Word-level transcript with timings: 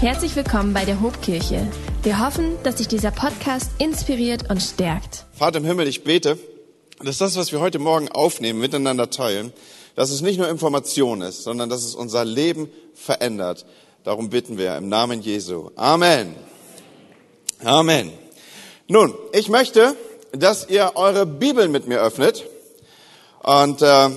Herzlich 0.00 0.36
willkommen 0.36 0.74
bei 0.74 0.84
der 0.84 1.00
Hobkirche. 1.00 1.66
Wir 2.04 2.24
hoffen, 2.24 2.56
dass 2.62 2.76
dich 2.76 2.86
dieser 2.86 3.10
Podcast 3.10 3.72
inspiriert 3.78 4.48
und 4.48 4.62
stärkt. 4.62 5.24
Vater 5.32 5.58
im 5.58 5.64
Himmel, 5.64 5.88
ich 5.88 6.04
bete, 6.04 6.38
dass 7.02 7.18
das, 7.18 7.36
was 7.36 7.50
wir 7.50 7.58
heute 7.58 7.80
Morgen 7.80 8.08
aufnehmen, 8.08 8.60
miteinander 8.60 9.10
teilen, 9.10 9.52
dass 9.96 10.10
es 10.10 10.20
nicht 10.20 10.38
nur 10.38 10.48
Information 10.48 11.20
ist, 11.20 11.42
sondern 11.42 11.68
dass 11.68 11.82
es 11.82 11.96
unser 11.96 12.24
Leben 12.24 12.70
verändert. 12.94 13.66
Darum 14.04 14.30
bitten 14.30 14.56
wir 14.56 14.76
im 14.76 14.88
Namen 14.88 15.20
Jesu. 15.20 15.72
Amen. 15.74 16.36
Amen. 17.64 18.12
Nun, 18.86 19.14
ich 19.32 19.48
möchte, 19.48 19.96
dass 20.30 20.68
ihr 20.68 20.92
eure 20.94 21.26
Bibel 21.26 21.66
mit 21.66 21.88
mir 21.88 22.00
öffnet. 22.00 22.44
Und 23.42 23.82
äh, 23.82 24.10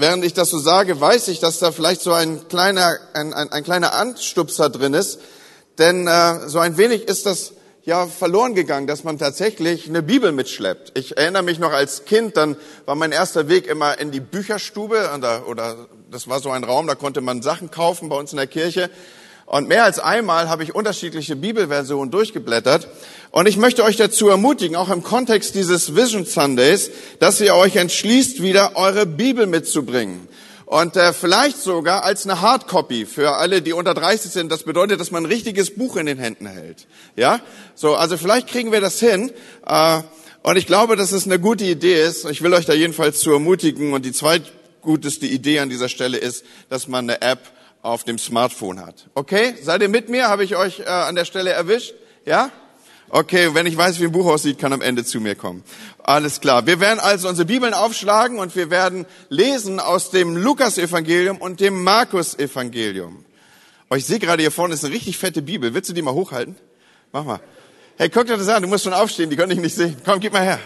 während 0.00 0.24
ich 0.24 0.34
das 0.34 0.50
so 0.50 0.58
sage, 0.58 1.00
weiß 1.00 1.28
ich, 1.28 1.40
dass 1.40 1.58
da 1.58 1.72
vielleicht 1.72 2.00
so 2.00 2.12
ein 2.12 2.48
kleiner, 2.48 2.98
ein, 3.14 3.32
ein, 3.32 3.52
ein 3.52 3.64
kleiner 3.64 3.94
Anstupser 3.94 4.70
drin 4.70 4.94
ist. 4.94 5.20
Denn 5.78 6.06
äh, 6.06 6.48
so 6.48 6.58
ein 6.58 6.76
wenig 6.76 7.06
ist 7.08 7.26
das 7.26 7.52
ja 7.84 8.06
verloren 8.06 8.54
gegangen, 8.54 8.86
dass 8.86 9.04
man 9.04 9.18
tatsächlich 9.18 9.88
eine 9.88 10.02
Bibel 10.02 10.32
mitschleppt. 10.32 10.98
Ich 10.98 11.16
erinnere 11.16 11.42
mich 11.42 11.58
noch 11.58 11.72
als 11.72 12.04
Kind, 12.04 12.36
dann 12.36 12.56
war 12.84 12.94
mein 12.94 13.12
erster 13.12 13.48
Weg 13.48 13.66
immer 13.66 13.98
in 13.98 14.10
die 14.10 14.20
Bücherstube 14.20 15.10
oder, 15.16 15.46
oder 15.48 15.88
das 16.10 16.28
war 16.28 16.40
so 16.40 16.50
ein 16.50 16.64
Raum, 16.64 16.86
da 16.86 16.94
konnte 16.94 17.20
man 17.20 17.42
Sachen 17.42 17.70
kaufen 17.70 18.08
bei 18.08 18.16
uns 18.16 18.32
in 18.32 18.36
der 18.36 18.46
Kirche. 18.46 18.90
Und 19.50 19.66
mehr 19.66 19.82
als 19.82 19.98
einmal 19.98 20.48
habe 20.48 20.62
ich 20.62 20.76
unterschiedliche 20.76 21.34
Bibelversionen 21.34 22.12
durchgeblättert. 22.12 22.86
Und 23.32 23.48
ich 23.48 23.56
möchte 23.56 23.82
euch 23.82 23.96
dazu 23.96 24.28
ermutigen, 24.28 24.76
auch 24.76 24.90
im 24.90 25.02
Kontext 25.02 25.56
dieses 25.56 25.96
Vision 25.96 26.24
Sundays, 26.24 26.92
dass 27.18 27.40
ihr 27.40 27.56
euch 27.56 27.74
entschließt, 27.74 28.44
wieder 28.44 28.76
eure 28.76 29.06
Bibel 29.06 29.48
mitzubringen. 29.48 30.28
Und 30.66 30.94
äh, 30.94 31.12
vielleicht 31.12 31.56
sogar 31.56 32.04
als 32.04 32.26
eine 32.26 32.40
Hardcopy 32.40 33.06
für 33.06 33.38
alle, 33.38 33.60
die 33.60 33.72
unter 33.72 33.92
30 33.92 34.30
sind. 34.30 34.52
Das 34.52 34.62
bedeutet, 34.62 35.00
dass 35.00 35.10
man 35.10 35.24
ein 35.24 35.32
richtiges 35.32 35.74
Buch 35.74 35.96
in 35.96 36.06
den 36.06 36.18
Händen 36.18 36.46
hält. 36.46 36.86
Ja, 37.16 37.40
so 37.74 37.96
also 37.96 38.16
vielleicht 38.16 38.46
kriegen 38.46 38.70
wir 38.70 38.80
das 38.80 39.00
hin. 39.00 39.32
Äh, 39.66 40.02
und 40.44 40.58
ich 40.58 40.66
glaube, 40.68 40.94
dass 40.94 41.10
es 41.10 41.26
eine 41.26 41.40
gute 41.40 41.64
Idee 41.64 42.00
ist. 42.00 42.24
Ich 42.30 42.42
will 42.42 42.54
euch 42.54 42.66
da 42.66 42.72
jedenfalls 42.72 43.18
zu 43.18 43.32
ermutigen. 43.32 43.94
Und 43.94 44.04
die 44.06 44.12
zweitguteste 44.12 45.26
Idee 45.26 45.58
an 45.58 45.70
dieser 45.70 45.88
Stelle 45.88 46.18
ist, 46.18 46.44
dass 46.68 46.86
man 46.86 47.10
eine 47.10 47.20
App 47.20 47.40
auf 47.82 48.04
dem 48.04 48.18
Smartphone 48.18 48.80
hat. 48.80 49.08
Okay, 49.14 49.54
seid 49.62 49.82
ihr 49.82 49.88
mit 49.88 50.08
mir? 50.08 50.28
Habe 50.28 50.44
ich 50.44 50.56
euch 50.56 50.80
äh, 50.80 50.84
an 50.84 51.14
der 51.14 51.24
Stelle 51.24 51.50
erwischt? 51.50 51.94
Ja? 52.24 52.50
Okay, 53.08 53.54
wenn 53.54 53.66
ich 53.66 53.76
weiß, 53.76 53.98
wie 53.98 54.04
ein 54.04 54.12
Buch 54.12 54.26
aussieht, 54.26 54.58
kann 54.58 54.72
am 54.72 54.82
Ende 54.82 55.04
zu 55.04 55.20
mir 55.20 55.34
kommen. 55.34 55.64
Alles 56.04 56.40
klar. 56.40 56.66
Wir 56.66 56.78
werden 56.78 57.00
also 57.00 57.28
unsere 57.28 57.46
Bibeln 57.46 57.74
aufschlagen 57.74 58.38
und 58.38 58.54
wir 58.54 58.70
werden 58.70 59.04
lesen 59.28 59.80
aus 59.80 60.10
dem 60.10 60.36
Lukas-Evangelium 60.36 61.38
und 61.38 61.58
dem 61.58 61.82
Markus-Evangelium. 61.82 63.24
Oh, 63.88 63.96
ich 63.96 64.06
sehe 64.06 64.20
gerade 64.20 64.42
hier 64.42 64.52
vorne 64.52 64.74
ist 64.74 64.84
eine 64.84 64.94
richtig 64.94 65.18
fette 65.18 65.42
Bibel. 65.42 65.74
Willst 65.74 65.90
du 65.90 65.92
die 65.92 66.02
mal 66.02 66.14
hochhalten? 66.14 66.54
Mach 67.12 67.24
mal. 67.24 67.40
Hey, 67.96 68.08
guck 68.08 68.26
dir 68.26 68.36
das 68.36 68.48
an. 68.48 68.62
Du 68.62 68.68
musst 68.68 68.84
schon 68.84 68.94
aufstehen. 68.94 69.28
Die 69.28 69.36
können 69.36 69.50
dich 69.50 69.58
nicht 69.58 69.74
sehen. 69.74 69.96
Komm, 70.04 70.20
gib 70.20 70.32
mal 70.32 70.44
her. 70.44 70.60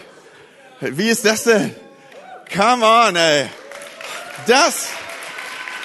Wie 0.80 1.08
ist 1.08 1.24
das 1.24 1.44
denn? 1.44 1.74
Come 2.54 2.84
on, 2.84 3.16
ey. 3.16 3.46
Das, 4.46 4.88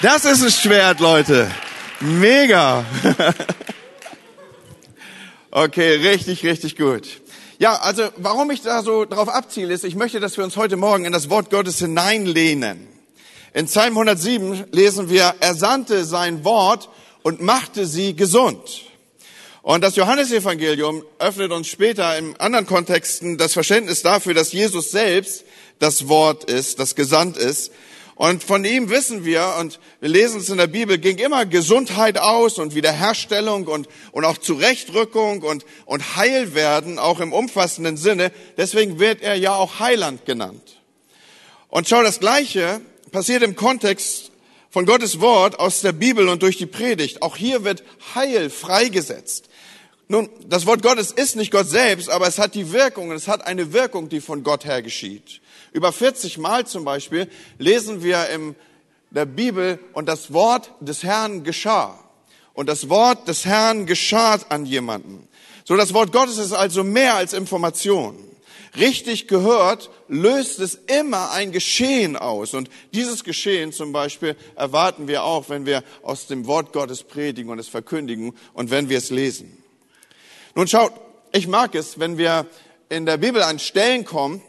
das 0.02 0.26
ist 0.26 0.44
ein 0.44 0.52
Schwert, 0.52 1.00
Leute. 1.00 1.50
Mega. 2.00 2.86
Okay, 5.52 5.96
richtig, 5.96 6.46
richtig 6.46 6.78
gut. 6.78 7.08
Ja, 7.58 7.78
also 7.78 8.08
warum 8.18 8.52
ich 8.52 8.62
da 8.62 8.84
so 8.84 9.06
drauf 9.06 9.28
abziele, 9.30 9.74
ist, 9.74 9.84
ich 9.84 9.96
möchte, 9.96 10.20
dass 10.20 10.38
wir 10.38 10.44
uns 10.44 10.56
heute 10.58 10.78
Morgen 10.78 11.06
in 11.06 11.12
das 11.12 11.32
Wort 11.32 11.50
Gottes 11.50 11.80
hineinlehnen. 11.80 12.88
In 13.56 13.66
Psalm 13.66 13.94
107 13.98 14.66
lesen 14.72 15.10
wir, 15.10 15.34
er 15.40 15.56
sandte 15.56 16.06
sein 16.06 16.46
Wort 16.46 16.88
und 17.24 17.42
machte 17.42 17.88
sie 17.88 18.16
gesund. 18.16 18.62
Und 19.64 19.84
das 19.84 19.96
Johannesevangelium 19.96 21.04
öffnet 21.18 21.52
uns 21.52 21.68
später 21.68 22.16
in 22.16 22.36
anderen 22.38 22.68
Kontexten 22.68 23.40
das 23.40 23.54
Verständnis 23.54 24.04
dafür, 24.04 24.36
dass 24.36 24.54
Jesus 24.54 24.92
selbst 24.92 25.46
das 25.80 26.08
Wort 26.08 26.44
ist, 26.44 26.80
das 26.80 26.94
gesandt 26.94 27.38
ist. 27.38 27.72
Und 28.20 28.44
von 28.44 28.66
ihm 28.66 28.90
wissen 28.90 29.24
wir, 29.24 29.56
und 29.62 29.80
wir 30.02 30.10
lesen 30.10 30.42
es 30.42 30.50
in 30.50 30.58
der 30.58 30.68
Bibel, 30.68 30.98
ging 30.98 31.20
immer 31.20 31.46
Gesundheit 31.46 32.18
aus 32.18 32.60
und 32.60 32.76
Wiederherstellung 32.76 33.66
und, 33.66 33.88
und 34.12 34.26
auch 34.26 34.38
Zurechtrückung 34.38 35.42
und, 35.42 35.66
und 35.86 36.18
Heilwerden, 36.18 37.00
auch 37.00 37.22
im 37.22 37.32
umfassenden 37.32 37.96
Sinne. 37.96 38.34
Deswegen 38.58 39.00
wird 39.00 39.22
er 39.22 39.36
ja 39.36 39.56
auch 39.56 39.80
Heiland 39.80 40.26
genannt. 40.26 40.82
Und 41.70 41.88
schau, 41.88 42.04
das 42.04 42.20
Gleiche 42.20 42.82
passiert 43.10 43.42
im 43.42 43.56
Kontext 43.56 44.32
von 44.70 44.86
Gottes 44.86 45.22
Wort 45.22 45.58
aus 45.58 45.80
der 45.80 45.94
Bibel 45.94 46.28
und 46.28 46.44
durch 46.44 46.58
die 46.58 46.66
Predigt. 46.66 47.22
Auch 47.22 47.38
hier 47.38 47.64
wird 47.64 47.86
Heil 48.16 48.50
freigesetzt. 48.50 49.48
Nun, 50.10 50.28
das 50.46 50.66
Wort 50.66 50.82
Gottes 50.82 51.14
ist 51.14 51.38
nicht 51.38 51.52
Gott 51.52 51.70
selbst, 51.70 52.10
aber 52.10 52.28
es 52.28 52.38
hat 52.38 52.54
die 52.54 52.74
Wirkung, 52.74 53.14
es 53.14 53.30
hat 53.30 53.48
eine 53.48 53.72
Wirkung, 53.72 54.10
die 54.10 54.20
von 54.20 54.44
Gott 54.44 54.66
her 54.66 54.82
geschieht. 54.82 55.40
Über 55.72 55.92
40 55.92 56.38
Mal 56.38 56.66
zum 56.66 56.86
Beispiel 56.86 57.30
lesen 57.58 58.04
wir 58.04 58.30
in 58.30 58.56
der 59.12 59.26
Bibel 59.26 59.80
und 59.94 60.08
das 60.08 60.34
Wort 60.34 60.72
des 60.80 61.04
Herrn 61.04 61.44
geschah. 61.44 62.00
Und 62.54 62.68
das 62.68 62.90
Wort 62.90 63.28
des 63.28 63.46
Herrn 63.46 63.86
geschah 63.86 64.40
an 64.50 64.66
jemanden. 64.66 65.28
So, 65.64 65.78
das 65.78 65.94
Wort 65.94 66.12
Gottes 66.12 66.38
ist 66.38 66.52
also 66.52 66.84
mehr 66.84 67.16
als 67.16 67.34
Information. 67.34 68.18
Richtig 68.78 69.28
gehört, 69.28 69.90
löst 70.08 70.60
es 70.60 70.76
immer 70.76 71.32
ein 71.32 71.52
Geschehen 71.52 72.16
aus. 72.16 72.54
Und 72.54 72.70
dieses 72.94 73.24
Geschehen 73.24 73.72
zum 73.72 73.92
Beispiel 73.92 74.36
erwarten 74.56 75.08
wir 75.08 75.24
auch, 75.24 75.50
wenn 75.50 75.66
wir 75.66 75.84
aus 76.04 76.28
dem 76.28 76.46
Wort 76.48 76.74
Gottes 76.74 77.04
predigen 77.04 77.52
und 77.52 77.60
es 77.60 77.68
verkündigen 77.68 78.36
und 78.54 78.72
wenn 78.72 78.90
wir 78.90 78.98
es 78.98 79.10
lesen. 79.10 79.64
Nun 80.56 80.68
schaut, 80.68 80.94
ich 81.32 81.48
mag 81.48 81.76
es, 81.76 82.00
wenn 82.00 82.18
wir 82.18 82.46
in 82.90 83.06
der 83.06 83.18
Bibel 83.18 83.42
an 83.42 83.60
Stellen 83.60 84.06
kommen, 84.06 84.42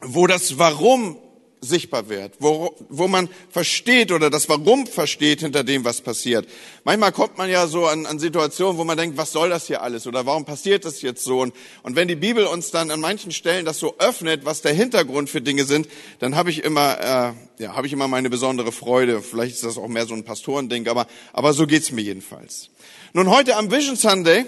wo 0.00 0.26
das 0.26 0.58
Warum 0.58 1.16
sichtbar 1.60 2.08
wird, 2.08 2.34
wo, 2.38 2.74
wo 2.88 3.06
man 3.06 3.28
versteht 3.50 4.12
oder 4.12 4.30
das 4.30 4.48
Warum 4.48 4.86
versteht 4.86 5.40
hinter 5.40 5.62
dem, 5.62 5.84
was 5.84 6.00
passiert. 6.00 6.48
Manchmal 6.84 7.12
kommt 7.12 7.36
man 7.36 7.50
ja 7.50 7.66
so 7.66 7.86
an, 7.86 8.06
an 8.06 8.18
Situationen, 8.18 8.78
wo 8.78 8.84
man 8.84 8.96
denkt, 8.96 9.18
was 9.18 9.32
soll 9.32 9.50
das 9.50 9.66
hier 9.66 9.82
alles 9.82 10.06
oder 10.06 10.24
warum 10.26 10.44
passiert 10.44 10.84
das 10.84 11.02
jetzt 11.02 11.22
so? 11.22 11.40
Und, 11.40 11.54
und 11.82 11.96
wenn 11.96 12.08
die 12.08 12.16
Bibel 12.16 12.46
uns 12.46 12.70
dann 12.70 12.90
an 12.90 13.00
manchen 13.00 13.30
Stellen 13.30 13.66
das 13.66 13.78
so 13.78 13.96
öffnet, 13.98 14.44
was 14.44 14.62
der 14.62 14.72
Hintergrund 14.72 15.28
für 15.28 15.42
Dinge 15.42 15.64
sind, 15.64 15.88
dann 16.18 16.34
habe 16.34 16.50
ich 16.50 16.64
immer, 16.64 17.34
äh, 17.58 17.62
ja, 17.62 17.74
habe 17.74 17.86
ich 17.86 17.92
immer 17.92 18.08
meine 18.08 18.30
besondere 18.30 18.72
Freude. 18.72 19.20
Vielleicht 19.20 19.54
ist 19.54 19.64
das 19.64 19.76
auch 19.76 19.88
mehr 19.88 20.06
so 20.06 20.14
ein 20.14 20.24
Pastorending, 20.24 20.88
aber, 20.88 21.06
aber 21.32 21.52
so 21.52 21.66
geht's 21.66 21.92
mir 21.92 22.02
jedenfalls. 22.02 22.70
Nun 23.12 23.28
heute 23.28 23.56
am 23.56 23.70
Vision 23.70 23.96
Sunday 23.96 24.46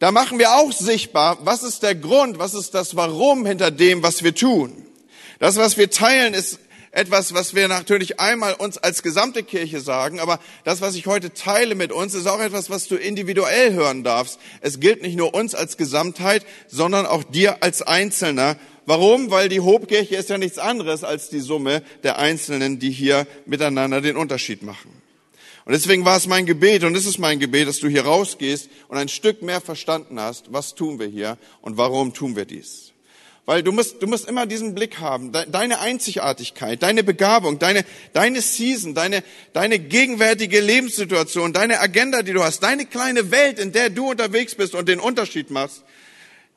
da 0.00 0.12
machen 0.12 0.38
wir 0.38 0.54
auch 0.54 0.72
sichtbar, 0.72 1.38
was 1.42 1.62
ist 1.62 1.82
der 1.82 1.94
Grund, 1.94 2.38
was 2.38 2.54
ist 2.54 2.74
das 2.74 2.96
Warum 2.96 3.44
hinter 3.44 3.70
dem, 3.70 4.02
was 4.02 4.24
wir 4.24 4.34
tun. 4.34 4.86
Das, 5.38 5.56
was 5.56 5.76
wir 5.76 5.90
teilen, 5.90 6.32
ist 6.32 6.58
etwas, 6.90 7.34
was 7.34 7.54
wir 7.54 7.68
natürlich 7.68 8.18
einmal 8.18 8.54
uns 8.54 8.78
als 8.78 9.02
gesamte 9.02 9.42
Kirche 9.42 9.80
sagen, 9.80 10.18
aber 10.18 10.40
das, 10.64 10.80
was 10.80 10.96
ich 10.96 11.06
heute 11.06 11.34
teile 11.34 11.74
mit 11.74 11.92
uns, 11.92 12.14
ist 12.14 12.26
auch 12.26 12.40
etwas, 12.40 12.70
was 12.70 12.88
du 12.88 12.96
individuell 12.96 13.74
hören 13.74 14.02
darfst. 14.02 14.40
Es 14.62 14.80
gilt 14.80 15.02
nicht 15.02 15.16
nur 15.16 15.34
uns 15.34 15.54
als 15.54 15.76
Gesamtheit, 15.76 16.46
sondern 16.66 17.04
auch 17.04 17.22
dir 17.22 17.62
als 17.62 17.82
Einzelner. 17.82 18.56
Warum? 18.86 19.30
Weil 19.30 19.50
die 19.50 19.60
Hobkirche 19.60 20.16
ist 20.16 20.30
ja 20.30 20.38
nichts 20.38 20.58
anderes 20.58 21.04
als 21.04 21.28
die 21.28 21.40
Summe 21.40 21.82
der 22.02 22.18
Einzelnen, 22.18 22.78
die 22.78 22.90
hier 22.90 23.26
miteinander 23.44 24.00
den 24.00 24.16
Unterschied 24.16 24.62
machen. 24.62 24.99
Und 25.70 25.74
deswegen 25.74 26.04
war 26.04 26.16
es 26.16 26.26
mein 26.26 26.46
Gebet 26.46 26.82
und 26.82 26.96
es 26.96 27.06
ist 27.06 27.18
mein 27.18 27.38
Gebet, 27.38 27.68
dass 27.68 27.78
du 27.78 27.86
hier 27.86 28.04
rausgehst 28.04 28.68
und 28.88 28.98
ein 28.98 29.06
Stück 29.06 29.40
mehr 29.40 29.60
verstanden 29.60 30.18
hast, 30.18 30.52
was 30.52 30.74
tun 30.74 30.98
wir 30.98 31.06
hier 31.06 31.38
und 31.60 31.76
warum 31.76 32.12
tun 32.12 32.34
wir 32.34 32.44
dies. 32.44 32.90
Weil 33.46 33.62
du 33.62 33.70
musst, 33.70 34.02
du 34.02 34.08
musst 34.08 34.28
immer 34.28 34.46
diesen 34.46 34.74
Blick 34.74 34.98
haben, 34.98 35.30
deine 35.30 35.78
Einzigartigkeit, 35.78 36.82
deine 36.82 37.04
Begabung, 37.04 37.60
deine, 37.60 37.84
deine 38.12 38.40
Season, 38.40 38.96
deine, 38.96 39.22
deine 39.52 39.78
gegenwärtige 39.78 40.58
Lebenssituation, 40.58 41.52
deine 41.52 41.78
Agenda, 41.78 42.24
die 42.24 42.32
du 42.32 42.42
hast, 42.42 42.64
deine 42.64 42.84
kleine 42.84 43.30
Welt, 43.30 43.60
in 43.60 43.70
der 43.70 43.90
du 43.90 44.10
unterwegs 44.10 44.56
bist 44.56 44.74
und 44.74 44.88
den 44.88 44.98
Unterschied 44.98 45.50
machst. 45.50 45.84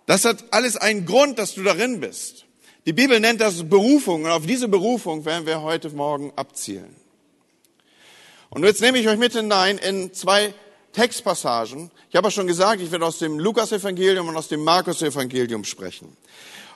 Das 0.08 0.26
hat 0.26 0.44
alles 0.50 0.76
einen 0.76 1.06
Grund, 1.06 1.38
dass 1.38 1.54
du 1.54 1.62
darin 1.62 2.00
bist. 2.00 2.46
Die 2.88 2.94
Bibel 2.94 3.20
nennt 3.20 3.42
das 3.42 3.70
Berufung 3.70 4.24
und 4.24 4.32
auf 4.32 4.48
diese 4.48 4.68
Berufung 4.68 5.24
werden 5.24 5.46
wir 5.46 5.62
heute 5.62 5.92
Morgen 5.92 6.34
abzielen. 6.36 7.03
Und 8.54 8.64
jetzt 8.64 8.82
nehme 8.82 9.00
ich 9.00 9.08
euch 9.08 9.18
mit 9.18 9.34
hinein 9.34 9.80
in 9.80 10.14
zwei 10.14 10.54
Textpassagen. 10.92 11.90
Ich 12.12 12.16
habe 12.16 12.28
ja 12.28 12.32
schon 12.32 12.46
gesagt, 12.46 12.82
ich 12.82 12.92
werde 12.92 13.04
aus 13.04 13.18
dem 13.18 13.40
Lukas-Evangelium 13.40 14.28
und 14.28 14.38
aus 14.38 14.48
dem 14.48 14.64
Markus-Evangelium 14.64 15.64
sprechen. 15.64 16.16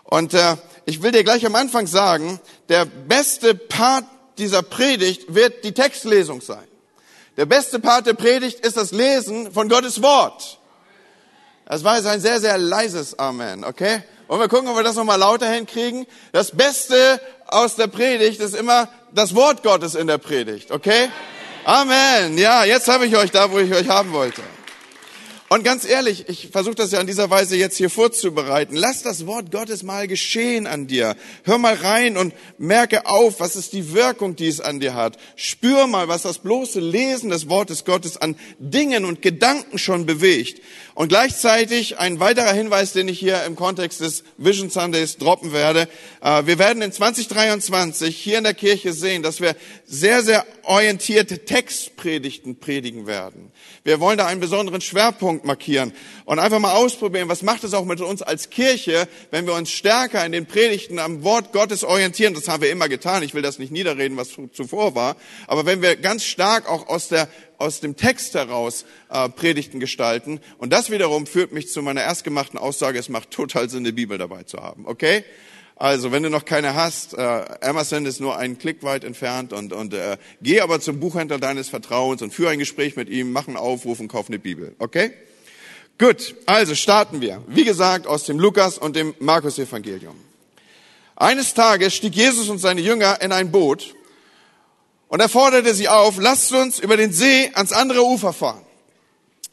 Und 0.04 0.34
äh, 0.34 0.56
ich 0.86 1.04
will 1.04 1.12
dir 1.12 1.24
gleich 1.24 1.46
am 1.46 1.54
Anfang 1.54 1.86
sagen, 1.86 2.40
der 2.70 2.86
beste 2.86 3.54
Part 3.54 4.06
dieser 4.40 4.64
Predigt 4.64 5.36
wird 5.36 5.64
die 5.64 5.72
Textlesung 5.72 6.42
sein. 6.42 6.68
Der 7.36 7.46
beste 7.46 7.80
Part 7.80 8.08
der 8.08 8.16
Predigt 8.16 8.66
ist 8.66 8.76
das 8.76 8.92
Lesen 8.92 9.52
von 9.52 9.70
Gottes 9.70 10.02
Wort. 10.02 10.58
Das 11.68 11.84
war 11.84 11.98
jetzt 11.98 12.08
ein 12.08 12.22
sehr, 12.22 12.40
sehr 12.40 12.58
leises 12.58 13.20
Amen, 13.20 13.64
okay? 13.64 14.02
Wollen 14.28 14.42
wir 14.42 14.48
gucken, 14.48 14.68
ob 14.68 14.78
wir 14.78 14.84
das 14.84 14.96
nochmal 14.96 15.20
lauter 15.20 15.48
hinkriegen? 15.48 16.08
Das 16.32 16.50
Beste 16.50 17.22
aus 17.46 17.76
der 17.76 17.86
Predigt 17.86 18.42
ist 18.42 18.56
immer 18.56 18.90
das 19.14 19.36
Wort 19.36 19.62
Gottes 19.62 19.94
in 19.94 20.08
der 20.08 20.18
Predigt, 20.18 20.72
okay? 20.72 21.10
Amen. 21.68 22.38
Ja, 22.38 22.64
jetzt 22.64 22.88
habe 22.88 23.08
ich 23.08 23.18
euch 23.18 23.30
da, 23.30 23.52
wo 23.52 23.60
ich 23.60 23.74
euch 23.74 23.90
haben 23.90 24.14
wollte. 24.14 24.42
Und 25.50 25.64
ganz 25.64 25.86
ehrlich, 25.86 26.28
ich 26.28 26.50
versuche 26.52 26.76
das 26.76 26.92
ja 26.92 27.00
an 27.00 27.08
dieser 27.08 27.30
Weise 27.30 27.56
jetzt 27.56 27.78
hier 27.78 27.90
vorzubereiten. 27.90 28.76
Lass 28.76 29.02
das 29.02 29.26
Wort 29.28 29.50
Gottes 29.50 29.82
mal 29.82 30.06
geschehen 30.06 30.68
an 30.68 30.88
dir. 30.88 31.16
Hör 31.44 31.58
mal 31.58 31.74
rein 31.74 32.18
und 32.18 32.34
merke 32.58 33.06
auf, 33.06 33.40
was 33.40 33.56
ist 33.56 33.72
die 33.72 33.94
Wirkung, 33.94 34.36
die 34.36 34.48
es 34.48 34.60
an 34.60 34.82
dir 34.82 34.94
hat. 34.94 35.18
Spür 35.38 35.88
mal, 35.88 36.10
was 36.10 36.24
das 36.24 36.40
bloße 36.40 36.82
Lesen 36.82 37.30
des 37.30 37.48
Wortes 37.48 37.86
Gottes 37.86 38.18
an 38.18 38.36
Dingen 38.60 39.06
und 39.06 39.22
Gedanken 39.22 39.78
schon 39.78 40.06
bewegt. 40.06 40.62
Und 40.96 41.08
gleichzeitig 41.08 41.98
ein 41.98 42.20
weiterer 42.20 42.52
Hinweis, 42.52 42.92
den 42.92 43.08
ich 43.08 43.18
hier 43.18 43.46
im 43.46 43.56
Kontext 43.56 44.02
des 44.02 44.26
Vision 44.38 44.70
Sundays 44.70 45.16
droppen 45.16 45.54
werde. 45.54 45.88
Äh, 46.22 46.46
wir 46.46 46.60
werden 46.60 46.82
in 46.82 46.92
2023 46.92 48.18
hier 48.18 48.40
in 48.40 48.44
der 48.44 48.54
Kirche 48.54 48.92
sehen, 48.92 49.24
dass 49.24 49.40
wir 49.40 49.56
sehr, 49.86 50.24
sehr 50.24 50.46
orientierte 50.64 51.46
Textpredigten 51.46 52.60
predigen 52.60 53.08
werden. 53.08 53.54
Wir 53.88 54.02
wollen 54.02 54.18
da 54.18 54.28
einen 54.28 54.42
besonderen 54.42 54.82
Schwerpunkt 54.82 55.46
markieren 55.46 55.94
und 56.26 56.40
einfach 56.40 56.60
mal 56.60 56.74
ausprobieren, 56.74 57.30
was 57.30 57.42
macht 57.42 57.64
es 57.64 57.74
auch 57.74 57.86
mit 57.86 58.02
uns 58.02 58.22
als 58.22 58.50
Kirche, 58.50 59.08
wenn 59.32 59.48
wir 59.48 59.54
uns 59.54 59.72
stärker 59.72 60.26
in 60.26 60.34
den 60.34 60.46
Predigten 60.46 61.00
am 61.00 61.24
Wort 61.24 61.54
Gottes 61.54 61.86
orientieren. 61.86 62.34
Das 62.34 62.50
haben 62.50 62.62
wir 62.62 62.70
immer 62.70 62.90
getan. 62.90 63.24
Ich 63.24 63.34
will 63.34 63.42
das 63.42 63.60
nicht 63.60 63.72
niederreden, 63.72 64.18
was 64.18 64.36
zuvor 64.52 64.94
war. 64.94 65.16
Aber 65.48 65.66
wenn 65.66 65.82
wir 65.82 65.96
ganz 65.96 66.26
stark 66.26 66.70
auch 66.70 66.90
aus 66.90 67.08
der 67.08 67.30
aus 67.60 67.80
dem 67.80 67.96
Text 67.96 68.34
heraus 68.34 68.84
äh, 69.10 69.30
Predigten 69.30 69.80
gestalten. 69.80 70.42
Und 70.58 70.74
das 70.74 70.92
wiederum 70.92 71.26
führt 71.26 71.54
mich 71.54 71.72
zu 71.72 71.82
meiner 71.82 72.02
erstgemachten 72.02 72.60
Aussage, 72.60 73.00
es 73.00 73.08
macht 73.08 73.32
total 73.32 73.70
Sinn, 73.70 73.80
eine 73.80 73.94
Bibel 73.94 74.18
dabei 74.18 74.44
zu 74.44 74.58
haben. 74.58 74.86
Okay? 74.86 75.24
Also, 75.80 76.12
wenn 76.12 76.24
du 76.24 76.32
noch 76.32 76.44
keine 76.44 76.74
hast, 76.74 77.14
äh, 77.14 77.46
Amazon 77.62 78.06
ist 78.08 78.20
nur 78.20 78.36
einen 78.36 78.58
Klick 78.58 78.82
weit 78.82 79.04
entfernt 79.04 79.54
und, 79.54 79.74
und 79.74 79.94
äh, 79.94 80.18
geh 80.42 80.62
aber 80.62 80.80
zum 80.80 81.00
Buchhändler 81.00 81.38
deines 81.38 81.70
Vertrauens 81.70 82.24
und 82.24 82.34
führe 82.34 82.50
ein 82.50 82.58
Gespräch 82.58 82.96
mit 82.96 83.10
ihm, 83.10 83.32
mach 83.32 83.48
einen 83.48 83.58
Aufruf 83.58 84.00
und 84.00 84.08
kauf 84.08 84.28
eine 84.28 84.40
Bibel. 84.40 84.76
Okay? 84.80 85.12
Gut, 86.00 86.36
also 86.48 86.74
starten 86.74 87.22
wir. 87.22 87.44
Wie 87.48 87.64
gesagt, 87.64 88.08
aus 88.08 88.24
dem 88.24 88.40
Lukas 88.40 88.80
und 88.80 88.96
dem 88.96 89.14
Markus 89.20 89.60
Evangelium. 89.60 90.16
Eines 91.16 91.54
Tages 91.54 91.94
stieg 91.94 92.16
Jesus 92.16 92.50
und 92.50 92.58
seine 92.58 92.82
Jünger 92.82 93.22
in 93.22 93.32
ein 93.32 93.52
Boot 93.52 93.96
und 95.10 95.20
er 95.20 95.30
forderte 95.30 95.74
sie 95.74 95.88
auf, 95.88 96.18
lasst 96.20 96.52
uns 96.54 96.80
über 96.80 96.98
den 96.98 97.14
See 97.14 97.52
ans 97.54 97.72
andere 97.72 98.04
Ufer 98.04 98.34
fahren. 98.34 98.67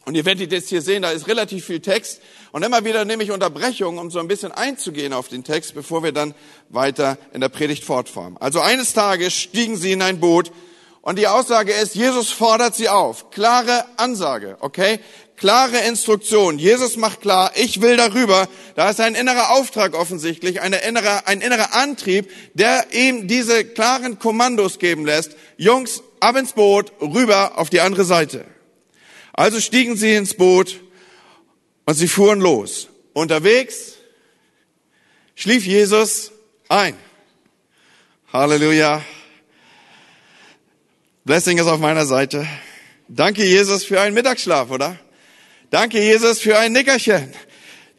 Und 0.04 0.14
ihr 0.14 0.24
werdet 0.24 0.52
jetzt 0.52 0.68
hier 0.68 0.82
sehen, 0.82 1.02
da 1.02 1.10
ist 1.10 1.26
relativ 1.26 1.64
viel 1.64 1.80
Text. 1.80 2.20
Und 2.52 2.62
immer 2.62 2.84
wieder 2.84 3.04
nehme 3.04 3.22
ich 3.24 3.30
Unterbrechungen, 3.30 3.98
um 3.98 4.10
so 4.10 4.18
ein 4.18 4.28
bisschen 4.28 4.52
einzugehen 4.52 5.12
auf 5.12 5.28
den 5.28 5.44
Text, 5.44 5.74
bevor 5.74 6.02
wir 6.02 6.12
dann 6.12 6.34
weiter 6.68 7.18
in 7.32 7.40
der 7.40 7.48
Predigt 7.48 7.84
fortfahren. 7.84 8.36
Also 8.38 8.60
eines 8.60 8.92
Tages 8.92 9.32
stiegen 9.32 9.76
sie 9.76 9.92
in 9.92 10.02
ein 10.02 10.20
Boot 10.20 10.52
und 11.00 11.18
die 11.18 11.26
Aussage 11.28 11.72
ist, 11.72 11.94
Jesus 11.94 12.30
fordert 12.30 12.74
sie 12.74 12.88
auf. 12.88 13.30
Klare 13.30 13.84
Ansage, 13.96 14.56
okay? 14.60 15.00
klare 15.36 15.78
Instruktion. 15.86 16.58
Jesus 16.58 16.96
macht 16.96 17.20
klar, 17.20 17.52
ich 17.54 17.80
will 17.80 17.96
darüber. 17.96 18.48
Da 18.76 18.90
ist 18.90 19.00
ein 19.00 19.14
innerer 19.14 19.50
Auftrag 19.50 19.94
offensichtlich, 19.94 20.60
eine 20.60 20.78
innere, 20.78 21.26
ein 21.26 21.40
innerer 21.40 21.74
Antrieb, 21.74 22.30
der 22.54 22.86
ihm 22.92 23.28
diese 23.28 23.64
klaren 23.64 24.18
Kommandos 24.18 24.78
geben 24.78 25.04
lässt. 25.04 25.32
Jungs, 25.56 26.02
ab 26.20 26.36
ins 26.36 26.52
Boot, 26.52 26.92
rüber 27.00 27.58
auf 27.58 27.70
die 27.70 27.80
andere 27.80 28.04
Seite. 28.04 28.44
Also 29.34 29.60
stiegen 29.60 29.96
sie 29.96 30.14
ins 30.14 30.34
Boot 30.34 30.81
und 31.86 31.94
sie 31.94 32.08
fuhren 32.08 32.40
los. 32.40 32.88
Unterwegs 33.12 33.94
schlief 35.34 35.66
Jesus 35.66 36.31
ein. 36.69 36.96
Halleluja. 38.32 39.04
Blessing 41.25 41.58
ist 41.58 41.66
auf 41.66 41.81
meiner 41.81 42.06
Seite. 42.06 42.46
Danke, 43.08 43.44
Jesus, 43.44 43.84
für 43.84 44.00
einen 44.00 44.14
Mittagsschlaf, 44.14 44.70
oder? 44.70 44.98
Danke, 45.70 46.00
Jesus, 46.00 46.40
für 46.40 46.56
ein 46.58 46.72
Nickerchen. 46.72 47.32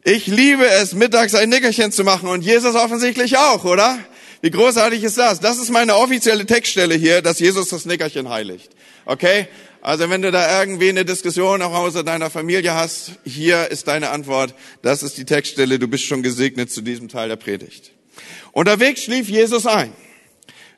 Ich 0.03 0.27
liebe 0.27 0.65
es, 0.65 0.93
mittags 0.93 1.35
ein 1.35 1.49
Nickerchen 1.49 1.91
zu 1.91 2.03
machen 2.03 2.29
und 2.29 2.43
Jesus 2.43 2.75
offensichtlich 2.75 3.37
auch, 3.37 3.65
oder? 3.65 3.99
Wie 4.41 4.51
großartig 4.51 5.03
ist 5.03 5.17
das? 5.17 5.39
Das 5.39 5.57
ist 5.57 5.69
meine 5.69 5.95
offizielle 5.95 6.45
Textstelle 6.45 6.95
hier, 6.95 7.21
dass 7.21 7.39
Jesus 7.39 7.69
das 7.69 7.85
Nickerchen 7.85 8.29
heiligt. 8.29 8.74
Okay? 9.05 9.47
Also 9.81 10.09
wenn 10.09 10.23
du 10.23 10.31
da 10.31 10.61
irgendwie 10.61 10.89
eine 10.89 11.05
Diskussion 11.05 11.59
nach 11.59 11.71
Hause 11.71 12.03
deiner 12.03 12.31
Familie 12.31 12.73
hast, 12.73 13.19
hier 13.23 13.69
ist 13.69 13.87
deine 13.87 14.09
Antwort. 14.09 14.55
Das 14.81 15.03
ist 15.03 15.17
die 15.17 15.25
Textstelle. 15.25 15.77
Du 15.77 15.87
bist 15.87 16.05
schon 16.05 16.23
gesegnet 16.23 16.71
zu 16.71 16.81
diesem 16.81 17.07
Teil 17.07 17.29
der 17.29 17.35
Predigt. 17.35 17.91
Unterwegs 18.51 19.03
schlief 19.03 19.29
Jesus 19.29 19.67
ein. 19.67 19.93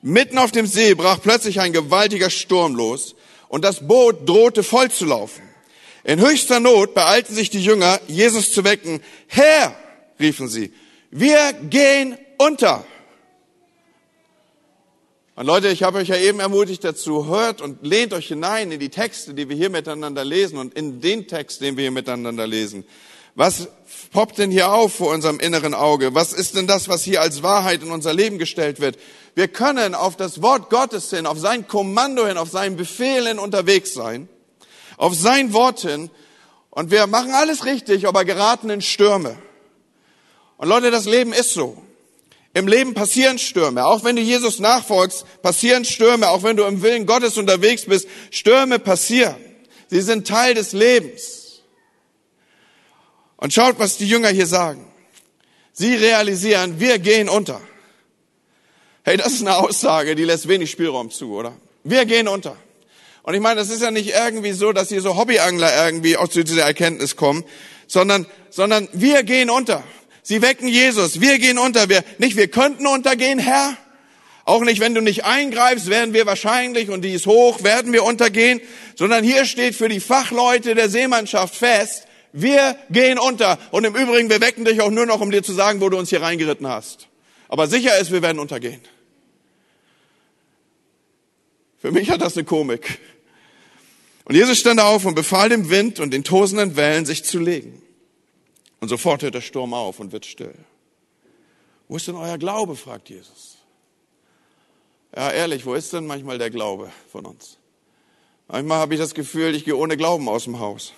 Mitten 0.01 0.37
auf 0.37 0.51
dem 0.51 0.65
See 0.65 0.93
brach 0.93 1.21
plötzlich 1.21 1.59
ein 1.61 1.73
gewaltiger 1.73 2.29
Sturm 2.29 2.75
los 2.75 3.15
und 3.47 3.63
das 3.63 3.87
Boot 3.87 4.27
drohte 4.27 4.63
voll 4.63 4.91
zu 4.91 5.05
laufen. 5.05 5.41
In 6.03 6.19
höchster 6.19 6.59
Not 6.59 6.93
beeilten 6.93 7.33
sich 7.33 7.49
die 7.49 7.63
Jünger, 7.63 7.99
Jesus 8.07 8.51
zu 8.51 8.63
wecken. 8.63 9.01
Herr, 9.27 9.75
riefen 10.19 10.47
sie, 10.47 10.71
wir 11.11 11.53
gehen 11.69 12.17
unter. 12.37 12.85
Und 15.37 15.45
Leute, 15.45 15.69
ich 15.69 15.83
habe 15.83 15.99
euch 15.99 16.09
ja 16.09 16.17
eben 16.17 16.41
ermutigt 16.41 16.83
dazu, 16.83 17.27
hört 17.27 17.61
und 17.61 17.85
lehnt 17.85 18.11
euch 18.11 18.27
hinein 18.27 18.71
in 18.73 18.81
die 18.81 18.89
Texte, 18.89 19.33
die 19.33 19.47
wir 19.47 19.55
hier 19.55 19.69
miteinander 19.69 20.25
lesen 20.25 20.57
und 20.57 20.73
in 20.73 20.99
den 20.99 21.29
Text, 21.29 21.61
den 21.61 21.77
wir 21.77 21.83
hier 21.83 21.91
miteinander 21.91 22.45
lesen. 22.45 22.83
Was 23.35 23.69
poppt 24.11 24.39
denn 24.39 24.51
hier 24.51 24.73
auf 24.73 24.95
vor 24.95 25.13
unserem 25.13 25.39
inneren 25.39 25.73
Auge? 25.73 26.13
Was 26.13 26.33
ist 26.33 26.55
denn 26.55 26.67
das, 26.67 26.89
was 26.89 27.03
hier 27.03 27.21
als 27.21 27.43
Wahrheit 27.43 27.83
in 27.83 27.91
unser 27.91 28.13
Leben 28.13 28.37
gestellt 28.37 28.81
wird? 28.81 28.97
Wir 29.35 29.47
können 29.47 29.95
auf 29.95 30.17
das 30.17 30.41
Wort 30.41 30.69
Gottes 30.69 31.11
hin, 31.11 31.25
auf 31.25 31.39
sein 31.39 31.67
Kommando 31.67 32.27
hin, 32.27 32.37
auf 32.37 32.49
seinen 32.49 32.75
Befehl 32.75 33.25
hin 33.27 33.39
unterwegs 33.39 33.93
sein 33.93 34.27
auf 34.97 35.13
sein 35.13 35.53
Wort 35.53 35.81
hin 35.81 36.09
und 36.71 36.91
wir 36.91 37.07
machen 37.07 37.31
alles 37.31 37.65
richtig, 37.65 38.07
aber 38.07 38.25
geraten 38.25 38.69
in 38.69 38.81
Stürme. 38.81 39.37
Und 40.57 40.67
Leute, 40.67 40.91
das 40.91 41.05
Leben 41.05 41.33
ist 41.33 41.53
so. 41.53 41.81
Im 42.57 42.67
Leben 42.67 42.95
passieren 42.95 43.37
Stürme. 43.37 43.85
Auch 43.85 44.03
wenn 44.03 44.15
du 44.15 44.21
Jesus 44.23 44.57
nachfolgst, 44.57 45.25
passieren 45.43 45.85
Stürme. 45.85 46.27
Auch 46.29 46.41
wenn 46.41 46.57
du 46.57 46.63
im 46.63 46.81
Willen 46.81 47.05
Gottes 47.05 47.37
unterwegs 47.37 47.85
bist, 47.85 48.07
Stürme 48.31 48.79
passieren. 48.79 49.35
Sie 49.89 50.01
sind 50.01 50.27
Teil 50.27 50.55
des 50.55 50.73
Lebens. 50.73 51.61
Und 53.35 53.53
schaut, 53.53 53.77
was 53.77 53.97
die 53.97 54.07
Jünger 54.07 54.29
hier 54.29 54.47
sagen. 54.47 54.91
Sie 55.71 55.93
realisieren, 55.93 56.79
wir 56.79 56.97
gehen 56.97 57.29
unter. 57.29 57.61
Hey, 59.03 59.17
das 59.17 59.33
ist 59.33 59.41
eine 59.41 59.57
Aussage, 59.57 60.15
die 60.15 60.23
lässt 60.23 60.47
wenig 60.47 60.71
Spielraum 60.71 61.11
zu, 61.11 61.33
oder? 61.33 61.55
Wir 61.83 62.05
gehen 62.05 62.27
unter. 62.27 62.57
Und 63.21 63.35
ich 63.35 63.39
meine, 63.39 63.59
das 63.59 63.69
ist 63.69 63.83
ja 63.83 63.91
nicht 63.91 64.15
irgendwie 64.15 64.53
so, 64.53 64.71
dass 64.73 64.89
hier 64.89 65.01
so 65.01 65.15
Hobbyangler 65.15 65.85
irgendwie 65.85 66.17
auch 66.17 66.27
zu 66.27 66.43
dieser 66.43 66.63
Erkenntnis 66.63 67.15
kommen, 67.15 67.43
sondern, 67.85 68.25
sondern 68.49 68.89
wir 68.93 69.21
gehen 69.21 69.51
unter. 69.51 69.83
Sie 70.27 70.41
wecken 70.41 70.67
Jesus. 70.67 71.21
Wir 71.21 71.39
gehen 71.39 71.57
unter. 71.57 71.87
Wir, 71.87 72.03
nicht 72.17 72.35
wir 72.35 72.49
könnten 72.49 72.85
untergehen, 72.85 73.39
Herr. 73.39 73.77
Auch 74.43 74.59
nicht, 74.59 74.81
wenn 74.81 74.93
du 74.93 74.99
nicht 74.99 75.23
eingreifst, 75.23 75.89
werden 75.89 76.13
wir 76.13 76.25
wahrscheinlich, 76.25 76.89
und 76.89 77.03
die 77.03 77.13
ist 77.13 77.27
hoch, 77.27 77.63
werden 77.63 77.93
wir 77.93 78.03
untergehen, 78.03 78.59
sondern 78.95 79.23
hier 79.23 79.45
steht 79.45 79.73
für 79.73 79.87
die 79.87 80.01
Fachleute 80.01 80.75
der 80.75 80.89
Seemannschaft 80.89 81.55
fest, 81.55 82.07
wir 82.33 82.75
gehen 82.89 83.17
unter. 83.19 83.57
Und 83.71 83.85
im 83.85 83.95
Übrigen, 83.95 84.29
wir 84.29 84.41
wecken 84.41 84.65
dich 84.65 84.81
auch 84.81 84.91
nur 84.91 85.05
noch, 85.05 85.21
um 85.21 85.31
dir 85.31 85.43
zu 85.43 85.53
sagen, 85.53 85.79
wo 85.79 85.87
du 85.87 85.97
uns 85.97 86.09
hier 86.09 86.21
reingeritten 86.21 86.67
hast. 86.67 87.07
Aber 87.47 87.67
sicher 87.67 87.97
ist, 87.97 88.11
wir 88.11 88.21
werden 88.21 88.39
untergehen. 88.39 88.81
Für 91.77 91.93
mich 91.93 92.09
hat 92.09 92.19
das 92.19 92.35
eine 92.35 92.43
Komik. 92.43 92.99
Und 94.25 94.35
Jesus 94.35 94.59
stand 94.59 94.81
auf 94.81 95.05
und 95.05 95.15
befahl 95.15 95.47
dem 95.47 95.69
Wind 95.69 96.01
und 96.01 96.13
den 96.13 96.25
tosenden 96.25 96.75
Wellen, 96.75 97.05
sich 97.05 97.23
zu 97.23 97.39
legen. 97.39 97.81
Und 98.79 98.89
sofort 98.89 99.23
hört 99.23 99.33
der 99.33 99.41
Sturm 99.41 99.73
auf 99.73 99.99
und 99.99 100.11
wird 100.11 100.25
still. 100.25 100.53
Wo 101.87 101.95
ist 101.95 102.07
denn 102.07 102.15
euer 102.15 102.37
Glaube? 102.37 102.75
fragt 102.75 103.09
Jesus. 103.09 103.57
Ja, 105.15 105.31
ehrlich, 105.31 105.65
wo 105.65 105.73
ist 105.73 105.93
denn 105.93 106.05
manchmal 106.05 106.37
der 106.37 106.49
Glaube 106.49 106.91
von 107.11 107.25
uns? 107.25 107.57
Manchmal 108.47 108.79
habe 108.79 108.93
ich 108.93 108.99
das 108.99 109.13
Gefühl, 109.13 109.55
ich 109.55 109.65
gehe 109.65 109.75
ohne 109.75 109.97
Glauben 109.97 110.29
aus 110.29 110.43
dem 110.43 110.59
Haus. 110.59 110.93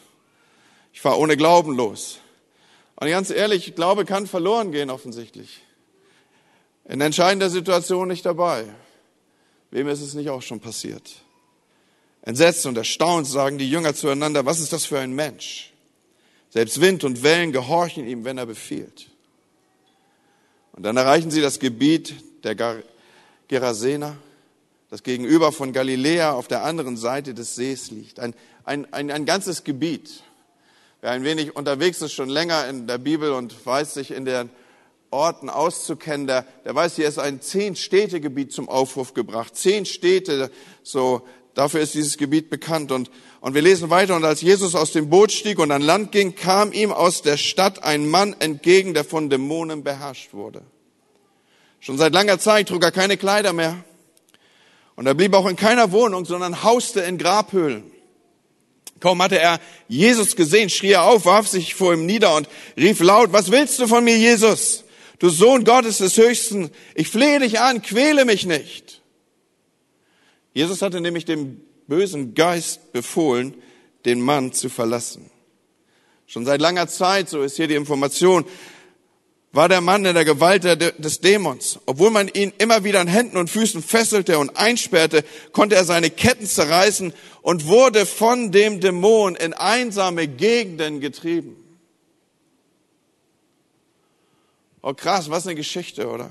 Ich 0.93 1.01
fahre 1.01 1.19
ohne 1.19 1.37
Glauben 1.37 1.75
los. 1.75 2.19
Und 2.95 3.07
ganz 3.07 3.29
ehrlich, 3.29 3.75
Glaube 3.75 4.05
kann 4.05 4.27
verloren 4.27 4.71
gehen 4.71 4.89
offensichtlich. 4.89 5.61
In 6.85 7.01
entscheidender 7.01 7.49
Situation 7.49 8.07
nicht 8.07 8.25
dabei. 8.25 8.65
Wem 9.71 9.87
ist 9.87 10.01
es 10.01 10.15
nicht 10.15 10.29
auch 10.29 10.41
schon 10.41 10.59
passiert? 10.59 11.09
Entsetzt 12.23 12.65
und 12.65 12.77
erstaunt 12.77 13.27
sagen 13.27 13.57
die 13.57 13.69
Jünger 13.69 13.93
zueinander, 13.93 14.45
was 14.45 14.59
ist 14.59 14.73
das 14.73 14.85
für 14.85 14.99
ein 14.99 15.13
Mensch? 15.13 15.71
Selbst 16.49 16.81
Wind 16.81 17.03
und 17.03 17.23
Wellen 17.23 17.51
gehorchen 17.51 18.07
ihm, 18.07 18.25
wenn 18.25 18.37
er 18.37 18.45
befiehlt. 18.45 19.09
Und 20.73 20.83
dann 20.83 20.97
erreichen 20.97 21.29
sie 21.29 21.41
das 21.41 21.59
Gebiet 21.59 22.15
der 22.43 22.55
Gerasener, 23.47 24.15
das 24.89 25.03
gegenüber 25.03 25.51
von 25.51 25.73
Galiläa 25.73 26.31
auf 26.31 26.47
der 26.47 26.63
anderen 26.63 26.97
Seite 26.97 27.33
des 27.33 27.55
Sees 27.55 27.91
liegt. 27.91 28.19
Ein, 28.19 28.33
ein, 28.63 28.91
ein, 28.93 29.11
ein 29.11 29.25
ganzes 29.25 29.63
Gebiet. 29.63 30.23
Wer 31.01 31.11
ein 31.11 31.23
wenig 31.23 31.55
unterwegs 31.55 32.01
ist, 32.01 32.13
schon 32.13 32.29
länger 32.29 32.67
in 32.67 32.87
der 32.87 32.97
Bibel 32.97 33.31
und 33.31 33.65
weiß 33.65 33.93
sich 33.93 34.11
in 34.11 34.25
den 34.25 34.49
Orten 35.11 35.49
auszukennen, 35.49 36.27
der, 36.27 36.45
der 36.65 36.75
weiß, 36.75 36.95
hier 36.95 37.07
ist 37.07 37.19
ein 37.19 37.41
zehn 37.41 37.75
Städtegebiet 37.75 38.51
zum 38.51 38.69
Aufruf 38.69 39.13
gebracht. 39.13 39.55
Zehn 39.55 39.85
Städte, 39.85 40.51
so 40.83 41.27
dafür 41.53 41.81
ist 41.81 41.93
dieses 41.93 42.17
Gebiet 42.17 42.49
bekannt. 42.49 42.91
Und, 42.91 43.09
und 43.41 43.53
wir 43.53 43.61
lesen 43.61 43.89
weiter, 43.89 44.15
und 44.15 44.25
als 44.25 44.41
Jesus 44.41 44.75
aus 44.75 44.91
dem 44.91 45.09
Boot 45.09 45.31
stieg 45.31 45.59
und 45.59 45.71
an 45.71 45.81
Land 45.81 46.11
ging, 46.11 46.35
kam 46.35 46.71
ihm 46.71 46.91
aus 46.91 47.21
der 47.21 47.37
Stadt 47.37 47.83
ein 47.83 48.07
Mann 48.07 48.35
entgegen, 48.39 48.93
der 48.93 49.03
von 49.03 49.29
Dämonen 49.29 49.83
beherrscht 49.83 50.33
wurde. 50.33 50.61
Schon 51.79 51.97
seit 51.97 52.13
langer 52.13 52.39
Zeit 52.39 52.67
trug 52.67 52.83
er 52.83 52.91
keine 52.91 53.17
Kleider 53.17 53.53
mehr. 53.53 53.83
Und 54.95 55.07
er 55.07 55.13
blieb 55.13 55.33
auch 55.33 55.47
in 55.47 55.55
keiner 55.55 55.91
Wohnung, 55.91 56.25
sondern 56.25 56.63
hauste 56.63 56.99
in 57.01 57.17
Grabhöhlen. 57.17 57.89
Kaum 58.99 59.21
hatte 59.21 59.39
er 59.39 59.59
Jesus 59.87 60.35
gesehen, 60.35 60.69
schrie 60.69 60.91
er 60.91 61.03
auf, 61.03 61.25
warf 61.25 61.47
sich 61.47 61.73
vor 61.73 61.93
ihm 61.93 62.05
nieder 62.05 62.35
und 62.35 62.49
rief 62.75 62.99
laut, 62.99 63.31
was 63.31 63.49
willst 63.49 63.79
du 63.79 63.87
von 63.87 64.03
mir, 64.03 64.17
Jesus? 64.17 64.83
Du 65.19 65.29
Sohn 65.29 65.63
Gottes 65.63 65.97
des 65.99 66.17
Höchsten, 66.17 66.69
ich 66.95 67.09
flehe 67.09 67.39
dich 67.39 67.59
an, 67.59 67.81
quäle 67.81 68.25
mich 68.25 68.45
nicht. 68.45 68.98
Jesus 70.53 70.81
hatte 70.81 71.01
nämlich 71.01 71.25
dem 71.25 71.61
bösen 71.87 72.33
Geist 72.35 72.91
befohlen, 72.91 73.53
den 74.05 74.21
Mann 74.21 74.53
zu 74.53 74.69
verlassen. 74.69 75.29
Schon 76.27 76.45
seit 76.45 76.61
langer 76.61 76.87
Zeit, 76.87 77.29
so 77.29 77.41
ist 77.41 77.55
hier 77.55 77.67
die 77.67 77.75
Information, 77.75 78.45
war 79.51 79.67
der 79.67 79.81
Mann 79.81 80.05
in 80.05 80.13
der 80.13 80.25
Gewalt 80.25 80.63
des 80.63 81.21
Dämons. 81.21 81.79
Obwohl 81.87 82.11
man 82.11 82.27
ihn 82.27 82.53
immer 82.59 82.83
wieder 82.83 82.99
an 82.99 83.07
Händen 83.07 83.35
und 83.37 83.49
Füßen 83.49 83.81
fesselte 83.81 84.37
und 84.37 84.55
einsperrte, 84.55 85.23
konnte 85.53 85.75
er 85.75 85.85
seine 85.85 86.11
Ketten 86.11 86.45
zerreißen 86.45 87.13
und 87.41 87.65
wurde 87.65 88.05
von 88.05 88.51
dem 88.51 88.79
Dämon 88.79 89.35
in 89.35 89.53
einsame 89.53 90.27
Gegenden 90.27 90.99
getrieben. 90.99 91.55
Oh 94.81 94.93
krass, 94.93 95.29
was 95.29 95.47
eine 95.47 95.55
Geschichte, 95.55 96.07
oder? 96.07 96.29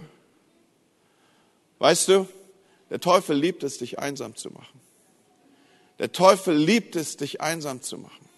Weißt 1.81 2.09
du, 2.09 2.29
der 2.91 3.01
Teufel 3.01 3.37
liebt 3.37 3.63
es, 3.63 3.79
dich 3.79 3.99
einsam 3.99 4.35
zu 4.37 4.51
machen. 4.51 4.81
Der 5.99 6.13
Teufel 6.13 6.57
liebt 6.57 6.97
es, 6.97 7.17
dich 7.17 7.41
einsam 7.41 7.83
zu 7.83 7.99
machen. 7.99 8.29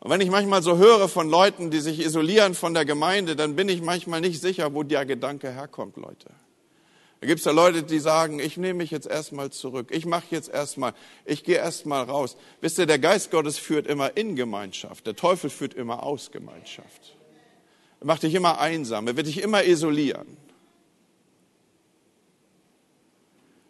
Und 0.00 0.10
wenn 0.10 0.20
ich 0.20 0.28
manchmal 0.28 0.62
so 0.62 0.76
höre 0.76 1.08
von 1.08 1.30
Leuten, 1.30 1.70
die 1.70 1.80
sich 1.80 2.00
isolieren 2.00 2.54
von 2.54 2.74
der 2.74 2.84
Gemeinde, 2.84 3.36
dann 3.36 3.56
bin 3.56 3.68
ich 3.70 3.80
manchmal 3.80 4.20
nicht 4.20 4.40
sicher, 4.40 4.74
wo 4.74 4.82
der 4.82 5.06
Gedanke 5.06 5.50
herkommt, 5.50 5.96
Leute. 5.96 6.30
Da 7.20 7.26
gibt 7.26 7.38
es 7.38 7.46
ja 7.46 7.52
Leute, 7.52 7.84
die 7.84 8.00
sagen, 8.00 8.38
ich 8.38 8.58
nehme 8.58 8.74
mich 8.74 8.90
jetzt 8.90 9.06
erstmal 9.06 9.48
zurück, 9.48 9.88
ich 9.90 10.04
mache 10.04 10.26
jetzt 10.28 10.50
erstmal, 10.50 10.92
ich 11.24 11.42
gehe 11.42 11.56
erstmal 11.56 12.04
raus. 12.04 12.36
Wisst 12.60 12.78
ihr, 12.78 12.84
der 12.84 12.98
Geist 12.98 13.30
Gottes 13.30 13.56
führt 13.56 13.86
immer 13.86 14.14
in 14.14 14.36
Gemeinschaft, 14.36 15.06
der 15.06 15.16
Teufel 15.16 15.48
führt 15.48 15.72
immer 15.72 16.02
aus 16.02 16.32
Gemeinschaft. 16.32 17.16
Er 18.00 18.06
macht 18.06 18.24
dich 18.24 18.34
immer 18.34 18.58
einsam, 18.58 19.06
er 19.06 19.16
wird 19.16 19.26
dich 19.26 19.40
immer 19.40 19.64
isolieren. 19.64 20.36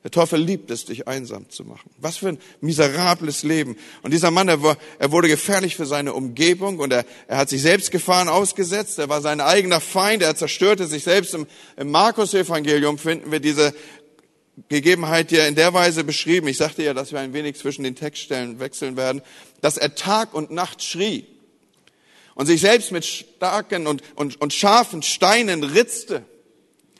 Der 0.04 0.10
Teufel 0.10 0.38
liebt 0.38 0.70
es, 0.70 0.84
dich 0.84 1.08
einsam 1.08 1.48
zu 1.48 1.64
machen. 1.64 1.90
Was 1.96 2.18
für 2.18 2.28
ein 2.28 2.38
miserables 2.60 3.42
Leben. 3.42 3.76
Und 4.02 4.12
dieser 4.12 4.30
Mann, 4.30 4.48
er, 4.48 4.62
war, 4.62 4.76
er 4.98 5.10
wurde 5.10 5.28
gefährlich 5.28 5.76
für 5.76 5.86
seine 5.86 6.12
Umgebung 6.12 6.78
und 6.78 6.92
er, 6.92 7.06
er 7.26 7.38
hat 7.38 7.48
sich 7.48 7.62
selbst 7.62 7.90
Gefahren 7.90 8.28
ausgesetzt. 8.28 8.98
Er 8.98 9.08
war 9.08 9.22
sein 9.22 9.40
eigener 9.40 9.80
Feind. 9.80 10.22
Er 10.22 10.36
zerstörte 10.36 10.86
sich 10.86 11.04
selbst. 11.04 11.32
Im, 11.32 11.46
im 11.78 11.90
Markus-Evangelium 11.90 12.98
finden 12.98 13.32
wir 13.32 13.40
diese 13.40 13.74
Gegebenheit 14.68 15.30
hier 15.30 15.48
in 15.48 15.54
der 15.54 15.72
Weise 15.72 16.04
beschrieben. 16.04 16.48
Ich 16.48 16.58
sagte 16.58 16.82
ja, 16.82 16.92
dass 16.92 17.12
wir 17.12 17.20
ein 17.20 17.32
wenig 17.32 17.56
zwischen 17.56 17.82
den 17.82 17.96
Textstellen 17.96 18.60
wechseln 18.60 18.98
werden, 18.98 19.22
dass 19.62 19.78
er 19.78 19.94
Tag 19.94 20.34
und 20.34 20.50
Nacht 20.50 20.82
schrie 20.82 21.26
und 22.34 22.44
sich 22.44 22.60
selbst 22.60 22.92
mit 22.92 23.06
starken 23.06 23.86
und, 23.86 24.02
und, 24.16 24.38
und 24.38 24.52
scharfen 24.52 25.02
Steinen 25.02 25.64
ritzte 25.64 26.24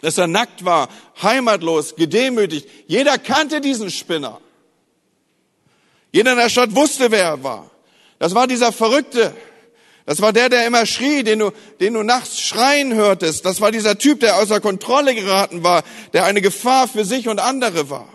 dass 0.05 0.19
er 0.19 0.27
nackt 0.27 0.67
war, 0.67 0.91
heimatlos, 1.23 1.97
gedemütigt. 1.97 2.69
Jeder 2.87 3.17
kannte 3.17 3.63
diesen 3.63 3.91
Spinner. 3.91 4.39
Jeder 6.13 6.33
in 6.33 6.39
der 6.39 6.51
Stadt 6.51 6.75
wusste, 6.75 7.11
wer 7.11 7.25
er 7.25 7.43
war. 7.43 7.71
Das 8.19 8.35
war 8.35 8.47
dieser 8.47 8.71
Verrückte. 8.71 9.35
Das 10.05 10.21
war 10.21 10.35
der, 10.35 10.51
der 10.51 10.67
immer 10.67 10.85
schrie, 10.85 11.23
den 11.23 11.39
du, 11.39 11.53
den 11.81 11.95
du 11.95 12.03
nachts 12.03 12.39
schreien 12.39 12.93
hörtest. 12.93 13.47
Das 13.47 13.63
war 13.63 13.71
dieser 13.71 13.97
Typ, 13.97 14.21
der 14.21 14.37
außer 14.37 14.61
Kontrolle 14.61 15.15
geraten 15.15 15.65
war, 15.65 15.83
der 16.13 16.27
eine 16.27 16.43
Gefahr 16.43 16.87
für 16.87 17.07
sich 17.07 17.27
und 17.27 17.41
andere 17.41 17.89
war. 17.89 18.09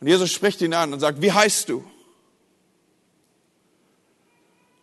Und 0.00 0.08
Jesus 0.08 0.30
spricht 0.30 0.60
ihn 0.60 0.74
an 0.74 0.92
und 0.92 1.00
sagt, 1.00 1.22
wie 1.22 1.32
heißt 1.32 1.70
du? 1.70 1.82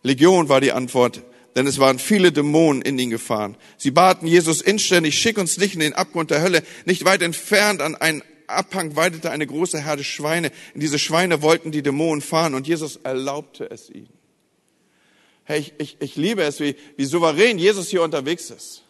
Legion 0.02 0.48
war 0.48 0.60
die 0.60 0.72
Antwort 0.72 1.22
denn 1.56 1.66
es 1.66 1.78
waren 1.78 1.98
viele 1.98 2.32
Dämonen 2.32 2.82
in 2.82 2.98
ihn 2.98 3.10
gefahren. 3.10 3.56
Sie 3.78 3.90
baten 3.90 4.26
Jesus 4.26 4.60
inständig, 4.60 5.18
schick 5.18 5.38
uns 5.38 5.56
nicht 5.56 5.72
in 5.74 5.80
den 5.80 5.94
Abgrund 5.94 6.30
der 6.30 6.42
Hölle. 6.42 6.62
Nicht 6.84 7.06
weit 7.06 7.22
entfernt 7.22 7.80
an 7.80 7.96
einen 7.96 8.22
Abhang 8.46 8.94
weidete 8.94 9.30
eine 9.30 9.46
große 9.46 9.82
Herde 9.82 10.04
Schweine. 10.04 10.52
In 10.74 10.80
diese 10.80 10.98
Schweine 10.98 11.42
wollten 11.42 11.72
die 11.72 11.82
Dämonen 11.82 12.20
fahren 12.20 12.54
und 12.54 12.68
Jesus 12.68 13.00
erlaubte 13.02 13.68
es 13.70 13.90
ihnen. 13.90 14.12
Hey, 15.44 15.60
ich, 15.60 15.72
ich, 15.78 15.96
ich 16.00 16.16
liebe 16.16 16.42
es, 16.42 16.60
wie, 16.60 16.76
wie 16.96 17.04
souverän 17.06 17.58
Jesus 17.58 17.88
hier 17.88 18.02
unterwegs 18.02 18.50
ist. 18.50 18.82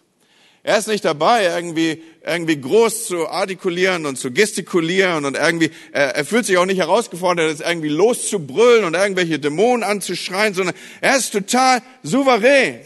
Er 0.67 0.79
ist 0.79 0.89
nicht 0.89 1.05
dabei, 1.05 1.45
irgendwie, 1.45 2.03
irgendwie 2.27 2.61
groß 2.61 3.07
zu 3.07 3.29
artikulieren 3.29 4.05
und 4.05 4.17
zu 4.17 4.33
gestikulieren 4.33 5.25
und 5.25 5.37
irgendwie, 5.37 5.71
er, 5.93 6.17
er 6.17 6.25
fühlt 6.25 6.45
sich 6.45 6.59
auch 6.59 6.67
nicht 6.67 6.79
herausgefordert, 6.79 7.51
jetzt 7.51 7.61
irgendwie 7.61 7.89
loszubrüllen 7.89 8.85
und 8.85 8.95
irgendwelche 8.95 9.39
Dämonen 9.39 9.85
anzuschreien, 9.85 10.55
sondern 10.55 10.75
er 11.01 11.19
ist 11.19 11.31
total 11.31 11.83
souverän. 12.03 12.81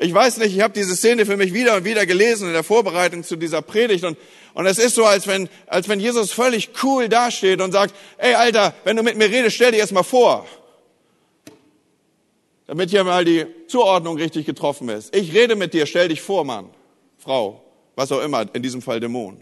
Ich 0.00 0.12
weiß 0.12 0.36
nicht, 0.36 0.54
ich 0.54 0.60
habe 0.60 0.74
diese 0.74 0.94
Szene 0.94 1.24
für 1.24 1.38
mich 1.38 1.54
wieder 1.54 1.76
und 1.76 1.86
wieder 1.86 2.04
gelesen 2.04 2.46
in 2.46 2.52
der 2.52 2.62
Vorbereitung 2.62 3.24
zu 3.24 3.36
dieser 3.36 3.62
Predigt 3.62 4.04
und, 4.04 4.18
und 4.52 4.66
es 4.66 4.78
ist 4.78 4.94
so, 4.94 5.06
als 5.06 5.26
wenn, 5.26 5.48
als 5.66 5.88
wenn 5.88 6.00
Jesus 6.00 6.30
völlig 6.30 6.68
cool 6.82 7.08
dasteht 7.08 7.62
und 7.62 7.72
sagt, 7.72 7.94
ey 8.18 8.34
Alter, 8.34 8.74
wenn 8.84 8.96
du 8.96 9.02
mit 9.02 9.16
mir 9.16 9.30
redest, 9.30 9.56
stell 9.56 9.72
dir 9.72 9.78
erst 9.78 9.92
mal 9.92 10.02
vor. 10.02 10.46
Damit 12.66 12.90
hier 12.90 13.02
mal 13.02 13.24
die 13.24 13.46
Zuordnung 13.66 14.18
richtig 14.18 14.44
getroffen 14.44 14.90
ist. 14.90 15.16
Ich 15.16 15.32
rede 15.32 15.56
mit 15.56 15.72
dir, 15.72 15.86
stell 15.86 16.08
dich 16.08 16.20
vor, 16.20 16.44
Mann. 16.44 16.68
Frau, 17.28 17.62
was 17.94 18.10
auch 18.10 18.22
immer, 18.22 18.46
in 18.54 18.62
diesem 18.62 18.80
Fall 18.80 19.00
Dämon. 19.00 19.36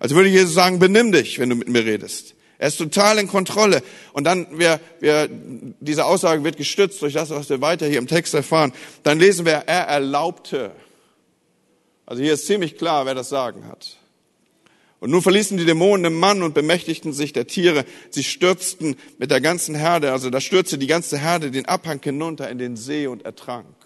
Also 0.00 0.16
würde 0.16 0.28
Jesus 0.28 0.54
sagen, 0.54 0.80
benimm 0.80 1.12
dich, 1.12 1.38
wenn 1.38 1.50
du 1.50 1.54
mit 1.54 1.68
mir 1.68 1.84
redest. 1.84 2.34
Er 2.58 2.66
ist 2.66 2.78
total 2.78 3.18
in 3.18 3.28
Kontrolle. 3.28 3.84
Und 4.12 4.24
dann, 4.24 4.58
wir, 4.58 4.80
wir, 4.98 5.28
diese 5.30 6.04
Aussage 6.04 6.42
wird 6.42 6.56
gestützt 6.56 7.00
durch 7.00 7.14
das, 7.14 7.30
was 7.30 7.48
wir 7.48 7.60
weiter 7.60 7.86
hier 7.86 7.98
im 7.98 8.08
Text 8.08 8.34
erfahren. 8.34 8.72
Dann 9.04 9.20
lesen 9.20 9.46
wir, 9.46 9.52
er 9.52 9.84
erlaubte. 9.84 10.72
Also 12.04 12.20
hier 12.20 12.34
ist 12.34 12.48
ziemlich 12.48 12.76
klar, 12.76 13.06
wer 13.06 13.14
das 13.14 13.28
Sagen 13.28 13.68
hat. 13.68 13.98
Und 14.98 15.10
nun 15.10 15.22
verließen 15.22 15.58
die 15.58 15.64
Dämonen 15.64 16.02
den 16.02 16.18
Mann 16.18 16.42
und 16.42 16.54
bemächtigten 16.54 17.12
sich 17.12 17.32
der 17.32 17.46
Tiere. 17.46 17.84
Sie 18.10 18.24
stürzten 18.24 18.96
mit 19.18 19.30
der 19.30 19.40
ganzen 19.40 19.76
Herde, 19.76 20.10
also 20.10 20.28
da 20.28 20.40
stürzte 20.40 20.76
die 20.76 20.88
ganze 20.88 21.18
Herde 21.18 21.52
den 21.52 21.66
Abhang 21.66 22.00
hinunter 22.02 22.50
in 22.50 22.58
den 22.58 22.76
See 22.76 23.06
und 23.06 23.24
ertrank. 23.24 23.77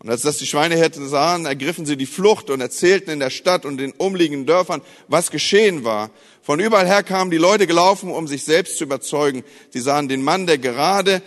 Und 0.00 0.10
als 0.10 0.22
das 0.22 0.38
die 0.38 0.46
Schweinehirten 0.46 1.08
sahen, 1.08 1.44
ergriffen 1.44 1.84
sie 1.84 1.96
die 1.96 2.06
Flucht 2.06 2.50
und 2.50 2.60
erzählten 2.60 3.10
in 3.10 3.18
der 3.18 3.30
Stadt 3.30 3.64
und 3.64 3.78
den 3.78 3.92
umliegenden 3.92 4.46
Dörfern, 4.46 4.80
was 5.08 5.30
geschehen 5.30 5.82
war. 5.82 6.10
Von 6.40 6.60
überall 6.60 6.86
her 6.86 7.02
kamen 7.02 7.32
die 7.32 7.36
Leute 7.36 7.66
gelaufen, 7.66 8.12
um 8.12 8.28
sich 8.28 8.44
selbst 8.44 8.78
zu 8.78 8.84
überzeugen. 8.84 9.42
Sie 9.70 9.80
sahen 9.80 10.08
den 10.08 10.22
Mann, 10.22 10.46
der 10.46 10.58
gerade, 10.58 11.20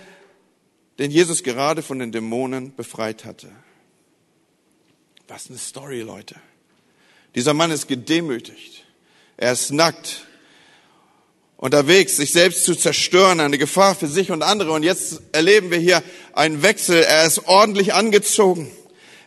den 0.99 1.11
Jesus 1.11 1.43
gerade 1.43 1.81
von 1.81 1.99
den 1.99 2.13
Dämonen 2.13 2.73
befreit 2.73 3.25
hatte. 3.25 3.49
Was 5.27 5.49
eine 5.49 5.59
Story, 5.59 6.01
Leute. 6.01 6.35
Dieser 7.35 7.53
Mann 7.53 7.71
ist 7.71 7.87
gedemütigt. 7.87 8.85
Er 9.35 9.51
ist 9.51 9.71
nackt 9.71 10.27
unterwegs, 11.61 12.17
sich 12.17 12.33
selbst 12.33 12.65
zu 12.65 12.75
zerstören, 12.75 13.39
eine 13.39 13.59
Gefahr 13.59 13.95
für 13.95 14.07
sich 14.07 14.31
und 14.31 14.41
andere. 14.41 14.71
Und 14.71 14.83
jetzt 14.83 15.21
erleben 15.31 15.71
wir 15.71 15.77
hier 15.77 16.03
einen 16.33 16.63
Wechsel. 16.63 17.03
Er 17.03 17.25
ist 17.25 17.47
ordentlich 17.47 17.93
angezogen. 17.93 18.69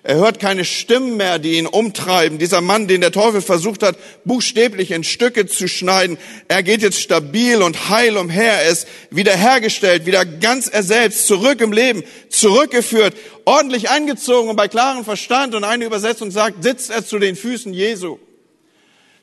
Er 0.02 0.16
hört 0.16 0.40
keine 0.40 0.66
Stimmen 0.66 1.16
mehr, 1.16 1.38
die 1.38 1.56
ihn 1.56 1.66
umtreiben. 1.66 2.38
Dieser 2.38 2.60
Mann, 2.60 2.88
den 2.88 3.00
der 3.00 3.12
Teufel 3.12 3.40
versucht 3.40 3.84
hat, 3.84 3.96
buchstäblich 4.24 4.90
in 4.90 5.04
Stücke 5.04 5.46
zu 5.46 5.68
schneiden, 5.68 6.18
er 6.48 6.62
geht 6.62 6.82
jetzt 6.82 7.00
stabil 7.00 7.62
und 7.62 7.88
heil 7.88 8.18
umher. 8.18 8.52
Er 8.52 8.68
ist 8.68 8.88
wiederhergestellt, 9.10 10.04
wieder 10.04 10.26
ganz 10.26 10.66
er 10.66 10.82
selbst, 10.82 11.28
zurück 11.28 11.60
im 11.60 11.72
Leben, 11.72 12.02
zurückgeführt, 12.28 13.14
ordentlich 13.44 13.90
angezogen 13.90 14.50
und 14.50 14.56
bei 14.56 14.68
klarem 14.68 15.04
Verstand. 15.04 15.54
Und 15.54 15.62
eine 15.62 15.84
Übersetzung 15.86 16.32
sagt, 16.32 16.64
sitzt 16.64 16.90
er 16.90 17.06
zu 17.06 17.20
den 17.20 17.36
Füßen 17.36 17.72
Jesu. 17.72 18.18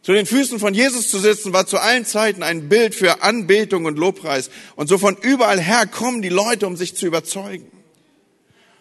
Zu 0.02 0.14
den 0.14 0.26
Füßen 0.26 0.60
von 0.60 0.74
Jesus 0.74 1.10
zu 1.10 1.20
sitzen 1.20 1.54
war 1.54 1.68
zu 1.68 1.78
allen 1.78 2.06
Zeiten 2.06 2.42
ein 2.42 2.70
Bild 2.70 2.96
für 2.96 3.22
Anbetung 3.22 3.86
und 3.86 4.00
Lobpreis. 4.00 4.50
Und 4.76 4.88
so 4.88 4.98
von 4.98 5.16
überall 5.16 5.60
her 5.60 5.86
kommen 5.86 6.24
die 6.24 6.30
Leute, 6.30 6.66
um 6.66 6.76
sich 6.76 6.96
zu 6.96 7.06
überzeugen. 7.06 7.72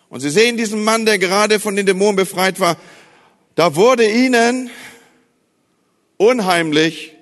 Und 0.08 0.20
sie 0.20 0.30
sehen 0.30 0.56
diesen 0.56 0.82
Mann, 0.82 1.04
der 1.04 1.18
gerade 1.18 1.60
von 1.60 1.76
den 1.76 1.84
Dämonen 1.86 2.16
befreit 2.16 2.58
war. 2.58 2.78
Da 3.54 3.76
wurde 3.76 4.10
ihnen 4.10 4.70
unheimlich 6.16 7.14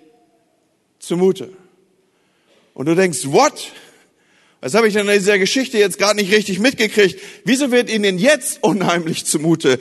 zumute. 1.01 1.51
Und 2.75 2.87
du 2.87 2.95
denkst, 2.95 3.21
what? 3.25 3.73
Was 4.61 4.75
habe 4.75 4.89
ich 4.89 4.95
denn 4.95 5.09
in 5.09 5.19
dieser 5.19 5.39
Geschichte 5.39 5.79
jetzt 5.79 5.99
gerade 5.99 6.17
nicht 6.17 6.33
richtig 6.33 6.61
mitgekriegt? 6.61 7.21
Wieso 7.45 7.71
wird 7.71 7.91
ihnen 7.91 8.19
jetzt 8.19 8.63
unheimlich 8.63 9.25
zumute? 9.25 9.81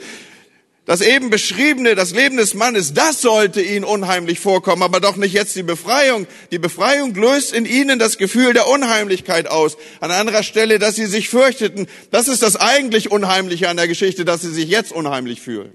Das 0.88 1.02
eben 1.02 1.28
beschriebene, 1.28 1.94
das 1.94 2.12
Leben 2.12 2.38
des 2.38 2.54
Mannes, 2.54 2.94
das 2.94 3.20
sollte 3.20 3.60
ihnen 3.60 3.84
unheimlich 3.84 4.40
vorkommen, 4.40 4.82
aber 4.82 5.00
doch 5.00 5.16
nicht 5.16 5.34
jetzt 5.34 5.54
die 5.54 5.62
Befreiung. 5.62 6.26
Die 6.50 6.58
Befreiung 6.58 7.14
löst 7.14 7.52
in 7.52 7.66
ihnen 7.66 7.98
das 7.98 8.16
Gefühl 8.16 8.54
der 8.54 8.66
Unheimlichkeit 8.66 9.48
aus. 9.48 9.76
An 10.00 10.10
anderer 10.10 10.42
Stelle, 10.42 10.78
dass 10.78 10.94
sie 10.96 11.04
sich 11.04 11.28
fürchteten. 11.28 11.88
Das 12.10 12.26
ist 12.26 12.42
das 12.42 12.56
eigentlich 12.56 13.10
Unheimliche 13.10 13.68
an 13.68 13.76
der 13.76 13.86
Geschichte, 13.86 14.24
dass 14.24 14.40
sie 14.40 14.50
sich 14.50 14.70
jetzt 14.70 14.90
unheimlich 14.90 15.42
fühlen. 15.42 15.74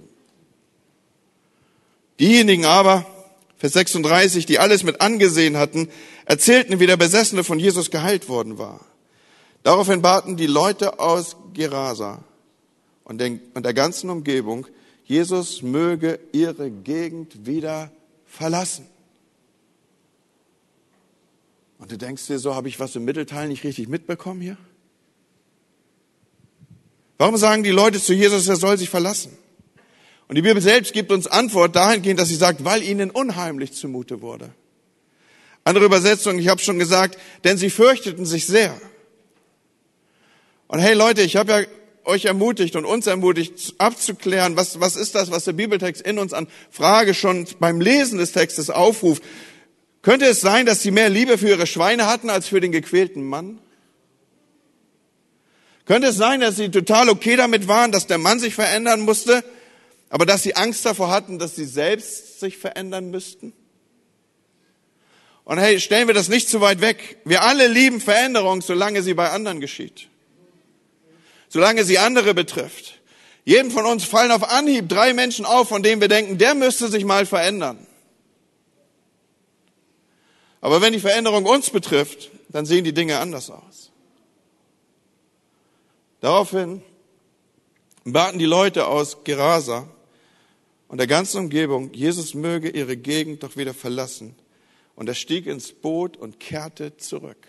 Diejenigen 2.20 2.66
aber, 2.66 3.06
Vers 3.60 3.74
36, 3.74 4.48
die 4.48 4.58
alles 4.58 4.82
mit 4.82 5.00
angesehen 5.00 5.58
hatten, 5.58 5.90
erzählten, 6.26 6.80
wie 6.80 6.88
der 6.88 6.98
Besessene 6.98 7.44
von 7.44 7.60
Jesus 7.60 7.92
geheilt 7.92 8.30
worden 8.30 8.58
war. 8.58 8.84
Daraufhin 9.62 10.02
baten 10.02 10.38
die 10.38 10.48
Leute 10.48 10.98
aus 10.98 11.36
Gerasa 11.54 12.24
und 13.04 13.20
der 13.20 13.74
ganzen 13.76 14.10
Umgebung, 14.10 14.66
Jesus 15.06 15.62
möge 15.62 16.20
ihre 16.32 16.72
Gegend 16.72 17.46
wieder 17.46 17.92
verlassen. 18.26 18.88
Und 21.78 21.92
du 21.92 21.98
denkst 21.98 22.28
dir 22.28 22.40
so, 22.40 22.56
habe 22.56 22.70
ich 22.70 22.80
was 22.80 22.96
im 22.96 23.04
Mittelteil 23.04 23.50
nicht 23.50 23.64
richtig 23.64 23.90
mitbekommen 23.90 24.40
hier? 24.40 24.58
Warum 27.18 27.38
sagen 27.38 27.64
die 27.64 27.72
Leute 27.72 28.02
zu 28.02 28.14
Jesus, 28.14 28.48
er 28.48 28.56
soll 28.56 28.78
sich 28.78 28.90
verlassen? 28.90 29.38
Und 30.28 30.36
die 30.36 30.42
Bibel 30.42 30.62
selbst 30.62 30.94
gibt 30.94 31.12
uns 31.12 31.28
Antwort 31.28 31.76
dahingehend, 31.76 32.20
dass 32.20 32.30
sie 32.30 32.36
sagt, 32.36 32.64
weil 32.64 32.82
ihnen 32.82 33.12
unheimlich 33.12 33.74
zumute 33.74 34.22
wurde. 34.22 34.54
Andere 35.66 35.86
Übersetzung, 35.86 36.40
ich 36.40 36.48
habe 36.48 36.62
schon 36.62 36.80
gesagt, 36.80 37.18
denn 37.44 37.58
sie 37.58 37.70
fürchteten 37.70 38.26
sich 38.26 38.46
sehr. 38.46 38.80
Und 40.68 40.80
hey 40.80 40.94
Leute, 40.94 41.22
ich 41.22 41.36
habe 41.36 41.52
ja 41.52 41.62
euch 42.06 42.26
ermutigt 42.26 42.76
und 42.76 42.86
uns 42.86 43.08
ermutigt, 43.08 43.76
abzuklären, 43.78 44.56
was, 44.56 44.80
was 44.80 44.96
ist 44.96 45.16
das, 45.16 45.32
was 45.32 45.46
der 45.46 45.54
Bibeltext 45.54 46.02
in 46.02 46.20
uns 46.20 46.34
an 46.34 46.48
Frage 46.70 47.14
schon 47.14 47.48
beim 47.60 47.82
Lesen 47.82 48.18
des 48.18 48.32
Textes 48.32 48.70
aufruft. 48.70 49.24
Könnte 50.02 50.26
es 50.26 50.42
sein, 50.42 50.66
dass 50.66 50.82
sie 50.82 50.92
mehr 50.92 51.10
Liebe 51.10 51.38
für 51.38 51.50
ihre 51.50 51.68
Schweine 51.68 52.08
hatten 52.08 52.30
als 52.30 52.48
für 52.48 52.60
den 52.60 52.72
gequälten 52.72 53.24
Mann? 53.24 53.60
Könnte 55.86 56.10
es 56.10 56.18
sein, 56.18 56.42
dass 56.42 56.58
sie 56.58 56.70
total 56.70 57.10
okay 57.10 57.36
damit 57.36 57.68
waren, 57.68 57.92
dass 57.92 58.08
der 58.08 58.18
Mann 58.18 58.40
sich 58.40 58.54
verändern 58.54 59.02
musste, 59.02 59.44
aber 60.10 60.26
dass 60.26 60.44
sie 60.44 60.56
Angst 60.56 60.86
davor 60.86 61.10
hatten, 61.10 61.40
dass 61.40 61.56
sie 61.56 61.66
selbst 61.66 62.40
sich 62.40 62.58
verändern 62.58 63.12
müssten? 63.12 63.54
Und 65.46 65.58
hey, 65.58 65.80
stellen 65.80 66.08
wir 66.08 66.14
das 66.14 66.30
nicht 66.30 66.50
zu 66.50 66.62
weit 66.62 66.80
weg. 66.80 67.18
Wir 67.26 67.44
alle 67.44 67.68
lieben 67.68 68.00
Veränderung, 68.00 68.62
solange 68.62 69.04
sie 69.04 69.14
bei 69.14 69.30
anderen 69.30 69.60
geschieht 69.60 70.10
solange 71.54 71.86
sie 71.86 72.00
andere 72.00 72.34
betrifft. 72.34 73.00
Jeden 73.46 73.70
von 73.70 73.86
uns 73.86 74.06
fallen 74.06 74.32
auf 74.32 74.50
Anhieb 74.50 74.90
drei 74.90 75.14
Menschen 75.14 75.46
auf, 75.46 75.70
von 75.70 75.84
denen 75.84 76.02
wir 76.02 76.08
denken, 76.08 76.40
der 76.40 76.56
müsste 76.56 76.88
sich 76.88 77.06
mal 77.06 77.28
verändern. 77.28 77.86
Aber 80.62 80.82
wenn 80.82 80.94
die 80.94 81.00
Veränderung 81.00 81.46
uns 81.46 81.70
betrifft, 81.70 82.32
dann 82.50 82.66
sehen 82.66 82.84
die 82.84 82.94
Dinge 82.94 83.20
anders 83.20 83.52
aus. 83.52 83.92
Daraufhin 86.22 86.82
baten 88.04 88.40
die 88.40 88.46
Leute 88.46 88.88
aus 88.88 89.24
Gerasa 89.24 89.88
und 90.88 90.98
der 90.98 91.08
ganzen 91.08 91.38
Umgebung, 91.38 91.94
Jesus 91.94 92.34
möge 92.34 92.70
ihre 92.70 92.98
Gegend 92.98 93.44
doch 93.44 93.58
wieder 93.58 93.76
verlassen. 93.76 94.34
Und 94.96 95.08
er 95.08 95.16
stieg 95.16 95.46
ins 95.46 95.72
Boot 95.72 96.18
und 96.18 96.40
kehrte 96.40 96.98
zurück. 96.98 97.48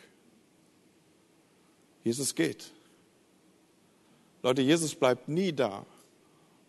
Jesus 2.03 2.35
geht. 2.35 2.74
Leute, 4.45 4.61
Jesus 4.61 4.95
bleibt 4.95 5.27
nie 5.27 5.55
da, 5.55 5.87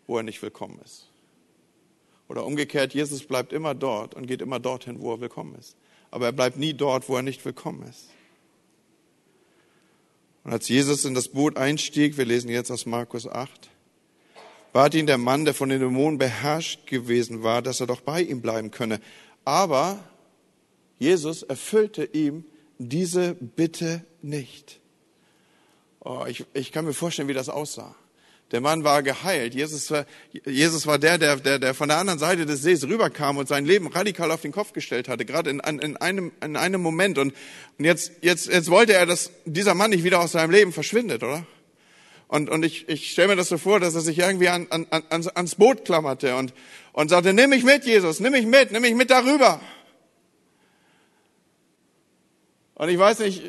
wo 0.08 0.16
er 0.16 0.24
nicht 0.24 0.42
willkommen 0.42 0.80
ist. 0.86 1.10
Oder 2.30 2.46
umgekehrt, 2.46 2.94
Jesus 2.94 3.26
bleibt 3.26 3.52
immer 3.52 3.76
dort 3.76 4.14
und 4.16 4.28
geht 4.28 4.42
immer 4.42 4.62
dorthin, 4.62 5.02
wo 5.02 5.12
er 5.12 5.20
willkommen 5.20 5.56
ist. 5.60 5.76
Aber 6.10 6.28
er 6.28 6.32
bleibt 6.32 6.56
nie 6.56 6.74
dort, 6.74 7.10
wo 7.10 7.18
er 7.18 7.22
nicht 7.22 7.44
willkommen 7.44 7.84
ist. 7.90 8.08
Und 10.46 10.54
als 10.54 10.70
Jesus 10.70 11.04
in 11.04 11.16
das 11.16 11.28
Boot 11.28 11.58
einstieg, 11.58 12.18
wir 12.18 12.24
lesen 12.24 12.50
jetzt 12.50 12.72
aus 12.72 12.86
Markus 12.86 13.28
8, 13.28 13.70
bat 14.72 14.94
ihn 14.94 15.06
der 15.06 15.18
Mann, 15.18 15.44
der 15.44 15.54
von 15.54 15.68
den 15.68 15.82
Dämonen 15.82 16.18
beherrscht 16.18 16.88
gewesen 16.88 17.44
war, 17.44 17.62
dass 17.62 17.82
er 17.82 17.88
doch 17.88 18.00
bei 18.00 18.22
ihm 18.22 18.42
bleiben 18.42 18.72
könne. 18.72 19.02
Aber 19.44 20.02
Jesus 20.98 21.44
erfüllte 21.44 22.06
ihm 22.06 22.46
diese 22.78 23.34
Bitte 23.34 24.06
nicht. 24.22 24.80
Oh, 26.06 26.24
ich, 26.28 26.46
ich 26.54 26.72
kann 26.72 26.86
mir 26.86 26.94
vorstellen, 26.94 27.28
wie 27.28 27.34
das 27.34 27.50
aussah. 27.50 27.96
Der 28.52 28.62
Mann 28.62 28.84
war 28.84 29.02
geheilt. 29.02 29.56
Jesus 29.56 29.90
war, 29.90 30.06
Jesus 30.46 30.86
war 30.86 31.00
der, 31.00 31.18
der, 31.18 31.38
der, 31.38 31.58
der 31.58 31.74
von 31.74 31.90
der 31.90 31.98
anderen 31.98 32.20
Seite 32.20 32.46
des 32.46 32.62
Sees 32.62 32.84
rüberkam 32.88 33.38
und 33.38 33.48
sein 33.48 33.66
Leben 33.66 33.88
radikal 33.88 34.30
auf 34.30 34.42
den 34.42 34.52
Kopf 34.52 34.72
gestellt 34.72 35.10
hatte, 35.10 35.26
gerade 35.26 35.50
in, 35.50 35.60
in, 35.62 35.98
einem, 35.98 36.32
in 36.44 36.56
einem 36.56 36.80
Moment. 36.80 37.18
Und, 37.18 37.34
und 37.80 37.86
jetzt, 37.86 38.12
jetzt, 38.22 38.48
jetzt 38.48 38.70
wollte 38.70 38.94
er, 38.94 39.08
dass 39.08 39.32
dieser 39.46 39.74
Mann 39.74 39.90
nicht 39.90 40.04
wieder 40.04 40.20
aus 40.20 40.34
seinem 40.34 40.52
Leben 40.52 40.72
verschwindet, 40.72 41.24
oder? 41.24 41.48
Und, 42.28 42.52
und 42.52 42.64
ich, 42.64 42.88
ich 42.88 43.12
stelle 43.12 43.30
mir 43.30 43.36
das 43.36 43.50
so 43.50 43.58
vor, 43.58 43.80
dass 43.80 43.96
er 43.96 44.02
sich 44.02 44.20
irgendwie 44.20 44.50
an, 44.50 44.68
an, 44.70 44.86
ans, 45.10 45.28
ans 45.28 45.56
Boot 45.56 45.86
klammerte 45.86 46.36
und, 46.36 46.54
und 46.94 47.10
sagte, 47.10 47.34
nimm 47.34 47.50
mich 47.50 47.64
mit, 47.64 47.84
Jesus, 47.84 48.20
nimm 48.20 48.34
mich 48.34 48.46
mit, 48.46 48.72
nimm 48.72 48.84
mich 48.84 48.94
mit 48.94 49.10
darüber. 49.10 49.60
Und 52.76 52.90
ich 52.90 53.00
weiß 53.00 53.20
nicht, 53.20 53.42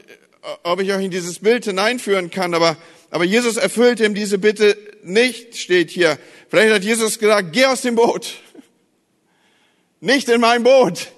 ob 0.62 0.80
ich 0.80 0.92
euch 0.92 1.04
in 1.04 1.11
dieses 1.11 1.40
Bild 1.40 1.64
hineinführen 1.64 2.30
kann, 2.30 2.54
aber, 2.54 2.76
aber 3.11 3.24
Jesus 3.24 3.56
erfüllt 3.56 4.00
ihm 4.00 4.14
diese 4.14 4.38
Bitte 4.38 4.76
nicht, 5.02 5.56
steht 5.56 5.90
hier. 5.90 6.18
Vielleicht 6.48 6.74
hat 6.74 6.85
Jesus 6.85 7.18
gesagt, 7.18 7.52
geh 7.52 7.66
aus 7.66 7.82
dem 7.82 7.94
Boot. 7.96 8.35
Nicht 10.00 10.28
in 10.28 10.40
mein 10.40 10.62
Boot. 10.62 11.09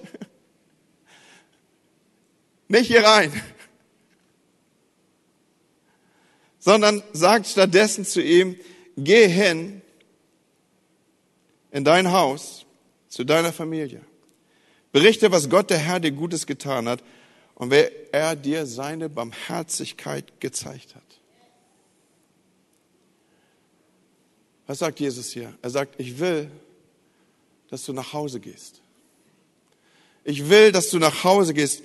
Nicht 2.67 2.87
hier 2.87 3.03
rein. 3.03 3.31
Sondern 6.59 7.03
sagt 7.13 7.47
stattdessen 7.47 8.05
zu 8.05 8.21
ihm, 8.21 8.55
geh 8.97 9.27
hin 9.27 9.81
in 11.71 11.83
dein 11.83 12.11
Haus, 12.11 12.65
zu 13.07 13.23
deiner 13.23 13.53
Familie. 13.53 14.01
Berichte, 14.91 15.31
was 15.31 15.49
Gott 15.49 15.69
der 15.69 15.77
Herr 15.77 15.99
dir 15.99 16.11
Gutes 16.11 16.47
getan 16.47 16.89
hat 16.89 17.03
und 17.59 17.69
wer 17.71 17.91
er 18.13 18.35
dir 18.35 18.65
seine 18.65 19.09
Barmherzigkeit 19.09 20.39
gezeigt 20.39 20.95
hat. 20.95 21.03
Was 24.65 24.79
sagt 24.79 24.99
Jesus 24.99 25.31
hier? 25.31 25.53
Er 25.61 25.69
sagt, 25.69 25.99
ich 25.99 26.19
will, 26.19 26.49
dass 27.69 27.83
du 27.83 27.91
nach 27.91 28.13
Hause 28.13 28.39
gehst. 28.39 28.81
Ich 30.23 30.49
will, 30.49 30.71
dass 30.71 30.89
du 30.89 30.99
nach 30.99 31.23
Hause 31.23 31.53
gehst. 31.53 31.83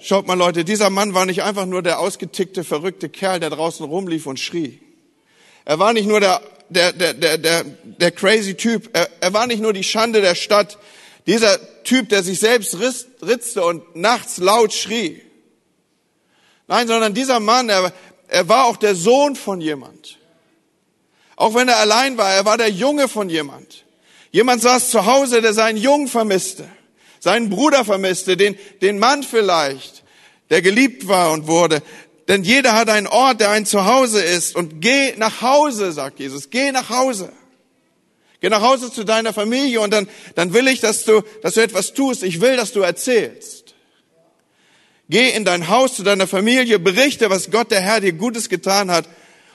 Schaut 0.00 0.28
mal 0.28 0.34
Leute, 0.34 0.64
dieser 0.64 0.90
Mann 0.90 1.12
war 1.12 1.26
nicht 1.26 1.42
einfach 1.42 1.66
nur 1.66 1.82
der 1.82 1.98
ausgetickte, 1.98 2.62
verrückte 2.62 3.08
Kerl, 3.08 3.40
der 3.40 3.50
draußen 3.50 3.84
rumlief 3.84 4.26
und 4.26 4.38
schrie. 4.38 4.80
Er 5.64 5.80
war 5.80 5.92
nicht 5.92 6.06
nur 6.06 6.20
der, 6.20 6.40
der, 6.68 6.92
der, 6.92 7.14
der, 7.14 7.38
der, 7.38 7.64
der 7.64 8.12
crazy 8.12 8.54
Typ. 8.54 8.90
Er, 8.92 9.08
er 9.20 9.32
war 9.32 9.48
nicht 9.48 9.60
nur 9.60 9.72
die 9.72 9.82
Schande 9.82 10.20
der 10.20 10.36
Stadt. 10.36 10.78
Dieser 11.26 11.58
Typ, 11.88 12.10
der 12.10 12.22
sich 12.22 12.38
selbst 12.38 12.76
ritzte 13.22 13.64
und 13.64 13.96
nachts 13.96 14.36
laut 14.36 14.74
schrie. 14.74 15.22
Nein, 16.66 16.86
sondern 16.86 17.14
dieser 17.14 17.40
Mann, 17.40 17.70
er, 17.70 17.94
er 18.28 18.46
war 18.46 18.66
auch 18.66 18.76
der 18.76 18.94
Sohn 18.94 19.36
von 19.36 19.62
jemand. 19.62 20.18
Auch 21.34 21.54
wenn 21.54 21.66
er 21.66 21.78
allein 21.78 22.18
war, 22.18 22.30
er 22.30 22.44
war 22.44 22.58
der 22.58 22.68
Junge 22.68 23.08
von 23.08 23.30
jemand. 23.30 23.86
Jemand 24.32 24.60
saß 24.60 24.90
zu 24.90 25.06
Hause, 25.06 25.40
der 25.40 25.54
seinen 25.54 25.78
Jungen 25.78 26.08
vermisste, 26.08 26.68
seinen 27.20 27.48
Bruder 27.48 27.86
vermisste, 27.86 28.36
den, 28.36 28.58
den 28.82 28.98
Mann 28.98 29.22
vielleicht, 29.22 30.04
der 30.50 30.60
geliebt 30.60 31.08
war 31.08 31.32
und 31.32 31.46
wurde. 31.46 31.82
Denn 32.28 32.44
jeder 32.44 32.74
hat 32.74 32.90
einen 32.90 33.06
Ort, 33.06 33.40
der 33.40 33.48
ein 33.48 33.64
Zuhause 33.64 34.22
ist. 34.22 34.54
Und 34.54 34.82
geh 34.82 35.14
nach 35.16 35.40
Hause, 35.40 35.92
sagt 35.92 36.20
Jesus, 36.20 36.50
geh 36.50 36.70
nach 36.70 36.90
Hause. 36.90 37.32
Geh 38.40 38.48
nach 38.48 38.62
Hause 38.62 38.92
zu 38.92 39.04
deiner 39.04 39.32
Familie 39.32 39.80
und 39.80 39.92
dann, 39.92 40.08
dann 40.36 40.52
will 40.54 40.68
ich, 40.68 40.80
dass 40.80 41.04
du, 41.04 41.22
dass 41.42 41.54
du 41.54 41.60
etwas 41.60 41.92
tust. 41.92 42.22
Ich 42.22 42.40
will, 42.40 42.56
dass 42.56 42.72
du 42.72 42.80
erzählst. 42.80 43.74
Geh 45.08 45.30
in 45.30 45.44
dein 45.44 45.68
Haus 45.68 45.94
zu 45.96 46.02
deiner 46.02 46.26
Familie, 46.26 46.78
berichte, 46.78 47.30
was 47.30 47.50
Gott 47.50 47.70
der 47.70 47.80
Herr 47.80 48.00
dir 48.00 48.12
Gutes 48.12 48.48
getan 48.48 48.90
hat 48.90 49.08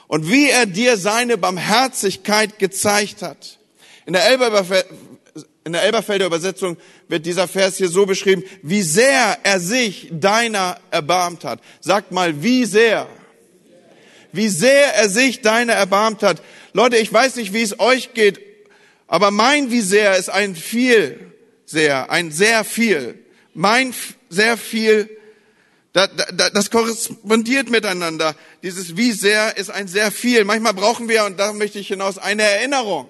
und 0.07 0.29
wie 0.29 0.49
er 0.49 0.65
dir 0.65 0.97
seine 0.97 1.37
Barmherzigkeit 1.37 2.59
gezeigt 2.59 3.21
hat. 3.21 3.59
In 4.05 4.13
der, 4.13 4.27
Elberfelder, 4.27 4.89
in 5.63 5.73
der 5.73 5.83
Elberfelder 5.83 6.25
Übersetzung 6.25 6.75
wird 7.07 7.25
dieser 7.25 7.47
Vers 7.47 7.77
hier 7.77 7.87
so 7.87 8.05
beschrieben, 8.05 8.43
wie 8.63 8.81
sehr 8.81 9.37
er 9.43 9.59
sich 9.61 10.09
deiner 10.11 10.77
erbarmt 10.91 11.45
hat. 11.45 11.61
Sagt 11.79 12.11
mal, 12.11 12.43
wie 12.43 12.65
sehr. 12.65 13.07
Wie 14.33 14.49
sehr 14.49 14.95
er 14.95 15.07
sich 15.07 15.41
deiner 15.41 15.73
erbarmt 15.73 16.21
hat. 16.21 16.41
Leute, 16.73 16.97
ich 16.97 17.13
weiß 17.13 17.37
nicht, 17.37 17.53
wie 17.53 17.61
es 17.61 17.79
euch 17.79 18.13
geht 18.13 18.52
aber 19.13 19.29
mein 19.29 19.69
wie 19.69 19.81
sehr 19.81 20.17
ist 20.17 20.31
ein 20.31 20.55
viel 20.55 21.31
sehr, 21.65 22.09
ein 22.09 22.31
sehr 22.31 22.63
viel. 22.63 23.23
Mein 23.53 23.93
sehr 24.29 24.57
viel, 24.57 25.07
das 25.93 26.71
korrespondiert 26.71 27.69
miteinander. 27.69 28.35
Dieses 28.63 28.97
wie 28.97 29.11
sehr 29.11 29.55
ist 29.55 29.69
ein 29.69 29.87
sehr 29.87 30.11
viel. 30.11 30.45
Manchmal 30.45 30.73
brauchen 30.73 31.09
wir, 31.09 31.25
und 31.25 31.39
da 31.39 31.53
möchte 31.53 31.77
ich 31.77 31.89
hinaus, 31.89 32.17
eine 32.17 32.41
Erinnerung. 32.41 33.07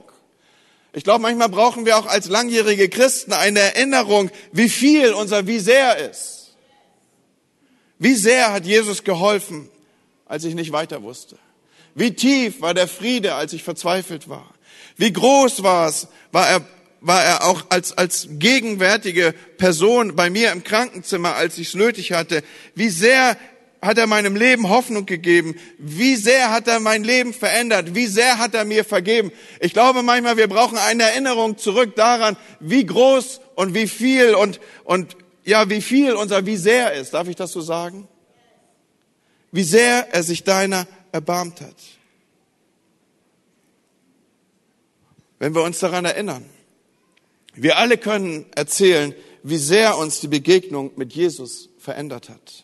Ich 0.91 1.05
glaube, 1.05 1.21
manchmal 1.21 1.47
brauchen 1.47 1.85
wir 1.85 1.97
auch 1.97 2.07
als 2.07 2.27
langjährige 2.27 2.89
Christen 2.89 3.31
eine 3.31 3.61
Erinnerung, 3.61 4.29
wie 4.51 4.67
viel 4.67 5.13
unser 5.13 5.47
Wie 5.47 5.59
sehr 5.59 6.09
ist. 6.09 6.51
Wie 7.97 8.15
sehr 8.15 8.51
hat 8.51 8.65
Jesus 8.65 9.05
geholfen, 9.05 9.69
als 10.25 10.43
ich 10.43 10.53
nicht 10.53 10.73
weiter 10.73 11.01
wusste? 11.01 11.37
Wie 11.95 12.13
tief 12.13 12.59
war 12.59 12.73
der 12.73 12.89
Friede, 12.89 13.35
als 13.35 13.53
ich 13.53 13.63
verzweifelt 13.63 14.27
war? 14.27 14.52
Wie 14.97 15.12
groß 15.12 15.63
war 15.63 15.88
es, 15.88 16.08
war 16.32 16.47
er, 16.47 16.62
war 17.01 17.23
er 17.23 17.45
auch 17.45 17.65
als, 17.69 17.97
als 17.97 18.27
gegenwärtige 18.32 19.34
Person 19.58 20.15
bei 20.15 20.29
mir 20.29 20.51
im 20.51 20.63
Krankenzimmer, 20.63 21.36
als 21.36 21.58
ich 21.58 21.69
es 21.69 21.73
nötig 21.73 22.12
hatte? 22.12 22.43
Wie 22.75 22.89
sehr 22.89 23.38
hat 23.82 23.97
er 23.97 24.08
meinem 24.08 24.36
Leben 24.36 24.69
Hoffnung 24.69 25.06
gegeben? 25.06 25.56
Wie 25.77 26.15
sehr 26.15 26.51
hat 26.51 26.67
er 26.67 26.79
mein 26.79 27.03
Leben 27.03 27.34
verändert? 27.34 27.93
Wie 27.93 28.08
sehr 28.08 28.38
hat 28.38 28.53
er 28.53 28.65
mir 28.65 28.86
vergeben? 28.86 29.32
Ich 29.60 29.73
glaube 29.73 30.03
manchmal, 30.03 30.38
wir 30.38 30.47
brauchen 30.47 30.77
eine 30.77 31.03
Erinnerung 31.03 31.58
zurück 31.58 31.95
daran, 31.95 32.38
wie 32.60 32.86
groß 32.86 33.41
und 33.56 33.73
wie 33.73 33.88
viel 33.88 34.36
und, 34.36 34.60
und 34.86 35.17
ja, 35.43 35.69
wie 35.69 35.82
viel 35.82 36.13
unser 36.13 36.45
wie 36.45 36.58
sehr 36.58 36.93
ist. 36.93 37.13
Darf 37.13 37.27
ich 37.27 37.36
das 37.36 37.51
so 37.51 37.62
sagen? 37.62 38.08
Wie 39.51 39.63
sehr 39.63 40.13
er 40.13 40.23
sich 40.23 40.43
deiner 40.43 40.88
erbarmt 41.12 41.62
hat. 41.62 41.75
Wenn 45.43 45.56
wir 45.56 45.63
uns 45.63 45.79
daran 45.79 46.06
erinnern, 46.06 46.49
wir 47.53 47.77
alle 47.77 47.97
können 47.97 48.45
erzählen, 48.56 49.13
wie 49.43 49.58
sehr 49.58 49.97
uns 49.97 50.21
die 50.21 50.29
Begegnung 50.29 50.91
mit 50.95 51.12
Jesus 51.12 51.67
verändert 51.79 52.29
hat. 52.29 52.63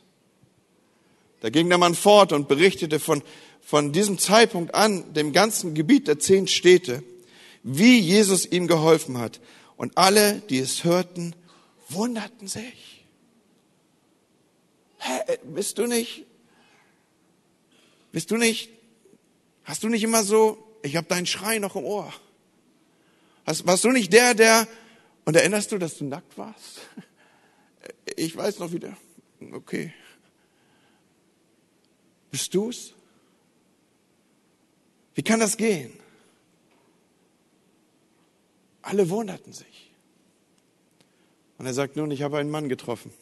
Da 1.41 1.49
ging 1.49 1.67
der 1.67 1.77
Mann 1.77 1.93
fort 1.93 2.31
und 2.31 2.47
berichtete 2.47 3.01
von, 3.01 3.21
von 3.59 3.91
diesem 3.91 4.17
Zeitpunkt 4.17 4.75
an 4.75 5.13
dem 5.13 5.33
ganzen 5.33 5.73
Gebiet 5.73 6.07
der 6.07 6.19
zehn 6.19 6.47
Städte, 6.47 7.03
wie 7.63 7.99
Jesus 7.99 8.45
ihm 8.45 8.65
geholfen 8.65 9.17
hat. 9.17 9.41
Und 9.75 9.97
alle, 9.97 10.41
die 10.49 10.59
es 10.59 10.85
hörten, 10.85 11.35
wunderten 11.89 12.47
sich. 12.47 13.03
Hä, 14.99 15.37
bist 15.43 15.79
du 15.79 15.85
nicht, 15.85 16.23
bist 18.13 18.31
du 18.31 18.37
nicht, 18.37 18.69
hast 19.65 19.83
du 19.83 19.89
nicht 19.89 20.03
immer 20.03 20.23
so, 20.23 20.57
ich 20.81 20.95
habe 20.95 21.07
deinen 21.07 21.25
Schrei 21.25 21.59
noch 21.59 21.75
im 21.75 21.83
Ohr. 21.83 22.13
Hast, 23.49 23.65
warst 23.65 23.83
du 23.83 23.89
nicht 23.89 24.13
der, 24.13 24.35
der, 24.35 24.67
und 25.25 25.35
erinnerst 25.35 25.71
du, 25.71 25.79
dass 25.79 25.97
du 25.97 26.05
nackt 26.05 26.37
warst? 26.37 26.81
Ich 28.15 28.35
weiß 28.35 28.59
noch 28.59 28.73
wieder. 28.73 28.97
Okay. 29.53 29.93
Bist 32.31 32.53
du's? 32.53 32.93
Wie 35.13 35.23
kann 35.23 35.39
das 35.39 35.55
gehen? 35.55 35.93
Alle 38.81 39.09
wunderten 39.09 39.53
sich. 39.53 39.91
Und 41.57 41.65
er 41.65 41.73
sagt 41.73 41.95
nun, 41.95 42.11
ich 42.11 42.23
habe 42.23 42.39
einen 42.39 42.49
Mann 42.49 42.67
getroffen, 42.67 43.13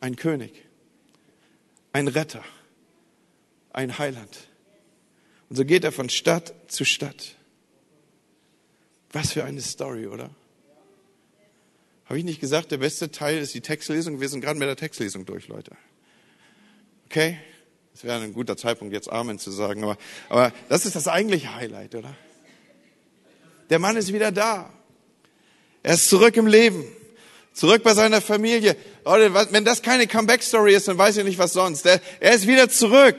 einen 0.00 0.16
König, 0.16 0.64
einen 1.92 2.08
Retter, 2.08 2.44
einen 3.72 3.98
Heiland. 3.98 4.48
Und 5.50 5.56
so 5.56 5.64
geht 5.64 5.84
er 5.84 5.92
von 5.92 6.08
Stadt 6.08 6.54
zu 6.68 6.84
Stadt. 6.84 7.36
Was 9.16 9.32
für 9.32 9.44
eine 9.44 9.62
Story, 9.62 10.08
oder? 10.08 10.28
Habe 12.04 12.18
ich 12.18 12.24
nicht 12.26 12.38
gesagt, 12.38 12.70
der 12.70 12.76
beste 12.76 13.10
Teil 13.10 13.38
ist 13.38 13.54
die 13.54 13.62
Textlesung? 13.62 14.20
Wir 14.20 14.28
sind 14.28 14.42
gerade 14.42 14.58
mit 14.58 14.68
der 14.68 14.76
Textlesung 14.76 15.24
durch, 15.24 15.48
Leute. 15.48 15.70
Okay? 17.06 17.38
Es 17.94 18.04
wäre 18.04 18.20
ein 18.20 18.34
guter 18.34 18.58
Zeitpunkt, 18.58 18.92
jetzt 18.92 19.10
Amen 19.10 19.38
zu 19.38 19.50
sagen, 19.50 19.84
aber, 19.84 19.96
aber 20.28 20.52
das 20.68 20.84
ist 20.84 20.96
das 20.96 21.08
eigentliche 21.08 21.54
Highlight, 21.54 21.94
oder? 21.94 22.14
Der 23.70 23.78
Mann 23.78 23.96
ist 23.96 24.12
wieder 24.12 24.32
da. 24.32 24.70
Er 25.82 25.94
ist 25.94 26.10
zurück 26.10 26.36
im 26.36 26.46
Leben. 26.46 26.84
Zurück 27.54 27.82
bei 27.84 27.94
seiner 27.94 28.20
Familie. 28.20 28.76
Leute, 29.06 29.32
wenn 29.50 29.64
das 29.64 29.80
keine 29.80 30.06
Comeback-Story 30.06 30.74
ist, 30.74 30.88
dann 30.88 30.98
weiß 30.98 31.16
ich 31.16 31.24
nicht, 31.24 31.38
was 31.38 31.54
sonst. 31.54 31.86
Er, 31.86 32.02
er 32.20 32.34
ist 32.34 32.46
wieder 32.46 32.68
zurück. 32.68 33.16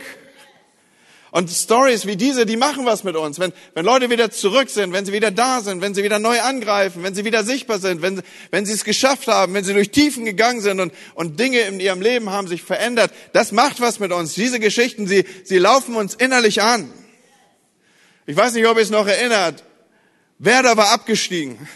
Und 1.31 1.49
Stories 1.49 2.05
wie 2.05 2.15
diese, 2.15 2.45
die 2.45 2.55
machen 2.55 2.85
was 2.85 3.03
mit 3.03 3.15
uns. 3.15 3.37
Wenn, 3.37 3.51
wenn 3.73 3.85
Leute 3.85 4.09
wieder 4.09 4.31
zurück 4.31 4.69
sind, 4.69 4.93
wenn 4.93 5.05
sie 5.05 5.11
wieder 5.11 5.29
da 5.29 5.61
sind, 5.61 5.81
wenn 5.81 5.93
sie 5.93 6.03
wieder 6.03 6.19
neu 6.19 6.39
angreifen, 6.39 7.03
wenn 7.03 7.15
sie 7.15 7.25
wieder 7.25 7.43
sichtbar 7.43 7.79
sind, 7.79 8.01
wenn, 8.01 8.21
wenn 8.49 8.65
sie 8.65 8.73
es 8.73 8.85
geschafft 8.85 9.27
haben, 9.27 9.53
wenn 9.53 9.65
sie 9.65 9.73
durch 9.73 9.91
Tiefen 9.91 10.23
gegangen 10.23 10.61
sind 10.61 10.79
und, 10.79 10.93
und 11.15 11.39
Dinge 11.39 11.59
in 11.61 11.79
ihrem 11.79 12.01
Leben 12.01 12.29
haben 12.29 12.47
sich 12.47 12.63
verändert, 12.63 13.11
das 13.33 13.51
macht 13.51 13.81
was 13.81 13.99
mit 13.99 14.13
uns. 14.13 14.35
Diese 14.35 14.59
Geschichten, 14.59 15.05
sie, 15.05 15.25
sie 15.43 15.57
laufen 15.57 15.95
uns 15.95 16.15
innerlich 16.15 16.61
an. 16.61 16.91
Ich 18.25 18.35
weiß 18.35 18.53
nicht, 18.53 18.65
ob 18.65 18.77
ihr 18.77 18.83
es 18.83 18.89
noch 18.89 19.07
erinnert. 19.07 19.63
Werder 20.39 20.77
war 20.77 20.91
abgestiegen. 20.91 21.67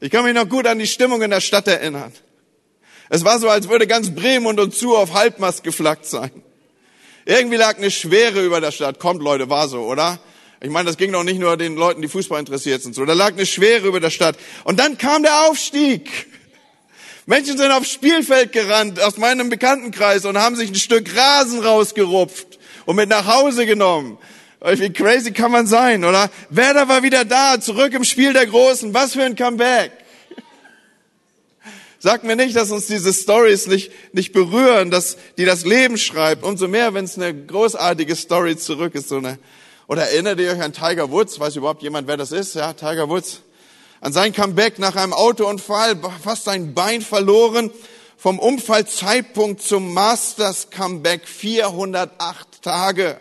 Ich 0.00 0.10
kann 0.10 0.24
mich 0.24 0.34
noch 0.34 0.48
gut 0.48 0.66
an 0.66 0.78
die 0.78 0.86
Stimmung 0.86 1.22
in 1.22 1.30
der 1.30 1.40
Stadt 1.40 1.66
erinnern. 1.66 2.12
Es 3.08 3.24
war 3.24 3.38
so, 3.38 3.48
als 3.48 3.68
würde 3.68 3.86
ganz 3.86 4.14
Bremen 4.14 4.46
und 4.46 4.60
uns 4.60 4.78
zu 4.78 4.96
auf 4.96 5.14
Halbmast 5.14 5.64
geflaggt 5.64 6.06
sein. 6.06 6.30
Irgendwie 7.26 7.56
lag 7.56 7.76
eine 7.78 7.90
Schwere 7.90 8.44
über 8.44 8.60
der 8.60 8.70
Stadt. 8.70 8.98
Kommt, 8.98 9.22
Leute, 9.22 9.48
war 9.48 9.68
so, 9.68 9.82
oder? 9.82 10.18
Ich 10.60 10.70
meine, 10.70 10.86
das 10.86 10.96
ging 10.96 11.12
doch 11.12 11.24
nicht 11.24 11.38
nur 11.38 11.56
den 11.56 11.76
Leuten, 11.76 12.02
die 12.02 12.08
Fußball 12.08 12.38
interessiert 12.38 12.82
sind 12.82 12.94
so. 12.94 13.04
Da 13.04 13.12
lag 13.12 13.32
eine 13.32 13.46
Schwere 13.46 13.86
über 13.86 14.00
der 14.00 14.10
Stadt. 14.10 14.36
Und 14.64 14.78
dann 14.80 14.98
kam 14.98 15.22
der 15.22 15.42
Aufstieg. 15.42 16.26
Menschen 17.26 17.56
sind 17.56 17.70
aufs 17.70 17.90
Spielfeld 17.90 18.52
gerannt 18.52 19.00
aus 19.00 19.16
meinem 19.16 19.48
Bekanntenkreis 19.48 20.24
und 20.26 20.38
haben 20.38 20.56
sich 20.56 20.70
ein 20.70 20.74
Stück 20.74 21.16
Rasen 21.16 21.60
rausgerupft 21.60 22.58
und 22.84 22.96
mit 22.96 23.08
nach 23.08 23.26
Hause 23.26 23.64
genommen. 23.64 24.18
Wie 24.60 24.90
crazy 24.90 25.32
kann 25.32 25.50
man 25.50 25.66
sein, 25.66 26.04
oder? 26.04 26.30
Werder 26.50 26.88
war 26.88 27.02
wieder 27.02 27.24
da, 27.24 27.60
zurück 27.60 27.92
im 27.92 28.04
Spiel 28.04 28.32
der 28.32 28.46
Großen. 28.46 28.92
Was 28.94 29.12
für 29.12 29.22
ein 29.22 29.36
Comeback. 29.36 29.92
Sag 32.04 32.22
mir 32.22 32.36
nicht, 32.36 32.54
dass 32.54 32.70
uns 32.70 32.86
diese 32.86 33.14
Stories 33.14 33.66
nicht, 33.66 33.90
nicht 34.12 34.34
berühren, 34.34 34.90
dass 34.90 35.16
die 35.38 35.46
das 35.46 35.64
Leben 35.64 35.96
schreibt. 35.96 36.44
Umso 36.44 36.68
mehr, 36.68 36.92
wenn 36.92 37.06
es 37.06 37.16
eine 37.16 37.34
großartige 37.34 38.14
Story 38.14 38.58
zurück 38.58 38.94
ist. 38.94 39.08
So 39.08 39.16
eine, 39.16 39.38
oder 39.86 40.02
erinnert 40.02 40.38
ihr 40.38 40.52
euch 40.52 40.60
an 40.60 40.74
Tiger 40.74 41.10
Woods? 41.10 41.40
Weiß 41.40 41.56
überhaupt 41.56 41.82
jemand, 41.82 42.06
wer 42.06 42.18
das 42.18 42.30
ist? 42.30 42.56
Ja, 42.56 42.74
Tiger 42.74 43.08
Woods. 43.08 43.40
An 44.02 44.12
sein 44.12 44.34
Comeback 44.34 44.78
nach 44.78 44.96
einem 44.96 45.14
Autounfall, 45.14 45.98
fast 46.22 46.44
sein 46.44 46.74
Bein 46.74 47.00
verloren. 47.00 47.70
Vom 48.18 48.38
Unfallzeitpunkt 48.38 49.62
zum 49.62 49.94
Masters 49.94 50.68
Comeback 50.68 51.26
408 51.26 52.60
Tage. 52.60 53.18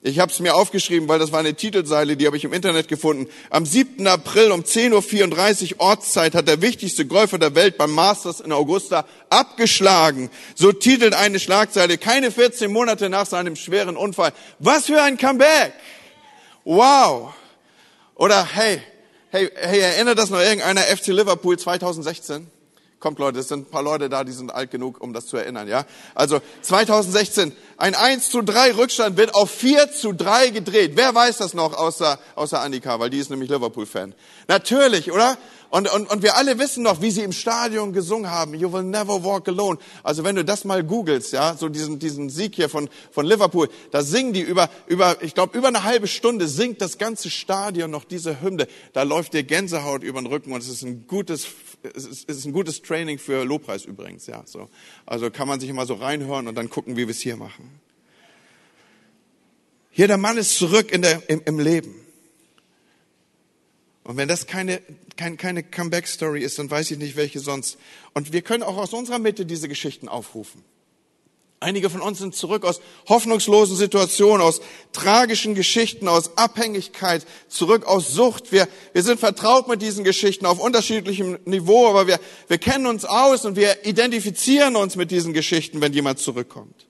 Ich 0.00 0.20
habe 0.20 0.30
es 0.30 0.38
mir 0.38 0.54
aufgeschrieben, 0.54 1.08
weil 1.08 1.18
das 1.18 1.32
war 1.32 1.40
eine 1.40 1.54
Titelseile, 1.54 2.16
die 2.16 2.26
habe 2.26 2.36
ich 2.36 2.44
im 2.44 2.52
Internet 2.52 2.86
gefunden. 2.86 3.28
Am 3.50 3.66
7. 3.66 4.06
April 4.06 4.52
um 4.52 4.62
10.34 4.62 5.74
Uhr 5.74 5.80
Ortszeit 5.80 6.36
hat 6.36 6.46
der 6.46 6.62
wichtigste 6.62 7.04
Golfer 7.04 7.36
der 7.38 7.56
Welt 7.56 7.76
beim 7.76 7.90
Masters 7.90 8.38
in 8.38 8.52
Augusta 8.52 9.06
abgeschlagen. 9.28 10.30
So 10.54 10.70
titelt 10.70 11.14
eine 11.14 11.40
Schlagzeile, 11.40 11.98
keine 11.98 12.30
14 12.30 12.72
Monate 12.72 13.08
nach 13.08 13.26
seinem 13.26 13.56
schweren 13.56 13.96
Unfall. 13.96 14.32
Was 14.60 14.86
für 14.86 15.02
ein 15.02 15.18
Comeback! 15.18 15.72
Wow! 16.64 17.34
Oder 18.14 18.46
hey, 18.46 18.80
hey, 19.30 19.50
hey, 19.56 19.80
erinnert 19.80 20.16
das 20.16 20.30
noch 20.30 20.38
irgendeiner 20.38 20.82
FC 20.82 21.08
Liverpool 21.08 21.58
2016? 21.58 22.48
Kommt 23.00 23.20
Leute, 23.20 23.38
es 23.38 23.48
sind 23.48 23.68
ein 23.68 23.70
paar 23.70 23.82
Leute 23.84 24.08
da, 24.08 24.24
die 24.24 24.32
sind 24.32 24.52
alt 24.52 24.72
genug, 24.72 25.00
um 25.00 25.12
das 25.12 25.26
zu 25.26 25.36
erinnern, 25.36 25.68
ja? 25.68 25.84
Also 26.16 26.40
2016, 26.62 27.52
ein 27.78 27.94
1 27.94 28.30
zu 28.30 28.42
3 28.42 28.72
Rückstand 28.72 29.16
wird 29.16 29.34
auf 29.34 29.50
4 29.50 29.92
zu 29.92 30.12
3 30.12 30.50
gedreht. 30.50 30.92
Wer 30.96 31.14
weiß 31.14 31.38
das 31.38 31.54
noch 31.54 31.74
außer, 31.74 32.18
außer 32.34 32.60
Annika, 32.60 32.98
weil 32.98 33.08
die 33.08 33.18
ist 33.18 33.30
nämlich 33.30 33.48
Liverpool-Fan. 33.48 34.14
Natürlich, 34.48 35.12
oder? 35.12 35.38
Und, 35.70 35.92
und, 35.92 36.10
und 36.10 36.22
wir 36.22 36.36
alle 36.36 36.58
wissen 36.58 36.82
noch, 36.82 37.02
wie 37.02 37.10
sie 37.10 37.22
im 37.22 37.32
Stadion 37.32 37.92
gesungen 37.92 38.30
haben, 38.30 38.54
You 38.54 38.72
will 38.72 38.82
never 38.82 39.22
walk 39.22 39.48
alone. 39.48 39.78
Also 40.02 40.24
wenn 40.24 40.34
du 40.34 40.44
das 40.44 40.64
mal 40.64 40.82
googelst, 40.82 41.32
ja, 41.32 41.56
so 41.56 41.68
diesen, 41.68 41.98
diesen 41.98 42.30
Sieg 42.30 42.54
hier 42.54 42.70
von, 42.70 42.88
von 43.10 43.26
Liverpool, 43.26 43.68
da 43.90 44.02
singen 44.02 44.32
die 44.32 44.40
über, 44.40 44.70
über 44.86 45.22
ich 45.22 45.34
glaube, 45.34 45.56
über 45.56 45.68
eine 45.68 45.84
halbe 45.84 46.06
Stunde 46.06 46.48
singt 46.48 46.80
das 46.80 46.96
ganze 46.96 47.28
Stadion 47.28 47.90
noch 47.90 48.04
diese 48.04 48.40
Hymne. 48.40 48.66
Da 48.94 49.02
läuft 49.02 49.34
dir 49.34 49.42
Gänsehaut 49.42 50.02
über 50.02 50.20
den 50.20 50.26
Rücken 50.26 50.52
und 50.52 50.62
es 50.62 50.68
ist 50.68 50.82
ein 50.82 51.06
gutes, 51.06 51.46
es 51.82 52.06
ist, 52.06 52.30
es 52.30 52.38
ist 52.38 52.44
ein 52.46 52.52
gutes 52.52 52.80
Training 52.80 53.18
für 53.18 53.44
Lobpreis 53.44 53.84
übrigens, 53.84 54.26
ja, 54.26 54.42
so. 54.46 54.70
Also 55.04 55.30
kann 55.30 55.48
man 55.48 55.60
sich 55.60 55.68
immer 55.68 55.84
so 55.84 55.94
reinhören 55.94 56.48
und 56.48 56.54
dann 56.54 56.70
gucken, 56.70 56.96
wie 56.96 57.06
wir 57.06 57.10
es 57.10 57.20
hier 57.20 57.36
machen. 57.36 57.67
Hier 59.90 60.08
der 60.08 60.18
Mann 60.18 60.36
ist 60.36 60.56
zurück 60.56 60.92
in 60.92 61.02
der, 61.02 61.28
im, 61.28 61.42
im 61.44 61.58
Leben. 61.58 61.94
Und 64.04 64.16
wenn 64.16 64.28
das 64.28 64.46
keine, 64.46 64.80
keine, 65.16 65.36
keine 65.36 65.62
Comeback-Story 65.62 66.42
ist, 66.42 66.58
dann 66.58 66.70
weiß 66.70 66.90
ich 66.92 66.98
nicht, 66.98 67.16
welche 67.16 67.40
sonst. 67.40 67.76
Und 68.14 68.32
wir 68.32 68.40
können 68.40 68.62
auch 68.62 68.78
aus 68.78 68.94
unserer 68.94 69.18
Mitte 69.18 69.44
diese 69.44 69.68
Geschichten 69.68 70.08
aufrufen. 70.08 70.64
Einige 71.60 71.90
von 71.90 72.00
uns 72.00 72.18
sind 72.18 72.36
zurück 72.36 72.64
aus 72.64 72.80
hoffnungslosen 73.08 73.76
Situationen, 73.76 74.40
aus 74.40 74.60
tragischen 74.92 75.54
Geschichten, 75.54 76.06
aus 76.06 76.38
Abhängigkeit, 76.38 77.26
zurück 77.48 77.84
aus 77.84 78.08
Sucht. 78.08 78.52
Wir, 78.52 78.68
wir 78.92 79.02
sind 79.02 79.20
vertraut 79.20 79.68
mit 79.68 79.82
diesen 79.82 80.04
Geschichten 80.04 80.46
auf 80.46 80.60
unterschiedlichem 80.60 81.38
Niveau, 81.44 81.88
aber 81.88 82.06
wir, 82.06 82.20
wir 82.46 82.58
kennen 82.58 82.86
uns 82.86 83.04
aus 83.04 83.44
und 83.44 83.56
wir 83.56 83.84
identifizieren 83.84 84.76
uns 84.76 84.96
mit 84.96 85.10
diesen 85.10 85.34
Geschichten, 85.34 85.80
wenn 85.80 85.92
jemand 85.92 86.20
zurückkommt. 86.20 86.87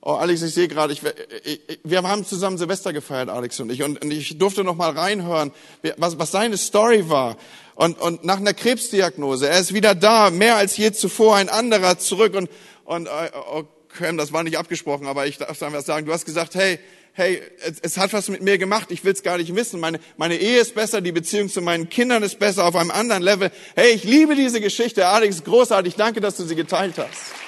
Oh, 0.00 0.12
Alex, 0.12 0.42
ich 0.42 0.54
sehe 0.54 0.68
gerade, 0.68 0.92
ich, 0.92 1.02
ich, 1.44 1.80
wir 1.82 2.02
haben 2.02 2.24
zusammen 2.24 2.56
Silvester 2.56 2.92
gefeiert, 2.92 3.28
Alex 3.28 3.58
und 3.58 3.70
ich, 3.70 3.82
und, 3.82 4.02
und 4.02 4.10
ich 4.12 4.38
durfte 4.38 4.62
noch 4.62 4.76
mal 4.76 4.90
reinhören, 4.90 5.50
was, 5.96 6.18
was 6.18 6.30
seine 6.30 6.56
Story 6.56 7.08
war. 7.08 7.36
Und, 7.74 8.00
und 8.00 8.24
nach 8.24 8.36
einer 8.36 8.54
Krebsdiagnose, 8.54 9.48
er 9.48 9.58
ist 9.58 9.74
wieder 9.74 9.96
da, 9.96 10.30
mehr 10.30 10.56
als 10.56 10.76
je 10.76 10.92
zuvor, 10.92 11.36
ein 11.36 11.48
anderer 11.48 11.98
zurück. 11.98 12.34
Und, 12.34 12.48
und 12.84 13.08
oh, 13.08 13.64
Cam, 13.88 14.16
das 14.16 14.32
war 14.32 14.44
nicht 14.44 14.56
abgesprochen, 14.56 15.08
aber 15.08 15.26
ich 15.26 15.38
darf 15.38 15.60
einfach 15.62 15.82
sagen, 15.82 16.06
du 16.06 16.12
hast 16.12 16.24
gesagt, 16.24 16.54
hey, 16.54 16.78
hey, 17.12 17.42
es, 17.64 17.80
es 17.80 17.98
hat 17.98 18.12
was 18.12 18.28
mit 18.28 18.42
mir 18.42 18.56
gemacht, 18.56 18.92
ich 18.92 19.04
will 19.04 19.12
es 19.12 19.24
gar 19.24 19.38
nicht 19.38 19.54
wissen. 19.54 19.80
Meine, 19.80 19.98
meine 20.16 20.36
Ehe 20.36 20.60
ist 20.60 20.76
besser, 20.76 21.00
die 21.00 21.12
Beziehung 21.12 21.48
zu 21.48 21.60
meinen 21.60 21.88
Kindern 21.88 22.22
ist 22.22 22.38
besser, 22.38 22.66
auf 22.66 22.76
einem 22.76 22.92
anderen 22.92 23.22
Level. 23.22 23.50
Hey, 23.74 23.90
ich 23.90 24.04
liebe 24.04 24.36
diese 24.36 24.60
Geschichte, 24.60 25.08
Alex, 25.08 25.42
großartig, 25.42 25.96
danke, 25.96 26.20
dass 26.20 26.36
du 26.36 26.44
sie 26.44 26.54
geteilt 26.54 26.94
hast. 26.98 27.47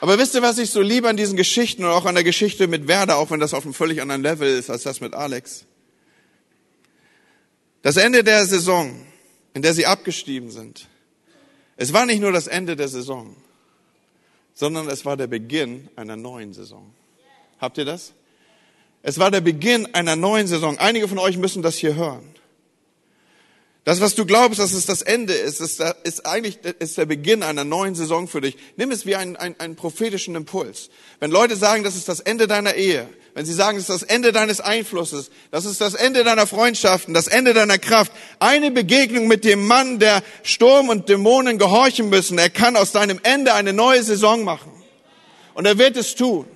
Aber 0.00 0.18
wisst 0.18 0.34
ihr, 0.34 0.42
was 0.42 0.58
ich 0.58 0.70
so 0.70 0.80
liebe 0.80 1.08
an 1.08 1.16
diesen 1.16 1.36
Geschichten 1.36 1.84
und 1.84 1.90
auch 1.90 2.04
an 2.04 2.14
der 2.14 2.24
Geschichte 2.24 2.68
mit 2.68 2.86
Werder, 2.86 3.16
auch 3.16 3.30
wenn 3.30 3.40
das 3.40 3.54
auf 3.54 3.64
einem 3.64 3.74
völlig 3.74 4.00
anderen 4.00 4.22
Level 4.22 4.48
ist 4.48 4.70
als 4.70 4.84
das 4.84 5.00
mit 5.00 5.14
Alex? 5.14 5.64
Das 7.82 7.96
Ende 7.96 8.22
der 8.22 8.44
Saison, 8.46 9.04
in 9.54 9.62
der 9.62 9.74
sie 9.74 9.86
abgestiegen 9.86 10.50
sind, 10.50 10.88
es 11.76 11.92
war 11.92 12.06
nicht 12.06 12.20
nur 12.20 12.32
das 12.32 12.46
Ende 12.46 12.76
der 12.76 12.88
Saison, 12.88 13.36
sondern 14.54 14.88
es 14.88 15.04
war 15.04 15.16
der 15.16 15.28
Beginn 15.28 15.88
einer 15.96 16.16
neuen 16.16 16.52
Saison. 16.52 16.92
Habt 17.60 17.78
ihr 17.78 17.84
das? 17.84 18.12
Es 19.02 19.18
war 19.18 19.30
der 19.30 19.40
Beginn 19.40 19.94
einer 19.94 20.16
neuen 20.16 20.46
Saison. 20.46 20.78
Einige 20.78 21.08
von 21.08 21.18
euch 21.18 21.38
müssen 21.38 21.62
das 21.62 21.76
hier 21.76 21.94
hören. 21.94 22.34
Das, 23.88 24.02
was 24.02 24.14
du 24.14 24.26
glaubst, 24.26 24.58
dass 24.58 24.74
es 24.74 24.84
das 24.84 25.00
Ende 25.00 25.32
ist, 25.32 25.62
ist, 25.62 25.82
ist 26.02 26.26
eigentlich 26.26 26.58
ist 26.78 26.98
der 26.98 27.06
Beginn 27.06 27.42
einer 27.42 27.64
neuen 27.64 27.94
Saison 27.94 28.28
für 28.28 28.42
dich. 28.42 28.54
Nimm 28.76 28.90
es 28.90 29.06
wie 29.06 29.16
einen, 29.16 29.34
einen, 29.36 29.58
einen 29.58 29.76
prophetischen 29.76 30.34
Impuls. 30.34 30.90
Wenn 31.20 31.30
Leute 31.30 31.56
sagen, 31.56 31.84
das 31.84 31.96
ist 31.96 32.06
das 32.06 32.20
Ende 32.20 32.46
deiner 32.46 32.74
Ehe, 32.74 33.08
wenn 33.32 33.46
sie 33.46 33.54
sagen, 33.54 33.78
es 33.78 33.88
ist 33.88 34.02
das 34.02 34.02
Ende 34.02 34.30
deines 34.32 34.60
Einflusses, 34.60 35.30
das 35.50 35.64
ist 35.64 35.80
das 35.80 35.94
Ende 35.94 36.22
deiner 36.22 36.46
Freundschaften, 36.46 37.14
das 37.14 37.28
Ende 37.28 37.54
deiner 37.54 37.78
Kraft, 37.78 38.12
eine 38.40 38.70
Begegnung 38.70 39.26
mit 39.26 39.42
dem 39.46 39.66
Mann, 39.66 39.98
der 39.98 40.22
Sturm 40.42 40.90
und 40.90 41.08
Dämonen 41.08 41.56
gehorchen 41.56 42.10
müssen, 42.10 42.36
er 42.36 42.50
kann 42.50 42.76
aus 42.76 42.92
deinem 42.92 43.18
Ende 43.22 43.54
eine 43.54 43.72
neue 43.72 44.02
Saison 44.02 44.44
machen. 44.44 44.70
Und 45.54 45.64
er 45.64 45.78
wird 45.78 45.96
es 45.96 46.14
tun. 46.14 46.46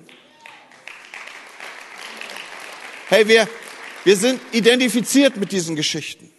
Hey, 3.07 3.27
wir, 3.27 3.49
wir 4.03 4.17
sind 4.17 4.39
identifiziert 4.51 5.35
mit 5.37 5.51
diesen 5.51 5.75
Geschichten. 5.75 6.29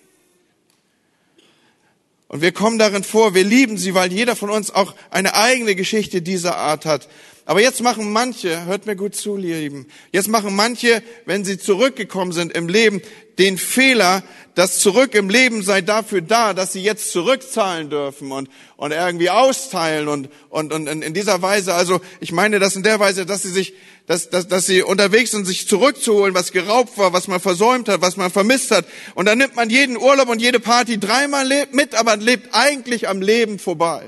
Und 2.34 2.40
wir 2.40 2.50
kommen 2.50 2.80
darin 2.80 3.04
vor, 3.04 3.32
wir 3.32 3.44
lieben 3.44 3.78
sie, 3.78 3.94
weil 3.94 4.12
jeder 4.12 4.34
von 4.34 4.50
uns 4.50 4.72
auch 4.72 4.96
eine 5.08 5.36
eigene 5.36 5.76
Geschichte 5.76 6.20
dieser 6.20 6.56
Art 6.56 6.84
hat. 6.84 7.08
Aber 7.46 7.60
jetzt 7.60 7.82
machen 7.82 8.10
manche, 8.10 8.64
hört 8.64 8.86
mir 8.86 8.96
gut 8.96 9.14
zu, 9.14 9.36
Lieben, 9.36 9.86
jetzt 10.12 10.28
machen 10.28 10.56
manche, 10.56 11.02
wenn 11.26 11.44
sie 11.44 11.58
zurückgekommen 11.58 12.32
sind 12.32 12.52
im 12.52 12.68
Leben, 12.68 13.02
den 13.38 13.58
Fehler, 13.58 14.22
dass 14.54 14.78
zurück 14.78 15.14
im 15.14 15.28
Leben 15.28 15.62
sei 15.62 15.82
dafür 15.82 16.20
da, 16.22 16.54
dass 16.54 16.72
sie 16.72 16.82
jetzt 16.82 17.10
zurückzahlen 17.10 17.90
dürfen 17.90 18.30
und, 18.30 18.48
und 18.76 18.92
irgendwie 18.92 19.28
austeilen 19.28 20.08
und, 20.08 20.28
und, 20.48 20.72
und 20.72 20.86
in 20.86 21.12
dieser 21.12 21.42
Weise, 21.42 21.74
also 21.74 22.00
ich 22.20 22.32
meine 22.32 22.60
das 22.60 22.76
in 22.76 22.84
der 22.84 23.00
Weise, 23.00 23.26
dass 23.26 23.42
sie 23.42 23.50
sich, 23.50 23.74
dass, 24.06 24.30
dass, 24.30 24.46
dass 24.46 24.66
sie 24.66 24.82
unterwegs 24.82 25.32
sind, 25.32 25.44
sich 25.46 25.68
zurückzuholen, 25.68 26.34
was 26.34 26.52
geraubt 26.52 26.96
war, 26.96 27.12
was 27.12 27.26
man 27.26 27.40
versäumt 27.40 27.88
hat, 27.88 28.00
was 28.00 28.16
man 28.16 28.30
vermisst 28.30 28.70
hat. 28.70 28.86
Und 29.14 29.26
dann 29.26 29.38
nimmt 29.38 29.56
man 29.56 29.68
jeden 29.68 29.96
Urlaub 29.98 30.28
und 30.28 30.40
jede 30.40 30.60
Party 30.60 30.98
dreimal 30.98 31.48
mit, 31.72 31.94
aber 31.94 32.16
lebt 32.16 32.50
eigentlich 32.52 33.08
am 33.08 33.20
Leben 33.20 33.58
vorbei. 33.58 34.04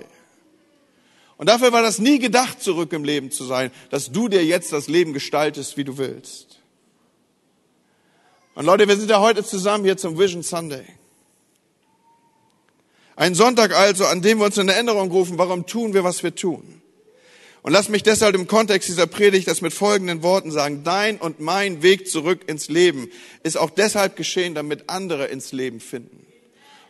Und 1.38 1.49
dafür 1.49 1.72
war 1.72 1.83
das 1.83 1.99
nie 1.99 2.18
gedacht, 2.18 2.62
zurück 2.62 2.92
im 2.92 3.05
Leben 3.05 3.31
zu 3.31 3.44
sein, 3.44 3.70
dass 3.90 4.11
du 4.11 4.29
dir 4.29 4.44
jetzt 4.44 4.72
das 4.72 4.88
Leben 4.88 5.12
gestaltest, 5.12 5.77
wie 5.77 5.85
du 5.85 5.99
willst. 5.99 6.61
Und 8.55 8.64
Leute, 8.64 8.88
wir 8.88 8.96
sind 8.96 9.11
ja 9.11 9.20
heute 9.20 9.44
zusammen 9.44 9.85
hier 9.85 9.99
zum 9.99 10.18
Vision 10.18 10.42
Sunday. 10.42 10.87
Ein 13.16 13.35
Sonntag 13.35 13.75
also, 13.75 14.07
an 14.07 14.22
dem 14.22 14.38
wir 14.38 14.46
uns 14.46 14.59
in 14.59 14.68
Erinnerung 14.68 15.11
rufen, 15.11 15.37
warum 15.38 15.66
tun 15.66 15.94
wir, 15.94 16.05
was 16.05 16.22
wir 16.22 16.35
tun. 16.35 16.83
Und 17.62 17.72
lass 17.72 17.88
mich 17.88 18.03
deshalb 18.03 18.35
im 18.35 18.46
Kontext 18.46 18.88
dieser 18.88 19.07
Predigt 19.07 19.49
das 19.49 19.61
mit 19.61 19.75
folgenden 19.75 20.22
Worten 20.22 20.53
sagen. 20.53 20.85
Dein 20.85 21.18
und 21.18 21.40
mein 21.40 21.83
Weg 21.83 22.09
zurück 22.09 22.42
ins 22.46 22.68
Leben 22.68 23.09
ist 23.42 23.59
auch 23.59 23.70
deshalb 23.70 24.16
geschehen, 24.16 24.55
damit 24.55 24.88
andere 24.88 25.27
ins 25.27 25.53
Leben 25.53 25.81
finden. 25.81 26.26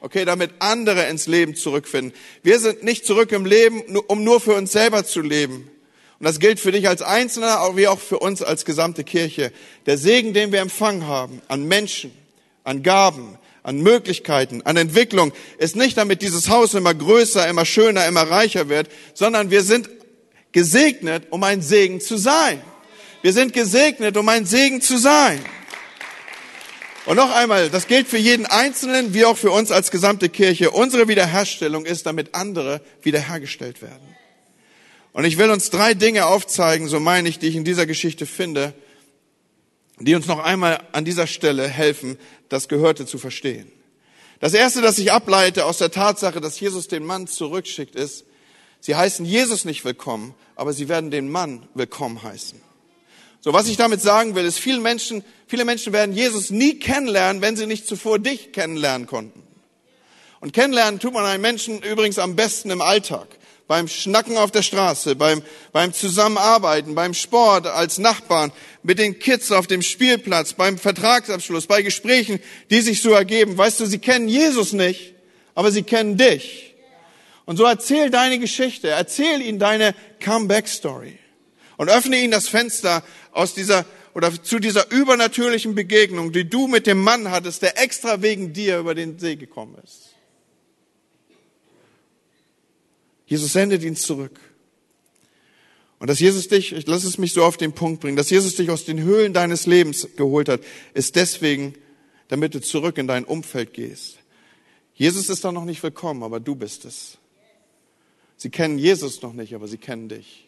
Okay, 0.06 0.24
damit 0.24 0.52
andere 0.60 1.08
ins 1.08 1.26
Leben 1.26 1.56
zurückfinden. 1.56 2.16
Wir 2.44 2.60
sind 2.60 2.84
nicht 2.84 3.04
zurück 3.04 3.32
im 3.32 3.44
Leben, 3.44 3.82
um 4.06 4.22
nur 4.22 4.40
für 4.40 4.54
uns 4.54 4.70
selber 4.70 5.04
zu 5.04 5.20
leben. 5.20 5.68
Und 6.20 6.24
das 6.24 6.38
gilt 6.38 6.60
für 6.60 6.70
dich 6.70 6.86
als 6.86 7.02
Einzelner, 7.02 7.58
wie 7.74 7.88
auch 7.88 7.98
für 7.98 8.20
uns 8.20 8.40
als 8.40 8.64
gesamte 8.64 9.02
Kirche. 9.02 9.50
Der 9.86 9.98
Segen, 9.98 10.32
den 10.32 10.52
wir 10.52 10.60
empfangen 10.60 11.08
haben 11.08 11.42
an 11.48 11.66
Menschen, 11.66 12.12
an 12.62 12.84
Gaben, 12.84 13.36
an 13.64 13.80
Möglichkeiten, 13.80 14.62
an 14.62 14.76
Entwicklung, 14.76 15.32
ist 15.58 15.74
nicht 15.74 15.98
damit 15.98 16.22
dieses 16.22 16.50
Haus 16.50 16.74
immer 16.74 16.94
größer, 16.94 17.48
immer 17.48 17.64
schöner, 17.64 18.06
immer 18.06 18.30
reicher 18.30 18.68
wird, 18.68 18.88
sondern 19.12 19.50
wir 19.50 19.64
sind 19.64 19.90
gesegnet, 20.52 21.24
um 21.30 21.42
ein 21.42 21.62
Segen 21.62 22.00
zu 22.00 22.16
sein. 22.16 22.62
Wir 23.22 23.32
sind 23.32 23.52
gesegnet, 23.52 24.16
um 24.16 24.28
ein 24.28 24.46
Segen 24.46 24.80
zu 24.80 24.98
sein. 24.98 25.44
Und 27.06 27.16
noch 27.16 27.32
einmal, 27.34 27.70
das 27.70 27.86
gilt 27.86 28.08
für 28.08 28.18
jeden 28.18 28.46
Einzelnen 28.46 29.14
wie 29.14 29.24
auch 29.24 29.36
für 29.36 29.52
uns 29.52 29.70
als 29.70 29.92
gesamte 29.92 30.28
Kirche. 30.28 30.72
Unsere 30.72 31.06
Wiederherstellung 31.06 31.86
ist, 31.86 32.04
damit 32.04 32.34
andere 32.34 32.80
wiederhergestellt 33.02 33.80
werden. 33.80 34.16
Und 35.12 35.24
ich 35.24 35.38
will 35.38 35.50
uns 35.50 35.70
drei 35.70 35.94
Dinge 35.94 36.26
aufzeigen, 36.26 36.88
so 36.88 36.98
meine 36.98 37.28
ich, 37.28 37.38
die 37.38 37.46
ich 37.46 37.56
in 37.56 37.64
dieser 37.64 37.86
Geschichte 37.86 38.26
finde, 38.26 38.74
die 40.00 40.16
uns 40.16 40.26
noch 40.26 40.40
einmal 40.40 40.80
an 40.92 41.04
dieser 41.04 41.28
Stelle 41.28 41.68
helfen, 41.68 42.18
das 42.48 42.68
Gehörte 42.68 43.06
zu 43.06 43.18
verstehen. 43.18 43.70
Das 44.40 44.52
erste, 44.52 44.82
das 44.82 44.98
ich 44.98 45.12
ableite 45.12 45.64
aus 45.64 45.78
der 45.78 45.92
Tatsache, 45.92 46.40
dass 46.40 46.58
Jesus 46.58 46.88
den 46.88 47.04
Mann 47.04 47.28
zurückschickt, 47.28 47.94
ist, 47.94 48.24
sie 48.80 48.96
heißen 48.96 49.24
Jesus 49.24 49.64
nicht 49.64 49.84
willkommen, 49.84 50.34
aber 50.56 50.72
sie 50.72 50.88
werden 50.88 51.12
den 51.12 51.30
Mann 51.30 51.68
willkommen 51.74 52.22
heißen. 52.22 52.65
So, 53.46 53.52
was 53.52 53.68
ich 53.68 53.76
damit 53.76 54.02
sagen 54.02 54.34
will, 54.34 54.44
ist, 54.44 54.58
viele 54.58 54.80
Menschen, 54.80 55.22
viele 55.46 55.64
Menschen 55.64 55.92
werden 55.92 56.12
Jesus 56.12 56.50
nie 56.50 56.80
kennenlernen, 56.80 57.42
wenn 57.42 57.56
sie 57.56 57.66
nicht 57.66 57.86
zuvor 57.86 58.18
dich 58.18 58.50
kennenlernen 58.50 59.06
konnten. 59.06 59.40
Und 60.40 60.52
kennenlernen 60.52 60.98
tut 60.98 61.12
man 61.12 61.24
einen 61.24 61.42
Menschen 61.42 61.80
übrigens 61.80 62.18
am 62.18 62.34
besten 62.34 62.70
im 62.70 62.82
Alltag. 62.82 63.28
Beim 63.68 63.86
Schnacken 63.86 64.36
auf 64.36 64.50
der 64.50 64.62
Straße, 64.62 65.14
beim, 65.14 65.42
beim 65.70 65.92
Zusammenarbeiten, 65.92 66.96
beim 66.96 67.14
Sport 67.14 67.68
als 67.68 67.98
Nachbarn, 67.98 68.50
mit 68.82 68.98
den 68.98 69.20
Kids 69.20 69.52
auf 69.52 69.68
dem 69.68 69.82
Spielplatz, 69.82 70.54
beim 70.54 70.76
Vertragsabschluss, 70.76 71.68
bei 71.68 71.82
Gesprächen, 71.82 72.40
die 72.70 72.80
sich 72.80 73.00
so 73.00 73.12
ergeben. 73.12 73.56
Weißt 73.56 73.78
du, 73.78 73.86
sie 73.86 74.00
kennen 74.00 74.26
Jesus 74.26 74.72
nicht, 74.72 75.14
aber 75.54 75.70
sie 75.70 75.84
kennen 75.84 76.16
dich. 76.16 76.74
Und 77.44 77.58
so 77.58 77.64
erzähl 77.64 78.10
deine 78.10 78.40
Geschichte, 78.40 78.88
erzähl 78.88 79.40
ihnen 79.40 79.60
deine 79.60 79.94
Comeback-Story 80.18 81.20
und 81.76 81.90
öffne 81.90 82.18
ihnen 82.18 82.30
das 82.30 82.48
Fenster 82.48 83.02
aus 83.36 83.54
dieser 83.54 83.84
oder 84.14 84.32
zu 84.42 84.58
dieser 84.58 84.90
übernatürlichen 84.90 85.74
Begegnung, 85.74 86.32
die 86.32 86.48
du 86.48 86.68
mit 86.68 86.86
dem 86.86 87.02
Mann 87.02 87.30
hattest, 87.30 87.60
der 87.60 87.78
extra 87.82 88.22
wegen 88.22 88.54
dir 88.54 88.78
über 88.78 88.94
den 88.94 89.18
See 89.18 89.36
gekommen 89.36 89.76
ist. 89.84 90.14
Jesus 93.26 93.52
sendet 93.52 93.82
ihn 93.82 93.94
zurück. 93.94 94.40
Und 95.98 96.08
dass 96.08 96.18
Jesus 96.18 96.48
dich, 96.48 96.72
ich 96.72 96.86
lass 96.86 97.04
es 97.04 97.18
mich 97.18 97.34
so 97.34 97.44
auf 97.44 97.58
den 97.58 97.72
Punkt 97.72 98.00
bringen, 98.00 98.16
dass 98.16 98.30
Jesus 98.30 98.56
dich 98.56 98.70
aus 98.70 98.86
den 98.86 99.02
Höhlen 99.02 99.34
deines 99.34 99.66
Lebens 99.66 100.08
geholt 100.16 100.48
hat, 100.48 100.62
ist 100.94 101.16
deswegen, 101.16 101.74
damit 102.28 102.54
du 102.54 102.60
zurück 102.60 102.96
in 102.96 103.06
dein 103.06 103.24
Umfeld 103.24 103.74
gehst. 103.74 104.16
Jesus 104.94 105.28
ist 105.28 105.44
da 105.44 105.52
noch 105.52 105.66
nicht 105.66 105.82
willkommen, 105.82 106.22
aber 106.22 106.40
du 106.40 106.54
bist 106.54 106.86
es. 106.86 107.18
Sie 108.38 108.48
kennen 108.50 108.78
Jesus 108.78 109.20
noch 109.20 109.34
nicht, 109.34 109.54
aber 109.54 109.68
sie 109.68 109.78
kennen 109.78 110.08
dich. 110.08 110.45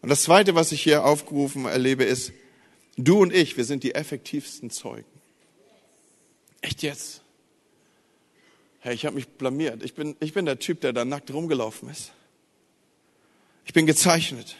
Und 0.00 0.08
das 0.08 0.22
Zweite, 0.22 0.54
was 0.54 0.72
ich 0.72 0.82
hier 0.82 1.04
aufgerufen 1.04 1.64
erlebe, 1.64 2.04
ist, 2.04 2.32
du 2.96 3.20
und 3.20 3.32
ich, 3.32 3.56
wir 3.56 3.64
sind 3.64 3.82
die 3.82 3.94
effektivsten 3.94 4.70
Zeugen. 4.70 5.06
Echt 6.60 6.82
jetzt? 6.82 7.22
Hey, 8.80 8.94
ich 8.94 9.06
habe 9.06 9.16
mich 9.16 9.28
blamiert. 9.28 9.82
Ich 9.82 9.94
bin, 9.94 10.16
ich 10.20 10.32
bin 10.32 10.46
der 10.46 10.58
Typ, 10.58 10.80
der 10.80 10.92
da 10.92 11.04
nackt 11.04 11.32
rumgelaufen 11.32 11.90
ist. 11.90 12.12
Ich 13.64 13.72
bin 13.72 13.86
gezeichnet. 13.86 14.56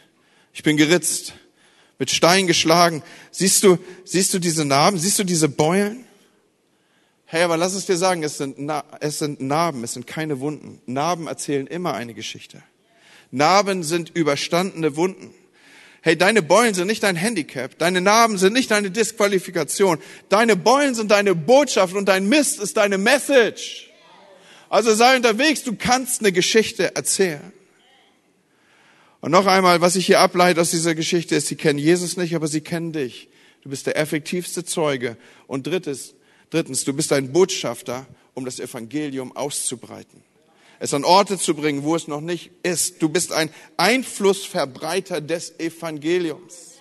Ich 0.53 0.62
bin 0.62 0.77
geritzt. 0.77 1.35
Mit 1.98 2.11
Stein 2.11 2.46
geschlagen. 2.46 3.03
Siehst 3.31 3.64
du, 3.64 3.79
siehst 4.05 4.35
du 4.35 4.38
diese 4.38 4.64
Narben? 4.64 4.98
Siehst 4.98 5.18
du 5.18 5.24
diese 5.24 5.48
Beulen? 5.48 6.05
Hey, 7.27 7.42
aber 7.42 7.57
lass 7.57 7.74
es 7.74 7.87
dir 7.87 7.96
sagen, 7.96 8.22
es 8.22 8.38
sind, 8.38 8.57
es 9.01 9.18
sind 9.18 9.40
Narben, 9.40 9.85
es 9.85 9.92
sind 9.92 10.07
keine 10.07 10.40
Wunden. 10.40 10.81
Narben 10.87 11.27
erzählen 11.27 11.66
immer 11.66 11.94
eine 11.94 12.14
Geschichte. 12.14 12.62
Narben 13.31 13.83
sind 13.83 14.11
überstandene 14.14 14.97
Wunden. 14.97 15.35
Hey, 16.01 16.17
deine 16.17 16.43
Beulen 16.43 16.75
sind 16.75 16.87
nicht 16.87 17.03
dein 17.03 17.17
Handicap. 17.17 17.77
Deine 17.79 18.01
Narben 18.01 18.38
sind 18.38 18.53
nicht 18.53 18.71
deine 18.71 18.91
Disqualifikation. 18.91 19.99
Deine 20.29 20.57
Beulen 20.57 20.95
sind 20.95 21.11
deine 21.11 21.35
Botschaft 21.35 21.95
und 21.95 22.07
dein 22.07 22.29
Mist 22.29 22.61
ist 22.61 22.77
deine 22.77 22.99
Message. 22.99 23.91
Also 24.71 24.95
sei 24.95 25.17
unterwegs, 25.17 25.64
du 25.64 25.75
kannst 25.77 26.21
eine 26.21 26.33
Geschichte 26.33 26.95
erzählen. 26.95 27.53
Und 29.21 29.33
noch 29.33 29.47
einmal, 29.47 29.81
was 29.81 29.97
ich 29.97 30.07
hier 30.07 30.21
ableite 30.21 30.61
aus 30.61 30.71
dieser 30.71 30.95
Geschichte 30.95 31.35
ist, 31.35 31.49
sie 31.49 31.57
kennen 31.57 31.79
Jesus 31.79 32.17
nicht, 32.17 32.37
aber 32.37 32.47
sie 32.47 32.61
kennen 32.61 32.93
dich. 32.93 33.29
Du 33.62 33.71
bist 33.71 33.87
der 33.87 33.97
effektivste 33.97 34.64
Zeuge. 34.64 35.17
Und 35.49 35.67
drittens, 35.67 36.14
drittens, 36.51 36.85
du 36.85 36.93
bist 36.93 37.12
ein 37.12 37.33
Botschafter, 37.33 38.07
um 38.35 38.45
das 38.45 38.61
Evangelium 38.61 39.37
auszubreiten. 39.37 40.23
Es 40.81 40.95
an 40.95 41.05
Orte 41.05 41.38
zu 41.38 41.55
bringen, 41.55 41.83
wo 41.83 41.97
es 41.97 42.09
noch 42.09 42.21
nicht 42.21 42.51
ist. 42.62 43.03
Du 43.03 43.09
bist 43.09 43.33
ein 43.33 43.51
Einflussverbreiter 43.77 45.21
des 45.21 45.59
Evangeliums. 45.59 46.75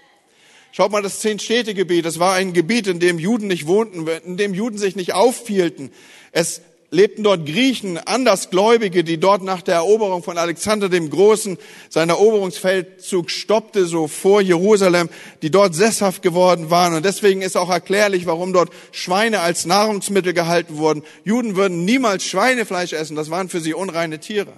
Schaut 0.72 0.92
mal, 0.92 1.02
das 1.02 1.22
Zehn-Städte-Gebiet, 1.22 2.06
das 2.06 2.20
war 2.20 2.36
ein 2.36 2.54
Gebiet, 2.54 2.86
in 2.86 3.00
dem 3.00 3.18
Juden 3.18 3.48
nicht 3.48 3.66
wohnten, 3.66 4.08
in 4.08 4.38
dem 4.38 4.54
Juden 4.54 4.78
sich 4.78 4.96
nicht 4.96 5.14
aufhielten. 5.14 5.92
Es 6.32 6.62
lebten 6.90 7.24
dort 7.24 7.46
Griechen, 7.46 7.98
Andersgläubige, 7.98 9.04
die 9.04 9.20
dort 9.20 9.44
nach 9.44 9.62
der 9.62 9.76
Eroberung 9.76 10.24
von 10.24 10.38
Alexander 10.38 10.88
dem 10.88 11.10
Großen, 11.10 11.58
sein 11.90 12.10
Eroberungsfeldzug 12.10 13.30
stoppte, 13.30 13.86
so 13.86 14.08
vor 14.08 14.42
Jerusalem, 14.42 15.10
die 15.42 15.52
dort 15.52 15.76
sesshaft 15.76 16.22
geworden 16.22 16.70
waren. 16.70 16.94
Und 16.94 17.04
deswegen 17.04 17.42
ist 17.42 17.58
auch 17.58 17.70
erklärlich, 17.70 18.26
warum 18.26 18.54
dort 18.54 18.70
Schweine 18.92 19.42
als 19.42 19.66
Nahrungsmittel 19.66 20.34
gehalten 20.34 20.78
wurden. 20.78 21.04
Juden 21.26 21.56
würden 21.58 21.84
niemals 21.84 22.24
Schweinefleisch 22.24 22.94
essen, 22.94 23.18
das 23.18 23.30
waren 23.30 23.50
für 23.50 23.60
sie 23.60 23.74
unreine 23.74 24.20
Tiere. 24.20 24.54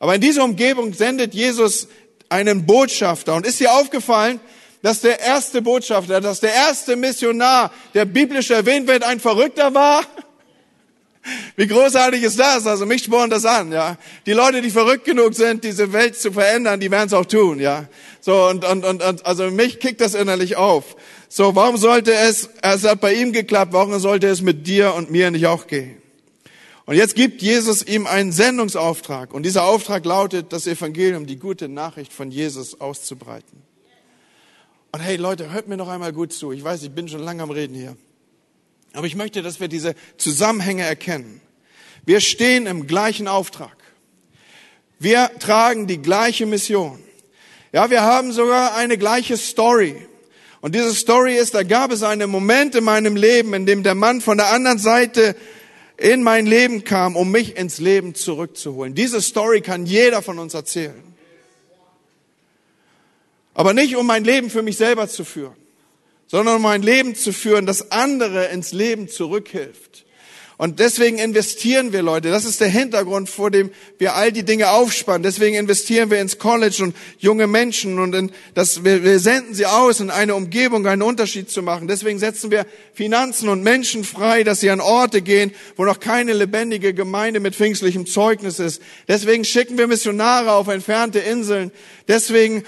Aber 0.00 0.14
in 0.14 0.20
dieser 0.20 0.42
Umgebung 0.42 0.92
sendet 0.94 1.34
Jesus 1.34 1.86
einen 2.30 2.66
Botschafter. 2.66 3.34
Und 3.34 3.46
ist 3.46 3.60
dir 3.60 3.72
aufgefallen, 3.74 4.40
dass 4.82 5.02
der 5.02 5.20
erste 5.20 5.62
Botschafter, 5.62 6.20
dass 6.20 6.40
der 6.40 6.54
erste 6.54 6.96
Missionar, 6.96 7.70
der 7.92 8.06
biblisch 8.06 8.50
erwähnt 8.50 8.88
wird, 8.88 9.04
ein 9.04 9.20
Verrückter 9.20 9.74
war? 9.74 10.02
Wie 11.56 11.66
großartig 11.66 12.22
ist 12.22 12.38
das? 12.38 12.66
Also 12.66 12.86
mich 12.86 13.04
spornt 13.04 13.32
das 13.32 13.44
an, 13.44 13.72
ja. 13.72 13.98
Die 14.24 14.32
Leute, 14.32 14.62
die 14.62 14.70
verrückt 14.70 15.04
genug 15.04 15.34
sind, 15.34 15.64
diese 15.64 15.92
Welt 15.92 16.16
zu 16.16 16.32
verändern, 16.32 16.80
die 16.80 16.90
werden 16.90 17.08
es 17.08 17.12
auch 17.12 17.26
tun, 17.26 17.60
ja. 17.60 17.88
So 18.20 18.48
und, 18.48 18.64
und 18.64 18.84
und 18.84 19.02
und 19.02 19.26
also 19.26 19.50
mich 19.50 19.80
kickt 19.80 20.00
das 20.00 20.14
innerlich 20.14 20.56
auf. 20.56 20.96
So, 21.28 21.54
warum 21.54 21.76
sollte 21.76 22.12
es? 22.12 22.48
Es 22.62 22.84
hat 22.84 23.00
bei 23.00 23.14
ihm 23.14 23.32
geklappt. 23.32 23.72
Warum 23.72 23.98
sollte 23.98 24.28
es 24.28 24.40
mit 24.40 24.66
dir 24.66 24.94
und 24.94 25.10
mir 25.10 25.30
nicht 25.30 25.46
auch 25.46 25.66
gehen? 25.66 26.00
Und 26.86 26.96
jetzt 26.96 27.14
gibt 27.14 27.40
Jesus 27.40 27.86
ihm 27.86 28.06
einen 28.06 28.32
Sendungsauftrag 28.32 29.32
und 29.32 29.44
dieser 29.44 29.64
Auftrag 29.64 30.04
lautet, 30.04 30.52
das 30.52 30.66
Evangelium, 30.66 31.26
die 31.26 31.36
gute 31.36 31.68
Nachricht 31.68 32.12
von 32.12 32.32
Jesus 32.32 32.80
auszubreiten. 32.80 33.62
Und 34.90 35.00
hey 35.00 35.16
Leute, 35.16 35.52
hört 35.52 35.68
mir 35.68 35.76
noch 35.76 35.88
einmal 35.88 36.12
gut 36.12 36.32
zu. 36.32 36.50
Ich 36.50 36.64
weiß, 36.64 36.82
ich 36.82 36.90
bin 36.90 37.06
schon 37.06 37.20
lange 37.20 37.44
am 37.44 37.50
Reden 37.50 37.76
hier. 37.76 37.96
Aber 38.92 39.06
ich 39.06 39.14
möchte, 39.14 39.42
dass 39.42 39.60
wir 39.60 39.68
diese 39.68 39.94
Zusammenhänge 40.16 40.82
erkennen. 40.82 41.40
Wir 42.04 42.20
stehen 42.20 42.66
im 42.66 42.86
gleichen 42.86 43.28
Auftrag. 43.28 43.76
Wir 44.98 45.30
tragen 45.38 45.86
die 45.86 45.98
gleiche 45.98 46.46
Mission. 46.46 47.02
Ja, 47.72 47.90
wir 47.90 48.02
haben 48.02 48.32
sogar 48.32 48.74
eine 48.74 48.98
gleiche 48.98 49.36
Story. 49.36 49.96
Und 50.60 50.74
diese 50.74 50.94
Story 50.94 51.36
ist, 51.36 51.54
da 51.54 51.62
gab 51.62 51.92
es 51.92 52.02
einen 52.02 52.28
Moment 52.28 52.74
in 52.74 52.84
meinem 52.84 53.16
Leben, 53.16 53.54
in 53.54 53.64
dem 53.64 53.82
der 53.82 53.94
Mann 53.94 54.20
von 54.20 54.38
der 54.38 54.48
anderen 54.48 54.78
Seite 54.78 55.36
in 55.96 56.22
mein 56.22 56.46
Leben 56.46 56.84
kam, 56.84 57.16
um 57.16 57.30
mich 57.30 57.56
ins 57.56 57.78
Leben 57.78 58.14
zurückzuholen. 58.14 58.94
Diese 58.94 59.22
Story 59.22 59.60
kann 59.60 59.86
jeder 59.86 60.20
von 60.20 60.38
uns 60.38 60.54
erzählen. 60.54 61.02
Aber 63.54 63.72
nicht, 63.72 63.96
um 63.96 64.06
mein 64.06 64.24
Leben 64.24 64.50
für 64.50 64.62
mich 64.62 64.76
selber 64.76 65.08
zu 65.08 65.24
führen 65.24 65.59
sondern 66.30 66.56
um 66.56 66.66
ein 66.66 66.82
Leben 66.82 67.16
zu 67.16 67.32
führen, 67.32 67.66
das 67.66 67.90
andere 67.90 68.46
ins 68.46 68.70
Leben 68.72 69.08
zurückhilft. 69.08 70.04
Und 70.58 70.78
deswegen 70.78 71.18
investieren 71.18 71.94
wir, 71.94 72.02
Leute. 72.02 72.28
Das 72.28 72.44
ist 72.44 72.60
der 72.60 72.68
Hintergrund, 72.68 73.30
vor 73.30 73.50
dem 73.50 73.70
wir 73.96 74.14
all 74.14 74.30
die 74.30 74.42
Dinge 74.42 74.68
aufspannen. 74.72 75.22
Deswegen 75.22 75.56
investieren 75.56 76.10
wir 76.10 76.20
ins 76.20 76.36
College 76.38 76.84
und 76.84 76.94
junge 77.18 77.46
Menschen 77.46 77.98
und 77.98 78.14
in 78.14 78.30
das, 78.52 78.84
wir, 78.84 79.02
wir 79.02 79.18
senden 79.20 79.54
sie 79.54 79.64
aus, 79.64 80.00
in 80.00 80.10
eine 80.10 80.34
Umgebung 80.34 80.86
einen 80.86 81.00
Unterschied 81.00 81.50
zu 81.50 81.62
machen. 81.62 81.88
Deswegen 81.88 82.18
setzen 82.18 82.50
wir 82.50 82.66
Finanzen 82.92 83.48
und 83.48 83.62
Menschen 83.62 84.04
frei, 84.04 84.44
dass 84.44 84.60
sie 84.60 84.68
an 84.68 84.82
Orte 84.82 85.22
gehen, 85.22 85.52
wo 85.76 85.86
noch 85.86 85.98
keine 85.98 86.34
lebendige 86.34 86.92
Gemeinde 86.92 87.40
mit 87.40 87.56
pfingstlichem 87.56 88.04
Zeugnis 88.04 88.58
ist. 88.58 88.82
Deswegen 89.08 89.46
schicken 89.46 89.78
wir 89.78 89.86
Missionare 89.86 90.52
auf 90.52 90.68
entfernte 90.68 91.20
Inseln. 91.20 91.72
Deswegen 92.06 92.64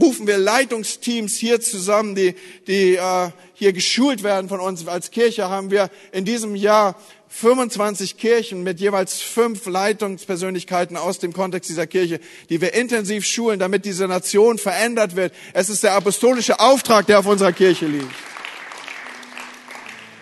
rufen 0.00 0.26
wir 0.26 0.38
Leitungsteams 0.38 1.34
hier 1.36 1.60
zusammen, 1.60 2.14
die, 2.14 2.34
die 2.66 2.96
äh, 2.96 3.30
hier 3.54 3.72
geschult 3.72 4.22
werden 4.22 4.48
von 4.48 4.60
uns. 4.60 4.86
Als 4.86 5.10
Kirche 5.10 5.48
haben 5.48 5.70
wir 5.70 5.90
in 6.12 6.24
diesem 6.24 6.54
Jahr 6.56 6.96
25 7.28 8.16
Kirchen 8.16 8.62
mit 8.62 8.78
jeweils 8.78 9.20
fünf 9.20 9.66
Leitungspersönlichkeiten 9.66 10.96
aus 10.96 11.18
dem 11.18 11.32
Kontext 11.32 11.68
dieser 11.68 11.88
Kirche, 11.88 12.20
die 12.48 12.60
wir 12.60 12.74
intensiv 12.74 13.26
schulen, 13.26 13.58
damit 13.58 13.84
diese 13.84 14.06
Nation 14.06 14.56
verändert 14.58 15.16
wird. 15.16 15.34
Es 15.52 15.68
ist 15.68 15.82
der 15.82 15.94
apostolische 15.94 16.60
Auftrag, 16.60 17.06
der 17.06 17.18
auf 17.18 17.26
unserer 17.26 17.52
Kirche 17.52 17.86
liegt. 17.86 18.06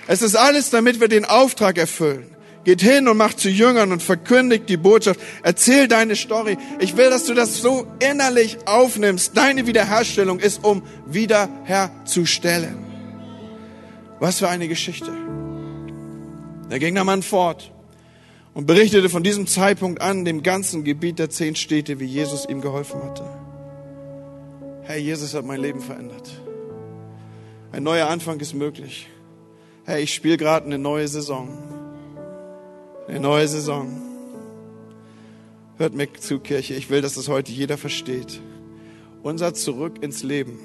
Es 0.07 0.23
ist 0.23 0.37
alles, 0.37 0.71
damit 0.71 1.01
wir 1.01 1.09
den 1.09 1.27
Auftrag 1.27 1.77
erfüllen. 1.77 2.32
Geht 2.65 2.81
hin 2.81 3.09
und 3.09 3.17
macht 3.17 3.41
zu 3.41 3.49
Jüngern 3.49 3.91
und 3.91 4.03
verkündigt 4.03 4.69
die 4.69 4.77
Botschaft. 4.77 5.19
Erzähl 5.43 5.89
deine 5.89 6.15
Story. 6.15 6.57
Ich 6.79 6.97
will, 6.97 7.11
dass 7.11 7.25
du 7.25 7.35
das 7.35 7.61
so 7.61 7.87
innerlich 7.99 8.59
aufnimmst. 8.67 9.37
Deine 9.37 9.67
Wiederherstellung 9.67 10.39
ist, 10.39 10.63
um 10.65 10.83
wiederherzustellen. 11.07 12.79
Was 14.21 14.39
für 14.39 14.49
eine 14.49 14.69
Geschichte. 14.69 15.13
Da 16.71 16.79
ging 16.79 16.95
der 16.95 17.05
Mann 17.05 17.23
fort 17.23 17.73
und 18.55 18.67
berichtete 18.67 19.09
von 19.09 19.25
diesem 19.25 19.49
Zeitpunkt 19.49 20.01
an 20.01 20.25
dem 20.25 20.45
ganzen 20.45 20.85
Gebiet 20.85 21.19
der 21.19 21.31
zehn 21.31 21.57
Städte, 21.57 21.99
wie 21.99 22.07
Jesus 22.07 22.47
ihm 22.49 22.61
geholfen 22.61 23.03
hatte. 23.03 23.25
Herr, 24.83 24.99
Jesus 24.99 25.35
hat 25.35 25.45
mein 25.45 25.61
Leben 25.61 25.81
verändert. 25.81 26.31
Ein 27.73 27.83
neuer 27.83 28.09
Anfang 28.09 28.39
ist 28.41 28.55
möglich. 28.55 29.09
Herr, 29.85 29.99
ich 29.99 30.15
spiele 30.15 30.37
gerade 30.37 30.67
eine 30.67 30.79
neue 30.79 31.09
Saison. 31.09 31.49
Eine 33.09 33.19
neue 33.19 33.49
Saison. 33.49 34.01
Hört 35.77 35.93
mir 35.95 36.13
zu, 36.13 36.39
Kirche. 36.39 36.75
Ich 36.75 36.89
will, 36.89 37.01
dass 37.01 37.15
das 37.15 37.29
heute 37.29 37.51
jeder 37.51 37.77
versteht. 37.77 38.41
Unser 39.25 39.55
Zurück 39.55 40.03
ins 40.03 40.23
Leben 40.23 40.59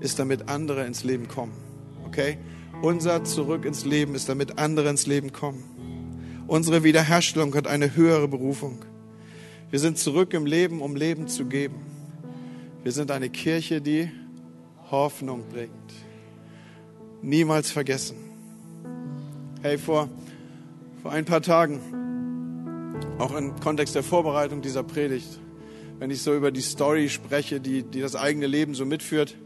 ist, 0.00 0.18
damit 0.18 0.50
andere 0.50 0.84
ins 0.86 1.04
Leben 1.04 1.26
kommen. 1.26 1.52
Okay? 2.06 2.36
Unser 2.82 3.24
Zurück 3.24 3.64
ins 3.64 3.86
Leben 3.86 4.14
ist, 4.14 4.28
damit 4.28 4.58
andere 4.58 4.90
ins 4.90 5.06
Leben 5.06 5.32
kommen. 5.32 5.64
Unsere 6.46 6.84
Wiederherstellung 6.84 7.54
hat 7.54 7.66
eine 7.66 7.96
höhere 7.96 8.28
Berufung. 8.28 8.84
Wir 9.70 9.78
sind 9.78 9.98
zurück 9.98 10.34
im 10.34 10.44
Leben, 10.44 10.82
um 10.82 10.96
Leben 10.96 11.28
zu 11.28 11.46
geben. 11.46 11.76
Wir 12.82 12.92
sind 12.92 13.10
eine 13.10 13.30
Kirche, 13.30 13.80
die 13.80 14.10
Hoffnung 14.90 15.44
bringt. 15.50 15.70
Niemals 17.22 17.70
vergessen. 17.70 18.16
Hey, 19.62 19.78
vor 19.78 20.10
vor 21.06 21.14
ein 21.14 21.24
paar 21.24 21.40
Tagen, 21.40 21.80
auch 23.18 23.32
im 23.36 23.54
Kontext 23.60 23.94
der 23.94 24.02
Vorbereitung 24.02 24.60
dieser 24.60 24.82
Predigt, 24.82 25.38
wenn 26.00 26.10
ich 26.10 26.20
so 26.20 26.34
über 26.34 26.50
die 26.50 26.62
Story 26.62 27.08
spreche, 27.08 27.60
die, 27.60 27.84
die 27.84 28.00
das 28.00 28.16
eigene 28.16 28.48
Leben 28.48 28.74
so 28.74 28.84
mitführt. 28.84 29.36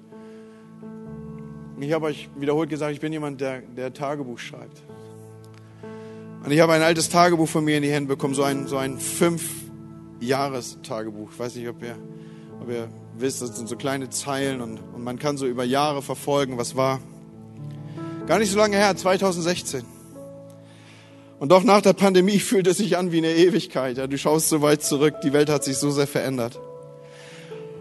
Ich 1.79 1.93
habe 1.93 2.07
euch 2.07 2.31
wiederholt 2.35 2.71
gesagt, 2.71 2.95
ich 2.95 3.01
bin 3.01 3.13
jemand, 3.13 3.43
der, 3.43 3.61
der 3.61 3.93
Tagebuch 3.93 4.39
schreibt. 4.39 4.83
Und 6.43 6.51
ich 6.51 6.61
habe 6.61 6.73
ein 6.73 6.81
altes 6.81 7.11
Tagebuch 7.11 7.51
von 7.51 7.63
mir 7.63 7.77
in 7.77 7.83
die 7.83 7.93
Hände 7.93 8.09
bekommen, 8.09 8.33
so 8.33 8.43
ein, 8.43 8.67
so 8.67 8.79
ein 8.79 8.99
Fünf-Jahres-Tagebuch. 8.99 11.29
Ich 11.31 11.39
weiß 11.39 11.57
nicht, 11.57 11.69
ob 11.69 11.83
ihr, 11.83 11.97
ob 12.63 12.71
ihr 12.71 12.89
wisst, 13.19 13.43
das 13.43 13.59
sind 13.59 13.69
so 13.69 13.77
kleine 13.77 14.09
Zeilen 14.09 14.63
und, 14.63 14.81
und 14.95 15.05
man 15.05 15.19
kann 15.19 15.37
so 15.37 15.47
über 15.47 15.65
Jahre 15.65 16.01
verfolgen, 16.01 16.57
was 16.57 16.75
war. 16.75 17.01
Gar 18.27 18.39
nicht 18.39 18.51
so 18.51 18.57
lange 18.57 18.79
her, 18.79 18.97
2016. 18.97 20.00
Und 21.41 21.51
doch 21.51 21.65
nach 21.65 21.81
der 21.81 21.95
Pandemie 21.95 22.39
fühlt 22.39 22.69
es 22.69 22.77
sich 22.77 22.97
an 22.97 23.11
wie 23.11 23.19
eine 23.19 23.35
Ewigkeit. 23.35 23.97
Ja, 23.97 24.07
du 24.07 24.17
schaust 24.17 24.49
so 24.49 24.63
weit 24.63 24.85
zurück, 24.85 25.15
die 25.25 25.33
Welt 25.33 25.49
hat 25.49 25.65
sich 25.65 25.79
so 25.79 25.91
sehr 25.91 26.07
verändert. 26.07 26.61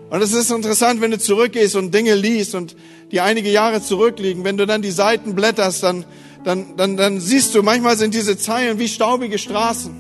Und 0.10 0.24
es 0.24 0.34
ist 0.34 0.50
interessant, 0.50 1.02
wenn 1.02 1.12
du 1.12 1.20
zurückgehst 1.20 1.76
und 1.76 1.94
Dinge 1.94 2.16
liest 2.16 2.56
und 2.56 2.76
die 3.12 3.22
einige 3.22 3.52
Jahre 3.52 3.80
zurückliegen, 3.84 4.44
wenn 4.44 4.58
du 4.58 4.66
dann 4.66 4.82
die 4.82 4.90
Seiten 4.90 5.36
blätterst, 5.36 5.84
dann, 5.84 6.04
dann, 6.44 6.78
dann, 6.78 6.98
dann 6.98 7.20
siehst 7.20 7.54
du, 7.54 7.62
manchmal 7.62 7.96
sind 7.96 8.16
diese 8.16 8.36
Zeilen 8.36 8.80
wie 8.80 8.88
staubige 8.88 9.38
Straßen. 9.38 9.94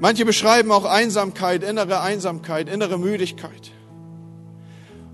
Manche 0.00 0.24
beschreiben 0.24 0.72
auch 0.72 0.84
Einsamkeit, 0.84 1.62
innere 1.62 2.00
Einsamkeit, 2.00 2.68
innere 2.68 2.98
Müdigkeit. 2.98 3.70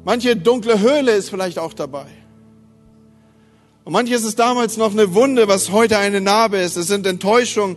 Manche 0.04 0.34
dunkle 0.34 0.80
Höhle 0.80 1.12
ist 1.12 1.28
vielleicht 1.28 1.58
auch 1.58 1.74
dabei. 1.74 2.06
Und 3.84 3.92
manches 3.92 4.22
ist 4.22 4.38
damals 4.38 4.76
noch 4.76 4.92
eine 4.92 5.12
Wunde, 5.14 5.48
was 5.48 5.72
heute 5.72 5.98
eine 5.98 6.20
Narbe 6.20 6.58
ist. 6.58 6.76
Es 6.76 6.86
sind 6.86 7.04
Enttäuschungen 7.06 7.76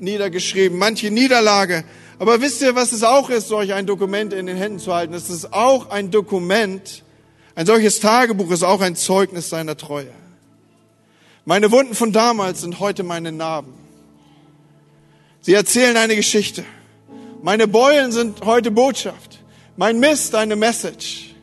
niedergeschrieben, 0.00 0.76
manche 0.76 1.10
Niederlage. 1.10 1.84
Aber 2.18 2.40
wisst 2.40 2.62
ihr, 2.62 2.74
was 2.74 2.92
es 2.92 3.04
auch 3.04 3.30
ist, 3.30 3.48
solch 3.48 3.72
ein 3.72 3.86
Dokument 3.86 4.32
in 4.32 4.46
den 4.46 4.56
Händen 4.56 4.80
zu 4.80 4.92
halten? 4.92 5.14
Es 5.14 5.30
ist 5.30 5.52
auch 5.52 5.90
ein 5.90 6.10
Dokument, 6.10 7.04
ein 7.54 7.64
solches 7.64 8.00
Tagebuch 8.00 8.50
ist 8.50 8.64
auch 8.64 8.80
ein 8.80 8.96
Zeugnis 8.96 9.48
seiner 9.48 9.76
Treue. 9.76 10.10
Meine 11.44 11.70
Wunden 11.70 11.94
von 11.94 12.12
damals 12.12 12.62
sind 12.62 12.80
heute 12.80 13.04
meine 13.04 13.30
Narben. 13.30 13.72
Sie 15.42 15.54
erzählen 15.54 15.96
eine 15.96 16.16
Geschichte. 16.16 16.64
Meine 17.40 17.68
Beulen 17.68 18.10
sind 18.10 18.44
heute 18.44 18.72
Botschaft. 18.72 19.38
Mein 19.76 20.00
Mist 20.00 20.34
eine 20.34 20.56
Message. 20.56 21.34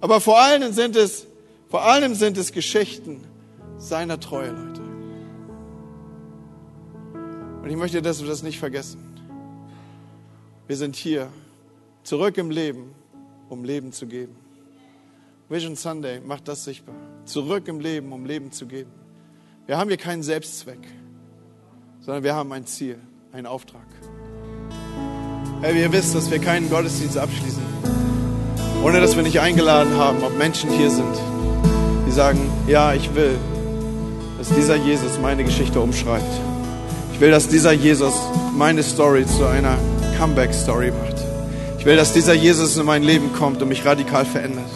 Aber 0.00 0.20
vor 0.20 0.38
allem 0.38 0.72
sind 0.72 0.94
es, 0.94 1.26
vor 1.68 1.82
allem 1.82 2.14
sind 2.14 2.38
es 2.38 2.52
Geschichten 2.52 3.24
seiner 3.82 4.20
Treue, 4.20 4.50
Leute. 4.50 4.80
Und 7.62 7.68
ich 7.68 7.76
möchte, 7.76 8.00
dass 8.00 8.20
wir 8.20 8.28
das 8.28 8.42
nicht 8.42 8.58
vergessen. 8.58 9.00
Wir 10.68 10.76
sind 10.76 10.94
hier, 10.94 11.28
zurück 12.04 12.38
im 12.38 12.50
Leben, 12.50 12.94
um 13.48 13.64
Leben 13.64 13.92
zu 13.92 14.06
geben. 14.06 14.36
Vision 15.48 15.76
Sunday 15.76 16.20
macht 16.20 16.48
das 16.48 16.64
sichtbar. 16.64 16.94
Zurück 17.24 17.68
im 17.68 17.80
Leben, 17.80 18.12
um 18.12 18.24
Leben 18.24 18.52
zu 18.52 18.66
geben. 18.66 18.90
Wir 19.66 19.76
haben 19.78 19.88
hier 19.88 19.96
keinen 19.96 20.22
Selbstzweck, 20.22 20.80
sondern 22.00 22.22
wir 22.22 22.34
haben 22.34 22.52
ein 22.52 22.66
Ziel, 22.66 22.98
einen 23.32 23.46
Auftrag. 23.46 23.86
Hey, 25.60 25.80
ihr 25.80 25.92
wisst, 25.92 26.14
dass 26.14 26.30
wir 26.30 26.38
keinen 26.38 26.70
Gottesdienst 26.70 27.18
abschließen, 27.18 27.62
ohne 28.82 29.00
dass 29.00 29.16
wir 29.16 29.22
nicht 29.22 29.40
eingeladen 29.40 29.94
haben, 29.96 30.22
ob 30.22 30.36
Menschen 30.38 30.70
hier 30.70 30.90
sind, 30.90 31.14
die 32.06 32.12
sagen, 32.12 32.40
ja, 32.66 32.94
ich 32.94 33.14
will, 33.14 33.38
dass 34.42 34.56
dieser 34.56 34.74
Jesus 34.74 35.20
meine 35.22 35.44
Geschichte 35.44 35.78
umschreibt. 35.78 36.26
Ich 37.14 37.20
will, 37.20 37.30
dass 37.30 37.46
dieser 37.46 37.70
Jesus 37.70 38.12
meine 38.52 38.82
Story 38.82 39.24
zu 39.24 39.46
einer 39.46 39.78
Comeback-Story 40.18 40.90
macht. 40.90 41.14
Ich 41.78 41.84
will, 41.84 41.94
dass 41.94 42.12
dieser 42.12 42.34
Jesus 42.34 42.76
in 42.76 42.84
mein 42.84 43.04
Leben 43.04 43.32
kommt 43.34 43.62
und 43.62 43.68
mich 43.68 43.84
radikal 43.84 44.24
verändert. 44.24 44.68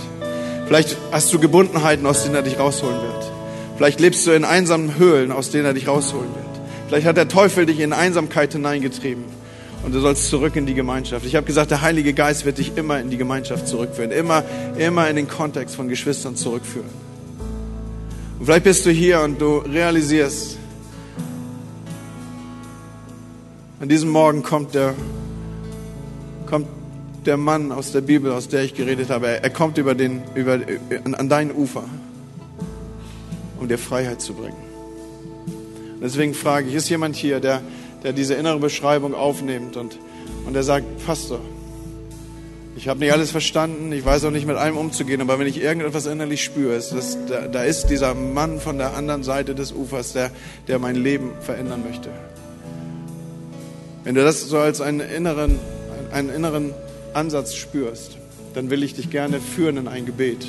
Vielleicht 0.69 0.97
hast 1.11 1.33
du 1.33 1.41
Gebundenheiten, 1.41 2.07
aus 2.07 2.23
denen 2.23 2.37
er 2.37 2.43
dich 2.43 2.61
rausholen 2.61 2.95
wird. 2.95 3.33
Vielleicht 3.77 3.99
lebst 3.99 4.25
du 4.25 4.31
in 4.31 4.45
einsamen 4.45 4.99
Höhlen, 4.99 5.33
aus 5.33 5.51
denen 5.51 5.65
er 5.65 5.75
dich 5.75 5.89
rausholen 5.89 6.33
wird. 6.33 6.61
Vielleicht 6.87 7.09
hat 7.09 7.17
der 7.17 7.27
Teufel 7.27 7.67
dich 7.67 7.81
in 7.81 7.93
Einsamkeit 7.93 8.53
hineingetrieben 8.53 9.25
und 9.85 9.93
du 9.93 9.99
sollst 9.99 10.31
zurück 10.31 10.55
in 10.55 10.67
die 10.67 10.75
Gemeinschaft. 10.75 11.27
Ich 11.27 11.35
habe 11.35 11.45
gesagt, 11.45 11.73
der 11.73 11.83
Heilige 11.83 12.13
Geist 12.13 12.45
wird 12.45 12.59
dich 12.59 12.77
immer 12.77 13.01
in 13.01 13.11
die 13.11 13.17
Gemeinschaft 13.17 13.67
zurückführen, 13.67 14.13
immer, 14.13 14.45
immer 14.79 15.11
in 15.11 15.17
den 15.17 15.27
Kontext 15.27 15.75
von 15.75 15.89
Geschwistern 15.89 16.37
zurückführen. 16.37 17.06
Und 18.39 18.47
vielleicht 18.47 18.65
bist 18.65 18.87
du 18.87 18.91
hier 18.91 19.21
und 19.21 19.41
du 19.41 19.59
realisierst, 19.59 20.59
an 23.81 23.89
diesem 23.89 24.11
Morgen 24.11 24.43
kommt 24.43 24.75
der, 24.75 24.95
kommt 26.47 26.67
der 27.25 27.37
Mann 27.37 27.73
aus 27.73 27.93
der 27.93 28.01
Bibel, 28.01 28.33
aus 28.33 28.49
der 28.49 28.63
ich 28.63 28.75
geredet 28.75 29.11
habe. 29.11 29.29
Er, 29.29 29.45
er 29.45 29.51
kommt 29.51 29.79
über 29.79 29.95
den, 29.95 30.23
über, 30.35 30.61
an 31.03 31.29
dein 31.29 31.55
Ufer, 31.55 31.85
um 33.59 33.69
dir 33.69 33.79
Freiheit 33.79 34.21
zu 34.21 34.35
bringen. 34.35 34.57
Und 35.95 36.03
deswegen 36.03 36.35
frage 36.35 36.69
ich, 36.69 36.75
ist 36.75 36.89
jemand 36.89 37.17
hier, 37.17 37.41
der 37.41 37.63
der 38.07 38.13
diese 38.13 38.35
innere 38.35 38.61
Beschreibung 38.61 39.15
aufnimmt 39.15 39.77
und, 39.77 39.99
und 40.47 40.53
der 40.53 40.63
sagt, 40.63 41.05
Pastor, 41.05 41.41
ich 42.77 42.89
habe 42.89 43.01
nicht 43.01 43.13
alles 43.13 43.31
verstanden, 43.31 43.91
ich 43.91 44.05
weiß 44.05 44.25
auch 44.25 44.31
nicht 44.31 44.47
mit 44.47 44.57
allem 44.57 44.77
umzugehen, 44.77 45.23
aber 45.23 45.39
wenn 45.39 45.47
ich 45.47 45.63
irgendetwas 45.63 46.05
innerlich 46.05 46.45
spüre, 46.45 46.75
ist 46.75 46.93
das, 46.93 47.17
da, 47.27 47.49
da 47.49 47.65
ist 47.65 47.87
dieser 47.87 48.15
Mann 48.15 48.61
von 48.61 48.77
der 48.77 48.95
anderen 48.95 49.23
Seite 49.23 49.55
des 49.55 49.73
Ufers, 49.73 50.13
der, 50.13 50.31
der 50.69 50.79
mein 50.79 50.95
Leben 50.95 51.33
verändern 51.41 51.83
möchte. 51.89 52.11
Wenn 54.05 54.15
du 54.15 54.23
das 54.23 54.43
so 54.43 54.59
als 54.59 54.83
einen 54.83 55.01
inneren, 55.01 55.59
einen 56.13 56.29
inneren 56.29 56.75
Ansatz 57.15 57.55
spürst, 57.55 58.19
dann 58.53 58.69
will 58.69 58.83
ich 58.83 58.95
dich 58.95 59.11
gerne 59.11 59.41
führen 59.41 59.79
in 59.79 59.89
ein 59.89 60.05
Gebet, 60.05 60.47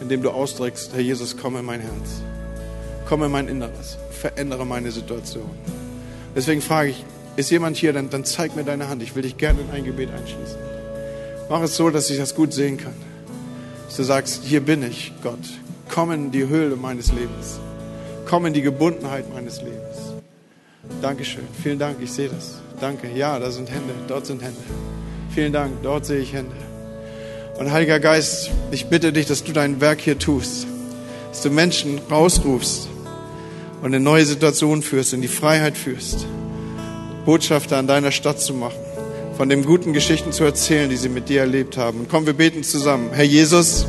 in 0.00 0.08
dem 0.08 0.22
du 0.22 0.30
ausdrückst, 0.30 0.94
Herr 0.94 1.00
Jesus, 1.00 1.36
komm 1.36 1.56
in 1.58 1.66
mein 1.66 1.80
Herz, 1.80 2.22
komm 3.06 3.22
in 3.24 3.30
mein 3.30 3.48
Inneres, 3.48 3.98
verändere 4.10 4.64
meine 4.64 4.90
Situation. 4.90 5.50
Deswegen 6.34 6.62
frage 6.62 6.90
ich, 6.90 7.04
ist 7.36 7.50
jemand 7.50 7.76
hier, 7.76 7.92
dann, 7.92 8.08
dann 8.08 8.24
zeig 8.24 8.56
mir 8.56 8.64
deine 8.64 8.88
Hand. 8.88 9.02
Ich 9.02 9.14
will 9.14 9.22
dich 9.22 9.36
gerne 9.36 9.60
in 9.60 9.70
ein 9.70 9.84
Gebet 9.84 10.10
einschließen. 10.10 10.71
Mach 11.52 11.60
es 11.60 11.76
so, 11.76 11.90
dass 11.90 12.08
ich 12.08 12.16
das 12.16 12.34
gut 12.34 12.54
sehen 12.54 12.78
kann. 12.78 12.94
Dass 13.84 13.96
du 13.98 14.04
sagst, 14.04 14.42
hier 14.42 14.62
bin 14.62 14.82
ich, 14.82 15.12
Gott. 15.22 15.38
Komm 15.90 16.10
in 16.10 16.30
die 16.30 16.48
Höhle 16.48 16.76
meines 16.76 17.12
Lebens. 17.12 17.60
Komm 18.26 18.46
in 18.46 18.54
die 18.54 18.62
Gebundenheit 18.62 19.30
meines 19.34 19.58
Lebens. 19.58 20.14
Dankeschön. 21.02 21.46
Vielen 21.62 21.78
Dank. 21.78 21.98
Ich 22.00 22.10
sehe 22.10 22.30
das. 22.30 22.54
Danke. 22.80 23.10
Ja, 23.14 23.38
da 23.38 23.50
sind 23.50 23.70
Hände. 23.70 23.92
Dort 24.08 24.24
sind 24.24 24.40
Hände. 24.40 24.62
Vielen 25.34 25.52
Dank. 25.52 25.74
Dort 25.82 26.06
sehe 26.06 26.20
ich 26.20 26.32
Hände. 26.32 26.56
Und 27.58 27.70
Heiliger 27.70 28.00
Geist, 28.00 28.50
ich 28.70 28.86
bitte 28.86 29.12
dich, 29.12 29.26
dass 29.26 29.44
du 29.44 29.52
dein 29.52 29.82
Werk 29.82 30.00
hier 30.00 30.18
tust. 30.18 30.66
Dass 31.28 31.42
du 31.42 31.50
Menschen 31.50 32.00
rausrufst 32.10 32.88
und 33.82 33.92
in 33.92 34.02
neue 34.02 34.24
Situationen 34.24 34.82
führst, 34.82 35.12
in 35.12 35.20
die 35.20 35.28
Freiheit 35.28 35.76
führst, 35.76 36.24
Botschafter 37.26 37.76
an 37.76 37.86
deiner 37.86 38.10
Stadt 38.10 38.40
zu 38.40 38.54
machen, 38.54 38.80
von 39.36 39.48
den 39.48 39.64
guten 39.64 39.92
Geschichten 39.92 40.32
zu 40.32 40.44
erzählen, 40.44 40.90
die 40.90 40.96
sie 40.96 41.08
mit 41.08 41.28
dir 41.28 41.40
erlebt 41.40 41.76
haben. 41.76 42.00
Und 42.00 42.08
komm, 42.08 42.26
wir 42.26 42.34
beten 42.34 42.62
zusammen. 42.62 43.10
Herr 43.12 43.24
Jesus, 43.24 43.86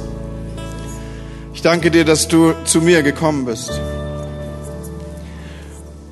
ich 1.54 1.62
danke 1.62 1.92
dir, 1.92 2.06
dass 2.06 2.28
du 2.28 2.54
zu 2.66 2.82
mir 2.82 3.04
gekommen 3.04 3.46
bist, 3.46 3.72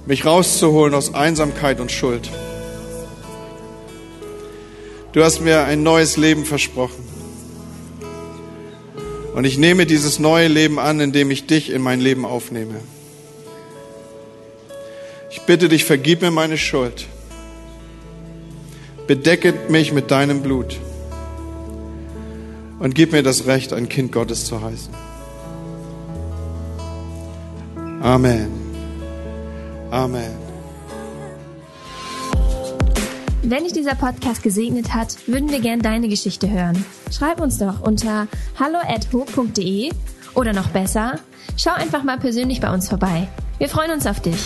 mich 0.05 0.25
rauszuholen 0.25 0.93
aus 0.93 1.13
Einsamkeit 1.13 1.79
und 1.79 1.91
Schuld. 1.91 2.29
Du 5.13 5.23
hast 5.23 5.41
mir 5.41 5.63
ein 5.63 5.83
neues 5.83 6.17
Leben 6.17 6.45
versprochen. 6.45 7.03
Und 9.33 9.45
ich 9.45 9.57
nehme 9.57 9.85
dieses 9.85 10.19
neue 10.19 10.47
Leben 10.47 10.77
an, 10.77 10.99
indem 10.99 11.31
ich 11.31 11.47
dich 11.47 11.69
in 11.69 11.81
mein 11.81 12.01
Leben 12.01 12.25
aufnehme. 12.25 12.75
Ich 15.29 15.41
bitte 15.41 15.69
dich, 15.69 15.85
vergib 15.85 16.21
mir 16.21 16.31
meine 16.31 16.57
Schuld. 16.57 17.07
Bedecke 19.11 19.53
mich 19.67 19.91
mit 19.91 20.09
deinem 20.09 20.41
Blut. 20.41 20.79
Und 22.79 22.95
gib 22.95 23.11
mir 23.11 23.23
das 23.23 23.45
Recht, 23.45 23.73
ein 23.73 23.89
Kind 23.89 24.13
Gottes 24.13 24.45
zu 24.45 24.61
heißen. 24.61 24.93
Amen. 28.01 28.47
Amen. 29.91 30.31
Wenn 33.43 33.65
dich 33.65 33.73
dieser 33.73 33.95
Podcast 33.95 34.43
gesegnet 34.43 34.93
hat, 34.93 35.17
würden 35.27 35.49
wir 35.49 35.59
gern 35.59 35.81
deine 35.81 36.07
Geschichte 36.07 36.49
hören. 36.49 36.85
Schreib 37.11 37.41
uns 37.41 37.57
doch 37.57 37.81
unter 37.81 38.29
hallo@ho.de 38.57 39.91
oder 40.35 40.53
noch 40.53 40.69
besser, 40.69 41.19
schau 41.57 41.71
einfach 41.71 42.03
mal 42.03 42.17
persönlich 42.17 42.61
bei 42.61 42.73
uns 42.73 42.87
vorbei. 42.87 43.27
Wir 43.57 43.67
freuen 43.67 43.91
uns 43.91 44.07
auf 44.07 44.21
dich. 44.21 44.39